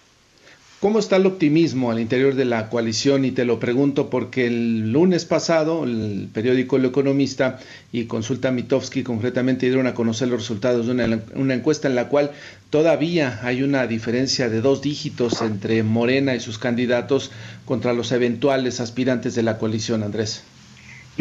¿Cómo 0.81 0.97
está 0.97 1.17
el 1.17 1.27
optimismo 1.27 1.91
al 1.91 1.99
interior 1.99 2.33
de 2.33 2.43
la 2.43 2.67
coalición? 2.67 3.23
Y 3.23 3.29
te 3.29 3.45
lo 3.45 3.59
pregunto 3.59 4.09
porque 4.09 4.47
el 4.47 4.91
lunes 4.91 5.25
pasado 5.25 5.83
el 5.83 6.27
periódico 6.33 6.77
El 6.77 6.85
Economista 6.85 7.59
y 7.91 8.05
Consulta 8.05 8.49
Mitofsky 8.49 9.03
concretamente 9.03 9.67
dieron 9.67 9.85
a 9.85 9.93
conocer 9.93 10.29
los 10.29 10.39
resultados 10.39 10.87
de 10.87 10.93
una, 10.93 11.21
una, 11.35 11.53
encuesta 11.53 11.87
en 11.87 11.93
la 11.93 12.07
cual 12.07 12.31
todavía 12.71 13.41
hay 13.43 13.61
una 13.61 13.85
diferencia 13.85 14.49
de 14.49 14.59
dos 14.61 14.81
dígitos 14.81 15.43
entre 15.43 15.83
Morena 15.83 16.33
y 16.33 16.39
sus 16.39 16.57
candidatos 16.57 17.29
contra 17.65 17.93
los 17.93 18.11
eventuales 18.11 18.79
aspirantes 18.79 19.35
de 19.35 19.43
la 19.43 19.59
coalición, 19.59 20.01
Andrés. 20.01 20.41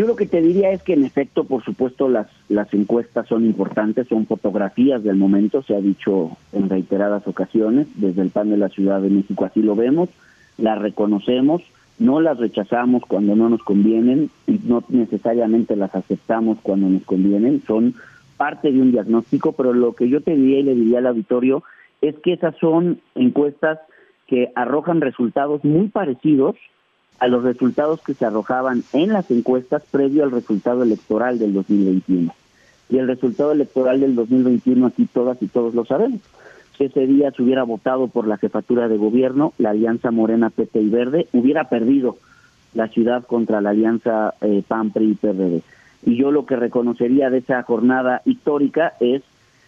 Yo 0.00 0.06
lo 0.06 0.16
que 0.16 0.24
te 0.24 0.40
diría 0.40 0.70
es 0.70 0.82
que 0.82 0.94
en 0.94 1.04
efecto, 1.04 1.44
por 1.44 1.62
supuesto, 1.62 2.08
las, 2.08 2.26
las 2.48 2.72
encuestas 2.72 3.28
son 3.28 3.44
importantes, 3.44 4.08
son 4.08 4.24
fotografías 4.24 5.04
del 5.04 5.16
momento, 5.16 5.62
se 5.62 5.74
ha 5.74 5.80
dicho 5.82 6.38
en 6.54 6.70
reiteradas 6.70 7.26
ocasiones, 7.26 7.86
desde 7.96 8.22
el 8.22 8.30
PAN 8.30 8.48
de 8.48 8.56
la 8.56 8.70
Ciudad 8.70 9.02
de 9.02 9.10
México 9.10 9.44
así 9.44 9.60
lo 9.60 9.76
vemos, 9.76 10.08
las 10.56 10.78
reconocemos, 10.78 11.60
no 11.98 12.22
las 12.22 12.38
rechazamos 12.38 13.02
cuando 13.06 13.36
no 13.36 13.50
nos 13.50 13.62
convienen 13.62 14.30
y 14.46 14.58
no 14.64 14.82
necesariamente 14.88 15.76
las 15.76 15.94
aceptamos 15.94 16.56
cuando 16.62 16.88
nos 16.88 17.02
convienen, 17.02 17.62
son 17.66 17.94
parte 18.38 18.72
de 18.72 18.80
un 18.80 18.92
diagnóstico, 18.92 19.52
pero 19.52 19.74
lo 19.74 19.92
que 19.92 20.08
yo 20.08 20.22
te 20.22 20.34
diría 20.34 20.60
y 20.60 20.62
le 20.62 20.74
diría 20.76 21.00
al 21.00 21.08
auditorio 21.08 21.62
es 22.00 22.18
que 22.20 22.32
esas 22.32 22.56
son 22.56 23.02
encuestas 23.14 23.78
que 24.26 24.50
arrojan 24.54 25.02
resultados 25.02 25.62
muy 25.62 25.88
parecidos 25.88 26.56
a 27.20 27.28
los 27.28 27.44
resultados 27.44 28.00
que 28.00 28.14
se 28.14 28.24
arrojaban 28.24 28.82
en 28.92 29.12
las 29.12 29.30
encuestas 29.30 29.82
previo 29.90 30.24
al 30.24 30.30
resultado 30.30 30.82
electoral 30.82 31.38
del 31.38 31.52
2021. 31.52 32.34
Y 32.88 32.98
el 32.98 33.06
resultado 33.06 33.52
electoral 33.52 34.00
del 34.00 34.16
2021 34.16 34.86
aquí 34.86 35.06
todas 35.06 35.40
y 35.42 35.46
todos 35.46 35.74
lo 35.74 35.84
sabemos. 35.84 36.20
Si 36.76 36.84
ese 36.84 37.06
día 37.06 37.30
se 37.30 37.42
hubiera 37.42 37.62
votado 37.62 38.08
por 38.08 38.26
la 38.26 38.38
jefatura 38.38 38.88
de 38.88 38.96
gobierno, 38.96 39.52
la 39.58 39.70
alianza 39.70 40.10
Morena, 40.10 40.48
PT 40.48 40.80
y 40.80 40.88
Verde 40.88 41.28
hubiera 41.32 41.68
perdido 41.68 42.16
la 42.72 42.88
ciudad 42.88 43.26
contra 43.26 43.60
la 43.60 43.70
alianza 43.70 44.34
eh, 44.40 44.62
PAN, 44.66 44.90
PRI 44.90 45.10
y 45.10 45.14
PRD. 45.14 45.62
Y 46.06 46.16
yo 46.16 46.30
lo 46.30 46.46
que 46.46 46.56
reconocería 46.56 47.28
de 47.28 47.38
esa 47.38 47.62
jornada 47.64 48.22
histórica 48.24 48.94
es 48.98 49.22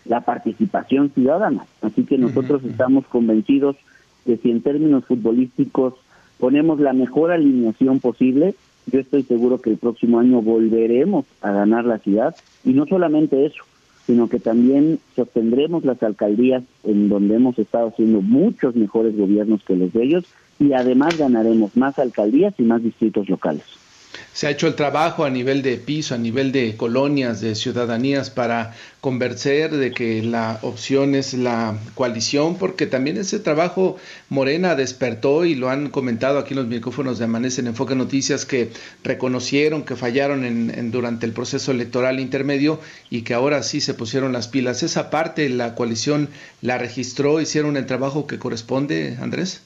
la 0.06 0.22
participación 0.22 1.10
ciudadana. 1.10 1.66
Así 1.82 2.04
que 2.04 2.16
nosotros 2.16 2.64
estamos 2.64 3.06
convencidos 3.06 3.76
que 4.24 4.38
si 4.38 4.50
en 4.50 4.62
términos 4.62 5.04
futbolísticos 5.04 5.94
ponemos 6.38 6.80
la 6.80 6.92
mejor 6.92 7.30
alineación 7.30 8.00
posible, 8.00 8.54
yo 8.86 9.00
estoy 9.00 9.22
seguro 9.22 9.60
que 9.60 9.70
el 9.70 9.78
próximo 9.78 10.18
año 10.18 10.42
volveremos 10.42 11.24
a 11.40 11.52
ganar 11.52 11.84
la 11.84 11.98
ciudad. 11.98 12.34
Y 12.64 12.72
no 12.72 12.86
solamente 12.86 13.46
eso, 13.46 13.62
sino 14.06 14.28
que 14.28 14.40
también 14.40 14.98
sostendremos 15.14 15.84
las 15.84 16.02
alcaldías 16.02 16.64
en 16.84 17.08
donde 17.08 17.36
hemos 17.36 17.58
estado 17.58 17.88
haciendo 17.88 18.20
muchos 18.20 18.74
mejores 18.74 19.16
gobiernos 19.16 19.62
que 19.64 19.76
los 19.76 19.92
de 19.92 20.02
ellos. 20.02 20.24
Y 20.58 20.72
además 20.72 21.16
ganaremos 21.16 21.76
más 21.76 21.98
alcaldías 21.98 22.54
y 22.58 22.62
más 22.62 22.82
distritos 22.82 23.28
locales 23.28 23.81
se 24.32 24.46
ha 24.46 24.50
hecho 24.50 24.66
el 24.66 24.74
trabajo 24.74 25.24
a 25.24 25.30
nivel 25.30 25.62
de 25.62 25.76
piso, 25.76 26.14
a 26.14 26.18
nivel 26.18 26.52
de 26.52 26.76
colonias, 26.76 27.40
de 27.40 27.54
ciudadanías 27.54 28.30
para 28.30 28.74
convencer 29.00 29.72
de 29.72 29.90
que 29.90 30.22
la 30.22 30.58
opción 30.62 31.14
es 31.14 31.34
la 31.34 31.76
coalición, 31.94 32.56
porque 32.56 32.86
también 32.86 33.16
ese 33.16 33.40
trabajo 33.40 33.96
Morena 34.28 34.74
despertó 34.74 35.44
y 35.44 35.54
lo 35.54 35.70
han 35.70 35.90
comentado 35.90 36.38
aquí 36.38 36.54
en 36.54 36.60
los 36.60 36.68
micrófonos 36.68 37.18
de 37.18 37.24
Amanece 37.24 37.60
en 37.60 37.66
Enfoque 37.66 37.94
Noticias 37.94 38.46
que 38.46 38.70
reconocieron 39.02 39.82
que 39.82 39.96
fallaron 39.96 40.44
en, 40.44 40.90
durante 40.90 41.26
el 41.26 41.32
proceso 41.32 41.72
electoral 41.72 42.20
intermedio 42.20 42.80
y 43.10 43.22
que 43.22 43.34
ahora 43.34 43.62
sí 43.62 43.80
se 43.80 43.94
pusieron 43.94 44.32
las 44.32 44.48
pilas. 44.48 44.82
Esa 44.82 45.10
parte 45.10 45.48
la 45.48 45.74
coalición 45.74 46.28
la 46.60 46.78
registró, 46.78 47.40
hicieron 47.40 47.76
el 47.76 47.86
trabajo 47.86 48.26
que 48.26 48.38
corresponde, 48.38 49.16
Andrés. 49.20 49.62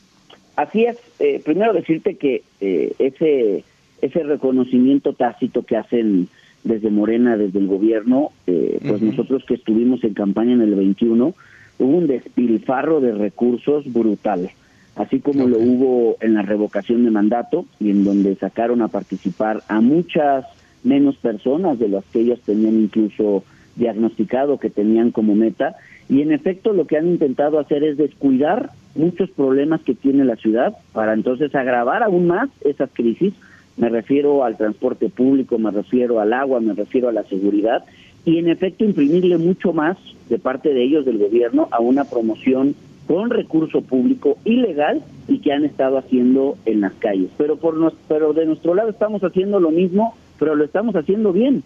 Así 0.56 0.86
es. 0.86 0.96
Eh, 1.18 1.40
primero 1.44 1.74
decirte 1.74 2.16
que 2.16 2.42
eh, 2.60 2.92
ese 2.98 3.64
ese 4.02 4.22
reconocimiento 4.22 5.12
tácito 5.12 5.62
que 5.62 5.76
hacen 5.76 6.28
desde 6.64 6.90
Morena, 6.90 7.36
desde 7.36 7.58
el 7.58 7.66
gobierno, 7.66 8.30
eh, 8.46 8.78
pues 8.86 9.00
nosotros 9.00 9.44
que 9.46 9.54
estuvimos 9.54 10.02
en 10.04 10.14
campaña 10.14 10.52
en 10.52 10.62
el 10.62 10.74
21, 10.74 11.34
hubo 11.78 11.96
un 11.96 12.06
despilfarro 12.06 13.00
de 13.00 13.12
recursos 13.12 13.90
brutal, 13.92 14.50
así 14.96 15.20
como 15.20 15.46
lo 15.46 15.58
hubo 15.58 16.16
en 16.20 16.34
la 16.34 16.42
revocación 16.42 17.04
de 17.04 17.10
mandato 17.10 17.66
y 17.78 17.90
en 17.90 18.04
donde 18.04 18.34
sacaron 18.36 18.82
a 18.82 18.88
participar 18.88 19.62
a 19.68 19.80
muchas 19.80 20.44
menos 20.82 21.16
personas 21.16 21.78
de 21.78 21.88
las 21.88 22.04
que 22.06 22.20
ellos 22.20 22.40
tenían 22.40 22.80
incluso 22.80 23.44
diagnosticado 23.76 24.58
que 24.58 24.70
tenían 24.70 25.10
como 25.10 25.34
meta. 25.34 25.76
Y 26.08 26.22
en 26.22 26.32
efecto 26.32 26.72
lo 26.72 26.86
que 26.86 26.96
han 26.96 27.08
intentado 27.08 27.58
hacer 27.58 27.84
es 27.84 27.96
descuidar 27.96 28.70
muchos 28.94 29.30
problemas 29.30 29.82
que 29.82 29.94
tiene 29.94 30.24
la 30.24 30.36
ciudad 30.36 30.74
para 30.92 31.12
entonces 31.12 31.54
agravar 31.54 32.02
aún 32.02 32.26
más 32.26 32.48
esas 32.62 32.90
crisis 32.92 33.34
me 33.76 33.88
refiero 33.88 34.44
al 34.44 34.56
transporte 34.56 35.08
público, 35.08 35.58
me 35.58 35.70
refiero 35.70 36.20
al 36.20 36.32
agua, 36.32 36.60
me 36.60 36.74
refiero 36.74 37.08
a 37.08 37.12
la 37.12 37.24
seguridad 37.24 37.84
y 38.24 38.38
en 38.38 38.48
efecto 38.48 38.84
imprimirle 38.84 39.38
mucho 39.38 39.72
más 39.72 39.96
de 40.28 40.38
parte 40.38 40.74
de 40.74 40.82
ellos 40.82 41.04
del 41.04 41.18
gobierno 41.18 41.68
a 41.70 41.80
una 41.80 42.04
promoción 42.04 42.74
con 43.06 43.30
recurso 43.30 43.82
público 43.82 44.36
ilegal 44.44 45.02
y 45.28 45.38
que 45.38 45.52
han 45.52 45.64
estado 45.64 45.98
haciendo 45.98 46.56
en 46.64 46.80
las 46.80 46.92
calles. 46.94 47.30
Pero 47.38 47.56
por 47.56 47.76
nos, 47.76 47.94
pero 48.08 48.32
de 48.32 48.46
nuestro 48.46 48.74
lado 48.74 48.88
estamos 48.88 49.22
haciendo 49.22 49.60
lo 49.60 49.70
mismo, 49.70 50.14
pero 50.38 50.56
lo 50.56 50.64
estamos 50.64 50.96
haciendo 50.96 51.32
bien. 51.32 51.62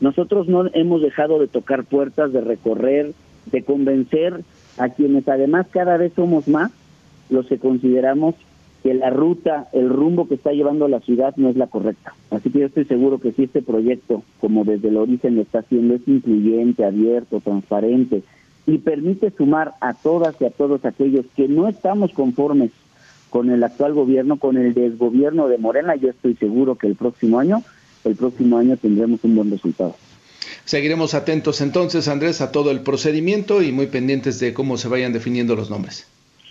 Nosotros 0.00 0.48
no 0.48 0.66
hemos 0.74 1.00
dejado 1.00 1.38
de 1.38 1.46
tocar 1.46 1.84
puertas, 1.84 2.32
de 2.32 2.40
recorrer, 2.42 3.12
de 3.46 3.62
convencer 3.62 4.42
a 4.76 4.90
quienes 4.90 5.26
además 5.28 5.66
cada 5.70 5.96
vez 5.96 6.12
somos 6.14 6.48
más 6.48 6.72
los 7.30 7.46
que 7.46 7.58
consideramos 7.58 8.34
que 8.82 8.94
la 8.94 9.10
ruta, 9.10 9.68
el 9.72 9.88
rumbo 9.88 10.26
que 10.26 10.34
está 10.34 10.52
llevando 10.52 10.88
la 10.88 11.00
ciudad 11.00 11.34
no 11.36 11.48
es 11.48 11.56
la 11.56 11.68
correcta. 11.68 12.14
Así 12.30 12.50
que 12.50 12.60
yo 12.60 12.66
estoy 12.66 12.84
seguro 12.84 13.18
que 13.18 13.32
si 13.32 13.44
este 13.44 13.62
proyecto, 13.62 14.22
como 14.40 14.64
desde 14.64 14.88
el 14.88 14.96
origen 14.96 15.36
lo 15.36 15.42
está 15.42 15.60
haciendo, 15.60 15.94
es 15.94 16.06
incluyente, 16.06 16.84
abierto, 16.84 17.40
transparente 17.40 18.22
y 18.66 18.78
permite 18.78 19.30
sumar 19.30 19.74
a 19.80 19.94
todas 19.94 20.34
y 20.40 20.44
a 20.44 20.50
todos 20.50 20.84
aquellos 20.84 21.26
que 21.36 21.48
no 21.48 21.68
estamos 21.68 22.12
conformes 22.12 22.70
con 23.30 23.50
el 23.50 23.64
actual 23.64 23.94
gobierno, 23.94 24.38
con 24.38 24.56
el 24.56 24.74
desgobierno 24.74 25.48
de 25.48 25.58
Morena, 25.58 25.96
yo 25.96 26.10
estoy 26.10 26.34
seguro 26.34 26.76
que 26.76 26.86
el 26.86 26.96
próximo 26.96 27.38
año, 27.38 27.62
el 28.04 28.14
próximo 28.14 28.58
año 28.58 28.76
tendremos 28.76 29.24
un 29.24 29.36
buen 29.36 29.50
resultado. 29.50 29.96
Seguiremos 30.64 31.14
atentos 31.14 31.60
entonces, 31.60 32.08
Andrés, 32.08 32.40
a 32.40 32.52
todo 32.52 32.70
el 32.70 32.80
procedimiento 32.80 33.62
y 33.62 33.72
muy 33.72 33.86
pendientes 33.86 34.38
de 34.38 34.52
cómo 34.52 34.76
se 34.76 34.88
vayan 34.88 35.12
definiendo 35.12 35.56
los 35.56 35.70
nombres. 35.70 36.06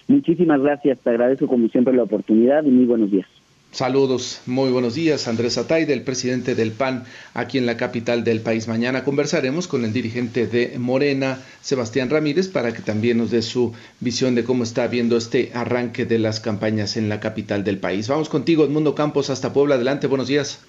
Muchísimas 0.07 0.61
gracias, 0.61 0.99
te 0.99 1.09
agradezco 1.09 1.47
como 1.47 1.67
siempre 1.69 1.93
la 1.93 2.03
oportunidad 2.03 2.63
y 2.63 2.69
muy 2.69 2.85
buenos 2.85 3.11
días. 3.11 3.27
Saludos, 3.71 4.41
muy 4.47 4.69
buenos 4.69 4.95
días. 4.95 5.29
Andrés 5.29 5.57
Ataide, 5.57 5.93
el 5.93 6.03
presidente 6.03 6.55
del 6.55 6.73
PAN 6.73 7.05
aquí 7.33 7.57
en 7.57 7.65
la 7.65 7.77
capital 7.77 8.25
del 8.25 8.41
país. 8.41 8.67
Mañana 8.67 9.05
conversaremos 9.05 9.69
con 9.69 9.85
el 9.85 9.93
dirigente 9.93 10.45
de 10.45 10.77
Morena, 10.77 11.39
Sebastián 11.61 12.09
Ramírez, 12.09 12.49
para 12.49 12.73
que 12.73 12.81
también 12.81 13.17
nos 13.17 13.31
dé 13.31 13.41
su 13.41 13.71
visión 14.01 14.35
de 14.35 14.43
cómo 14.43 14.63
está 14.63 14.87
viendo 14.87 15.15
este 15.15 15.51
arranque 15.53 16.05
de 16.05 16.19
las 16.19 16.41
campañas 16.41 16.97
en 16.97 17.07
la 17.07 17.21
capital 17.21 17.63
del 17.63 17.77
país. 17.77 18.09
Vamos 18.09 18.27
contigo, 18.27 18.65
Edmundo 18.65 18.93
Campos, 18.93 19.29
hasta 19.29 19.53
Puebla. 19.53 19.75
Adelante, 19.75 20.07
buenos 20.07 20.27
días. 20.27 20.59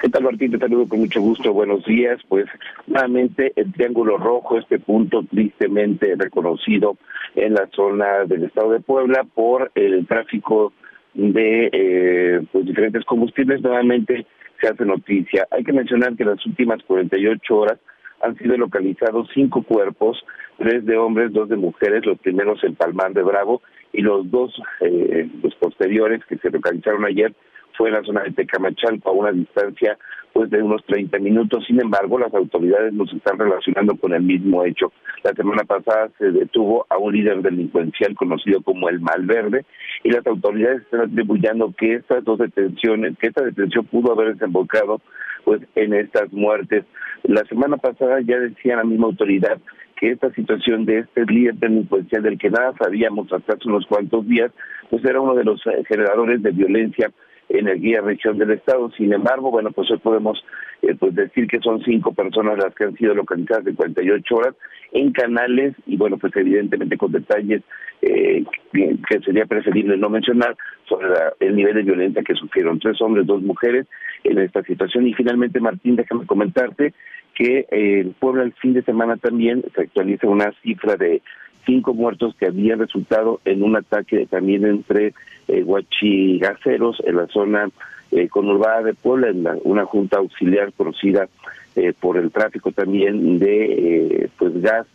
¿Qué 0.00 0.08
tal, 0.08 0.22
Martín? 0.22 0.50
Te 0.50 0.58
saludo 0.58 0.88
con 0.88 1.00
mucho 1.00 1.20
gusto. 1.20 1.52
Buenos 1.52 1.84
días. 1.84 2.18
Pues 2.26 2.46
nuevamente 2.86 3.52
el 3.54 3.70
Triángulo 3.70 4.16
Rojo, 4.16 4.58
este 4.58 4.78
punto 4.78 5.22
tristemente 5.30 6.14
reconocido 6.16 6.96
en 7.34 7.52
la 7.52 7.68
zona 7.74 8.24
del 8.24 8.44
estado 8.44 8.70
de 8.70 8.80
Puebla 8.80 9.26
por 9.34 9.70
el 9.74 10.06
tráfico 10.06 10.72
de 11.12 11.68
eh, 11.70 12.40
pues, 12.50 12.64
diferentes 12.64 13.04
combustibles, 13.04 13.60
nuevamente 13.60 14.24
se 14.58 14.68
hace 14.68 14.86
noticia. 14.86 15.46
Hay 15.50 15.64
que 15.64 15.74
mencionar 15.74 16.16
que 16.16 16.22
en 16.22 16.30
las 16.30 16.46
últimas 16.46 16.82
48 16.84 17.54
horas 17.54 17.78
han 18.22 18.38
sido 18.38 18.56
localizados 18.56 19.28
cinco 19.34 19.62
cuerpos, 19.62 20.24
tres 20.56 20.86
de 20.86 20.96
hombres, 20.96 21.32
dos 21.32 21.50
de 21.50 21.56
mujeres, 21.56 22.06
los 22.06 22.18
primeros 22.20 22.64
en 22.64 22.74
Palmar 22.74 23.12
de 23.12 23.22
Bravo 23.22 23.60
y 23.92 24.00
los 24.00 24.30
dos 24.30 24.58
eh, 24.80 25.28
los 25.42 25.54
posteriores 25.56 26.24
que 26.24 26.38
se 26.38 26.48
localizaron 26.48 27.04
ayer 27.04 27.34
fue 27.80 27.88
en 27.88 27.94
la 27.94 28.02
zona 28.02 28.24
de 28.24 28.32
Tecamachalpa, 28.32 29.08
a 29.08 29.14
una 29.14 29.32
distancia 29.32 29.96
pues 30.34 30.50
de 30.50 30.62
unos 30.62 30.84
30 30.84 31.18
minutos. 31.18 31.64
Sin 31.66 31.80
embargo, 31.80 32.18
las 32.18 32.32
autoridades 32.34 32.92
nos 32.92 33.10
están 33.10 33.38
relacionando 33.38 33.96
con 33.96 34.12
el 34.12 34.22
mismo 34.22 34.62
hecho. 34.66 34.92
La 35.24 35.32
semana 35.32 35.64
pasada 35.64 36.10
se 36.18 36.30
detuvo 36.30 36.84
a 36.90 36.98
un 36.98 37.14
líder 37.14 37.40
delincuencial 37.40 38.14
conocido 38.16 38.60
como 38.60 38.90
el 38.90 39.00
Malverde 39.00 39.64
y 40.04 40.10
las 40.10 40.26
autoridades 40.26 40.82
están 40.82 41.00
atribuyendo 41.00 41.72
que 41.72 41.94
estas 41.94 42.22
dos 42.22 42.38
detenciones, 42.38 43.16
que 43.16 43.28
esta 43.28 43.42
detención 43.42 43.86
pudo 43.86 44.12
haber 44.12 44.34
desembocado 44.34 45.00
pues 45.44 45.62
en 45.74 45.94
estas 45.94 46.30
muertes. 46.34 46.84
La 47.22 47.46
semana 47.46 47.78
pasada 47.78 48.20
ya 48.20 48.38
decía 48.40 48.76
la 48.76 48.84
misma 48.84 49.06
autoridad 49.06 49.58
que 49.96 50.10
esta 50.10 50.30
situación 50.34 50.84
de 50.84 50.98
este 50.98 51.24
líder 51.24 51.54
delincuencial 51.54 52.24
del 52.24 52.38
que 52.38 52.50
nada 52.50 52.74
sabíamos 52.78 53.32
hasta 53.32 53.54
hace 53.54 53.68
unos 53.68 53.86
cuantos 53.86 54.28
días, 54.28 54.52
pues 54.90 55.02
era 55.02 55.18
uno 55.18 55.34
de 55.34 55.44
los 55.44 55.62
generadores 55.88 56.42
de 56.42 56.50
violencia 56.50 57.10
en 57.50 57.68
el 57.68 57.80
guía 57.80 58.00
región 58.00 58.38
del 58.38 58.52
estado. 58.52 58.90
Sin 58.92 59.12
embargo, 59.12 59.50
bueno, 59.50 59.70
pues 59.72 59.90
hoy 59.90 59.98
podemos 59.98 60.42
eh, 60.82 60.94
pues 60.98 61.14
decir 61.14 61.46
que 61.46 61.58
son 61.60 61.82
cinco 61.82 62.12
personas 62.12 62.58
las 62.58 62.74
que 62.74 62.84
han 62.84 62.96
sido 62.96 63.14
localizadas 63.14 63.66
en 63.66 63.74
48 63.74 64.34
horas 64.34 64.54
en 64.92 65.12
canales 65.12 65.74
y 65.86 65.96
bueno, 65.96 66.16
pues 66.16 66.34
evidentemente 66.36 66.96
con 66.96 67.12
detalles 67.12 67.62
eh, 68.02 68.44
que 68.72 69.20
sería 69.20 69.46
preferible 69.46 69.96
no 69.96 70.08
mencionar 70.08 70.56
sobre 70.88 71.08
el 71.40 71.54
nivel 71.54 71.74
de 71.74 71.82
violencia 71.82 72.22
que 72.22 72.34
sufrieron 72.34 72.78
tres 72.78 73.00
hombres, 73.00 73.26
dos 73.26 73.42
mujeres 73.42 73.86
en 74.24 74.38
esta 74.38 74.62
situación. 74.62 75.06
Y 75.06 75.14
finalmente, 75.14 75.60
Martín, 75.60 75.96
déjame 75.96 76.26
comentarte 76.26 76.94
que 77.34 77.66
eh, 77.70 78.00
el 78.00 78.14
Puebla 78.18 78.42
el 78.42 78.52
fin 78.54 78.74
de 78.74 78.82
semana 78.82 79.16
también 79.16 79.64
se 79.74 79.82
actualiza 79.82 80.28
una 80.28 80.52
cifra 80.62 80.96
de 80.96 81.22
cinco 81.66 81.94
muertos 81.94 82.34
que 82.36 82.46
habían 82.46 82.78
resultado 82.78 83.40
en 83.44 83.62
un 83.62 83.76
ataque 83.76 84.26
también 84.26 84.64
entre 84.64 85.14
eh, 85.48 85.62
huachigaceros 85.62 87.02
en 87.04 87.16
la 87.16 87.26
zona 87.28 87.70
eh, 88.12 88.28
conurbada 88.28 88.82
de 88.82 88.94
Puebla, 88.94 89.28
en 89.28 89.46
una 89.64 89.84
junta 89.84 90.18
auxiliar 90.18 90.72
conocida 90.72 91.28
eh, 91.76 91.92
por 91.98 92.16
el 92.16 92.32
tráfico 92.32 92.72
también 92.72 93.38
de 93.38 94.24
eh, 94.24 94.30
pues 94.36 94.60
gas 94.60 94.86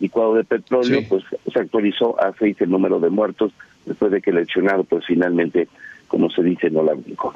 licuado 0.00 0.34
de 0.34 0.44
petróleo, 0.44 1.00
pues 1.08 1.22
se 1.52 1.58
actualizó 1.60 2.20
a 2.20 2.32
seis 2.38 2.56
el 2.60 2.70
número 2.70 2.98
de 2.98 3.10
muertos 3.10 3.52
después 3.84 4.10
de 4.10 4.20
que 4.20 4.30
el 4.30 4.36
lesionado 4.36 4.84
pues 4.84 5.04
finalmente, 5.06 5.68
como 6.08 6.30
se 6.30 6.42
dice, 6.42 6.70
no 6.70 6.82
la 6.82 6.94
brincó 6.94 7.32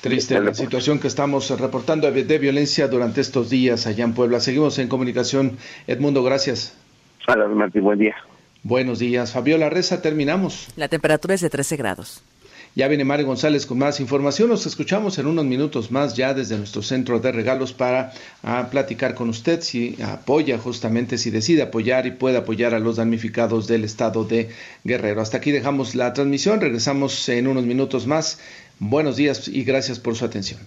Triste 0.00 0.40
la 0.40 0.54
situación 0.54 1.00
que 1.00 1.08
estamos 1.08 1.50
reportando 1.58 2.10
de 2.10 2.38
violencia 2.38 2.86
durante 2.86 3.20
estos 3.20 3.50
días 3.50 3.88
allá 3.88 4.04
en 4.04 4.14
Puebla. 4.14 4.38
Seguimos 4.38 4.78
en 4.78 4.88
comunicación. 4.88 5.58
Edmundo, 5.88 6.22
gracias. 6.22 6.78
Hola, 7.30 7.46
Martín, 7.46 7.82
buen 7.82 7.98
día. 7.98 8.16
Buenos 8.62 9.00
días. 9.00 9.32
Fabiola 9.32 9.68
Reza, 9.68 10.00
terminamos. 10.00 10.68
La 10.76 10.88
temperatura 10.88 11.34
es 11.34 11.42
de 11.42 11.50
13 11.50 11.76
grados. 11.76 12.22
Ya 12.74 12.88
viene 12.88 13.04
Mario 13.04 13.26
González 13.26 13.66
con 13.66 13.76
más 13.76 14.00
información. 14.00 14.48
Nos 14.48 14.64
escuchamos 14.64 15.18
en 15.18 15.26
unos 15.26 15.44
minutos 15.44 15.90
más 15.90 16.16
ya 16.16 16.32
desde 16.32 16.56
nuestro 16.56 16.80
centro 16.80 17.20
de 17.20 17.30
regalos 17.30 17.74
para 17.74 18.14
ah, 18.42 18.68
platicar 18.70 19.14
con 19.14 19.28
usted 19.28 19.60
si 19.60 20.00
apoya 20.02 20.56
justamente, 20.56 21.18
si 21.18 21.30
decide 21.30 21.60
apoyar 21.60 22.06
y 22.06 22.12
puede 22.12 22.38
apoyar 22.38 22.72
a 22.72 22.78
los 22.78 22.96
damnificados 22.96 23.66
del 23.66 23.84
estado 23.84 24.24
de 24.24 24.48
Guerrero. 24.84 25.20
Hasta 25.20 25.36
aquí 25.36 25.50
dejamos 25.50 25.94
la 25.94 26.14
transmisión. 26.14 26.62
Regresamos 26.62 27.28
en 27.28 27.46
unos 27.46 27.64
minutos 27.64 28.06
más. 28.06 28.40
Buenos 28.78 29.16
días 29.16 29.48
y 29.48 29.64
gracias 29.64 29.98
por 29.98 30.16
su 30.16 30.24
atención. 30.24 30.60